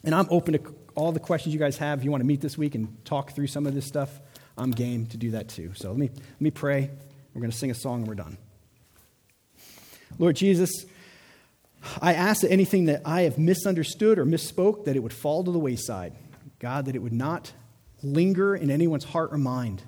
And 0.05 0.15
I'm 0.15 0.27
open 0.29 0.53
to 0.53 0.59
all 0.95 1.13
the 1.13 1.21
questions 1.21 1.53
you 1.55 1.61
guys 1.61 1.77
have. 1.79 1.99
If 1.99 2.05
you 2.05 2.11
want 2.11 2.21
to 2.21 2.27
meet 2.27 2.41
this 2.41 2.57
week 2.57 2.75
and 2.75 3.05
talk 3.05 3.33
through 3.33 3.49
some 3.49 3.67
of 3.67 3.75
this 3.75 3.87
stuff, 3.87 4.21
I'm 4.57 4.71
game 4.71 5.07
to 5.07 5.17
do 5.17 5.33
that 5.33 5.49
too. 5.49 5.73
So 5.75 5.89
let 5.89 5.99
me, 5.99 6.11
let 6.13 6.41
me 6.41 6.51
pray. 6.51 6.91
We're 7.35 7.41
going 7.41 7.51
to 7.51 7.57
sing 7.57 7.71
a 7.71 7.75
song 7.75 8.01
and 8.01 8.09
we're 8.09 8.15
done. 8.15 8.39
Lord 10.19 10.37
Jesus, 10.37 10.87
I 12.01 12.15
ask 12.15 12.43
that 12.43 12.53
anything 12.53 12.87
that 12.87 13.03
I 13.05 13.23
have 13.23 13.39
misunderstood 13.39 14.19
or 14.19 14.25
misspoke, 14.25 14.85
that 14.85 14.97
it 14.97 15.01
would 15.01 15.13
fall 15.13 15.43
to 15.45 15.51
the 15.51 15.59
wayside. 15.59 16.15
God, 16.61 16.87
that 16.87 16.95
it 16.95 17.01
would 17.01 17.13
not 17.13 17.53
linger 18.03 18.55
in 18.55 18.71
anyone's 18.71 19.05
heart 19.05 19.33
or 19.33 19.39
mind. 19.39 19.83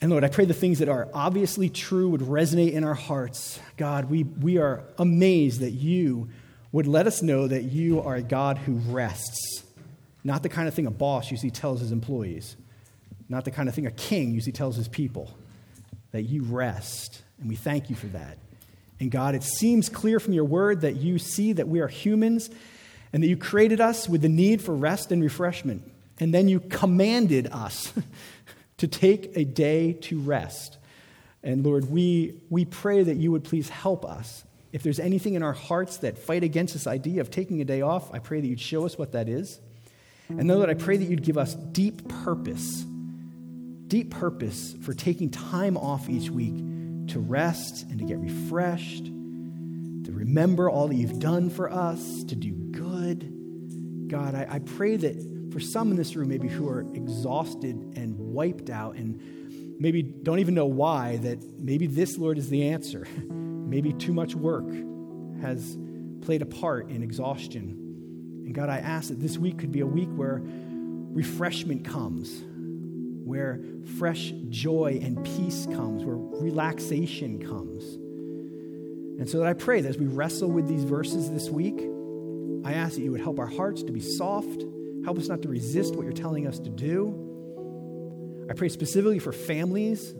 And 0.00 0.10
Lord, 0.10 0.24
I 0.24 0.28
pray 0.28 0.44
the 0.44 0.54
things 0.54 0.78
that 0.78 0.88
are 0.88 1.08
obviously 1.14 1.68
true 1.68 2.10
would 2.10 2.20
resonate 2.20 2.72
in 2.72 2.84
our 2.84 2.94
hearts. 2.94 3.60
God, 3.76 4.10
we, 4.10 4.24
we 4.24 4.58
are 4.58 4.84
amazed 4.98 5.60
that 5.60 5.70
you 5.70 6.28
would 6.76 6.86
let 6.86 7.06
us 7.06 7.22
know 7.22 7.48
that 7.48 7.62
you 7.62 8.02
are 8.02 8.16
a 8.16 8.22
God 8.22 8.58
who 8.58 8.74
rests. 8.74 9.64
Not 10.22 10.42
the 10.42 10.50
kind 10.50 10.68
of 10.68 10.74
thing 10.74 10.86
a 10.86 10.90
boss 10.90 11.30
usually 11.30 11.50
tells 11.50 11.80
his 11.80 11.90
employees, 11.90 12.54
not 13.30 13.46
the 13.46 13.50
kind 13.50 13.66
of 13.66 13.74
thing 13.74 13.86
a 13.86 13.90
king 13.90 14.32
usually 14.32 14.52
tells 14.52 14.76
his 14.76 14.86
people, 14.86 15.34
that 16.10 16.24
you 16.24 16.42
rest. 16.42 17.22
And 17.40 17.48
we 17.48 17.56
thank 17.56 17.88
you 17.88 17.96
for 17.96 18.08
that. 18.08 18.36
And 19.00 19.10
God, 19.10 19.34
it 19.34 19.42
seems 19.42 19.88
clear 19.88 20.20
from 20.20 20.34
your 20.34 20.44
word 20.44 20.82
that 20.82 20.96
you 20.96 21.18
see 21.18 21.54
that 21.54 21.66
we 21.66 21.80
are 21.80 21.88
humans 21.88 22.50
and 23.10 23.22
that 23.22 23.28
you 23.28 23.38
created 23.38 23.80
us 23.80 24.06
with 24.06 24.20
the 24.20 24.28
need 24.28 24.60
for 24.60 24.74
rest 24.74 25.10
and 25.10 25.22
refreshment. 25.22 25.82
And 26.20 26.34
then 26.34 26.46
you 26.46 26.60
commanded 26.60 27.46
us 27.52 27.90
to 28.76 28.86
take 28.86 29.34
a 29.34 29.44
day 29.46 29.94
to 29.94 30.20
rest. 30.20 30.76
And 31.42 31.64
Lord, 31.64 31.90
we, 31.90 32.34
we 32.50 32.66
pray 32.66 33.02
that 33.02 33.16
you 33.16 33.32
would 33.32 33.44
please 33.44 33.70
help 33.70 34.04
us. 34.04 34.44
If 34.76 34.82
there's 34.82 35.00
anything 35.00 35.32
in 35.32 35.42
our 35.42 35.54
hearts 35.54 35.96
that 35.98 36.18
fight 36.18 36.44
against 36.44 36.74
this 36.74 36.86
idea 36.86 37.22
of 37.22 37.30
taking 37.30 37.62
a 37.62 37.64
day 37.64 37.80
off, 37.80 38.12
I 38.12 38.18
pray 38.18 38.42
that 38.42 38.46
you'd 38.46 38.60
show 38.60 38.84
us 38.84 38.98
what 38.98 39.12
that 39.12 39.26
is. 39.26 39.58
And 40.28 40.46
Lord, 40.48 40.68
I 40.68 40.74
pray 40.74 40.98
that 40.98 41.06
you'd 41.06 41.22
give 41.22 41.38
us 41.38 41.54
deep 41.54 42.06
purpose, 42.06 42.84
deep 43.86 44.10
purpose 44.10 44.74
for 44.82 44.92
taking 44.92 45.30
time 45.30 45.78
off 45.78 46.10
each 46.10 46.28
week 46.28 46.58
to 47.08 47.18
rest 47.18 47.84
and 47.84 47.98
to 48.00 48.04
get 48.04 48.18
refreshed, 48.18 49.06
to 49.06 50.12
remember 50.12 50.68
all 50.68 50.88
that 50.88 50.96
you've 50.96 51.20
done 51.20 51.48
for 51.48 51.72
us, 51.72 52.24
to 52.24 52.36
do 52.36 52.52
good. 52.52 54.08
God, 54.08 54.34
I, 54.34 54.46
I 54.50 54.58
pray 54.58 54.96
that 54.98 55.48
for 55.54 55.58
some 55.58 55.90
in 55.90 55.96
this 55.96 56.14
room, 56.16 56.28
maybe 56.28 56.48
who 56.48 56.68
are 56.68 56.82
exhausted 56.82 57.94
and 57.96 58.18
wiped 58.18 58.68
out 58.68 58.96
and 58.96 59.80
maybe 59.80 60.02
don't 60.02 60.40
even 60.40 60.52
know 60.52 60.66
why, 60.66 61.16
that 61.22 61.42
maybe 61.58 61.86
this, 61.86 62.18
Lord, 62.18 62.36
is 62.36 62.50
the 62.50 62.68
answer. 62.68 63.08
maybe 63.66 63.92
too 63.92 64.12
much 64.12 64.34
work 64.34 64.66
has 65.42 65.76
played 66.22 66.42
a 66.42 66.46
part 66.46 66.88
in 66.88 67.02
exhaustion. 67.02 68.42
And 68.46 68.54
God, 68.54 68.68
I 68.68 68.78
ask 68.78 69.08
that 69.08 69.20
this 69.20 69.36
week 69.36 69.58
could 69.58 69.72
be 69.72 69.80
a 69.80 69.86
week 69.86 70.08
where 70.10 70.40
refreshment 70.44 71.84
comes, 71.84 72.42
where 73.24 73.60
fresh 73.98 74.32
joy 74.48 75.00
and 75.02 75.24
peace 75.24 75.66
comes, 75.66 76.04
where 76.04 76.16
relaxation 76.16 77.44
comes. 77.44 77.84
And 79.18 79.28
so 79.28 79.38
that 79.38 79.46
I 79.46 79.54
pray 79.54 79.80
that 79.80 79.88
as 79.88 79.98
we 79.98 80.06
wrestle 80.06 80.50
with 80.50 80.68
these 80.68 80.84
verses 80.84 81.30
this 81.30 81.48
week, 81.48 81.80
I 82.64 82.74
ask 82.74 82.96
that 82.96 83.02
you 83.02 83.12
would 83.12 83.20
help 83.20 83.38
our 83.38 83.46
hearts 83.46 83.82
to 83.84 83.92
be 83.92 84.00
soft, 84.00 84.64
help 85.04 85.18
us 85.18 85.28
not 85.28 85.42
to 85.42 85.48
resist 85.48 85.96
what 85.96 86.04
you're 86.04 86.12
telling 86.12 86.46
us 86.46 86.58
to 86.58 86.70
do. 86.70 88.46
I 88.50 88.54
pray 88.54 88.68
specifically 88.68 89.18
for 89.18 89.32
families 89.32 90.14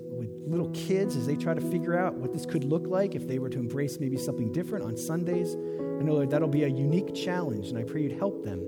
little 0.46 0.70
kids 0.70 1.16
as 1.16 1.26
they 1.26 1.36
try 1.36 1.54
to 1.54 1.60
figure 1.60 1.98
out 1.98 2.14
what 2.14 2.32
this 2.32 2.46
could 2.46 2.64
look 2.64 2.86
like 2.86 3.14
if 3.14 3.26
they 3.26 3.38
were 3.38 3.48
to 3.50 3.58
embrace 3.58 3.98
maybe 3.98 4.16
something 4.16 4.52
different 4.52 4.84
on 4.84 4.96
Sundays. 4.96 5.54
I 5.54 6.04
know, 6.04 6.14
Lord, 6.14 6.30
that'll 6.30 6.48
be 6.48 6.64
a 6.64 6.68
unique 6.68 7.14
challenge, 7.14 7.68
and 7.68 7.78
I 7.78 7.82
pray 7.82 8.02
you'd 8.02 8.12
help 8.12 8.44
them. 8.44 8.60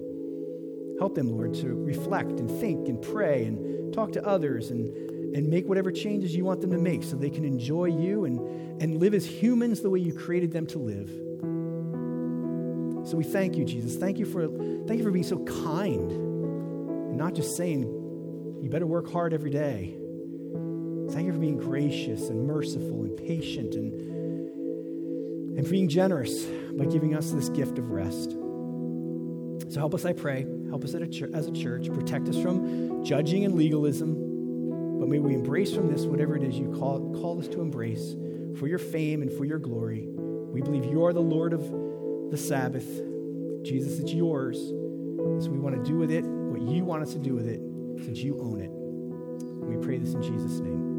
Help 0.99 1.15
them, 1.15 1.29
Lord, 1.31 1.55
to 1.55 1.69
reflect 1.69 2.41
and 2.41 2.51
think 2.51 2.89
and 2.89 3.01
pray 3.01 3.45
and 3.45 3.95
talk 3.95 4.13
to 4.13 4.27
others 4.27 4.71
and, 4.71 4.93
and 5.37 5.49
make 5.49 5.69
whatever 5.69 5.93
changes 5.93 6.35
you 6.35 6.45
want 6.45 6.61
them 6.61 6.73
to 6.73 6.79
make 6.79 7.05
so 7.05 7.15
they 7.15 7.31
can 7.31 7.45
enjoy 7.45 7.85
you 7.85 8.25
and, 8.25 8.83
and 8.83 8.99
live 8.99 9.15
as 9.15 9.25
humans 9.25 9.81
the 9.81 9.91
way 9.91 10.01
you 10.01 10.13
created 10.13 10.51
them 10.51 10.67
to 10.67 10.79
live. 10.79 11.09
So 13.09 13.17
we 13.17 13.25
thank 13.25 13.57
you, 13.57 13.65
Jesus. 13.65 13.97
Thank 13.97 14.19
you 14.19 14.27
for, 14.27 14.49
thank 14.49 14.99
you 14.99 15.05
for 15.05 15.13
being 15.13 15.25
so 15.25 15.39
kind 15.45 16.11
and 16.11 17.17
not 17.17 17.35
just 17.35 17.57
saying, 17.57 17.83
you 18.61 18.69
better 18.69 18.87
work 18.87 19.11
hard 19.11 19.33
every 19.33 19.51
day. 19.51 19.95
Thank 21.11 21.27
you 21.27 21.33
for 21.33 21.39
being 21.39 21.57
gracious 21.57 22.29
and 22.29 22.47
merciful 22.47 23.05
and 23.05 23.17
patient 23.17 23.75
and, 23.75 23.93
and 25.59 25.67
for 25.67 25.73
being 25.73 25.89
generous 25.89 26.45
by 26.45 26.85
giving 26.85 27.15
us 27.15 27.31
this 27.31 27.49
gift 27.49 27.79
of 27.79 27.91
rest. 27.91 28.33
So 29.71 29.81
help 29.81 29.95
us, 29.95 30.05
I 30.05 30.13
pray. 30.13 30.47
Help 30.69 30.85
us 30.85 30.95
as 30.95 31.47
a 31.47 31.53
church. 31.53 31.93
Protect 31.93 32.29
us 32.29 32.41
from 32.41 33.05
judging 33.05 33.45
and 33.45 33.55
legalism. 33.55 34.99
But 34.99 35.09
may 35.09 35.19
we 35.19 35.35
embrace 35.35 35.75
from 35.75 35.93
this 35.93 36.03
whatever 36.03 36.37
it 36.37 36.43
is 36.43 36.59
you 36.59 36.75
call, 36.79 37.13
call 37.21 37.39
us 37.39 37.49
to 37.49 37.61
embrace 37.61 38.15
for 38.59 38.67
your 38.67 38.79
fame 38.79 39.23
and 39.23 39.33
for 39.33 39.45
your 39.45 39.59
glory. 39.59 40.07
We 40.09 40.61
believe 40.61 40.85
you 40.85 41.05
are 41.05 41.13
the 41.13 41.21
Lord 41.21 41.53
of 41.53 41.63
the 42.31 42.37
Sabbath. 42.37 42.87
Jesus, 43.63 43.99
it's 43.99 44.13
yours. 44.13 44.59
So 44.59 45.51
we 45.51 45.59
want 45.59 45.77
to 45.77 45.83
do 45.83 45.97
with 45.97 46.11
it 46.11 46.25
what 46.25 46.63
you 46.63 46.85
want 46.85 47.03
us 47.03 47.13
to 47.13 47.19
do 47.19 47.35
with 47.35 47.49
it 47.49 47.61
since 48.05 48.19
you 48.19 48.41
own 48.41 48.61
it. 48.61 48.71
We 48.71 49.77
pray 49.85 49.99
this 49.99 50.15
in 50.15 50.23
Jesus' 50.23 50.61
name. 50.61 50.98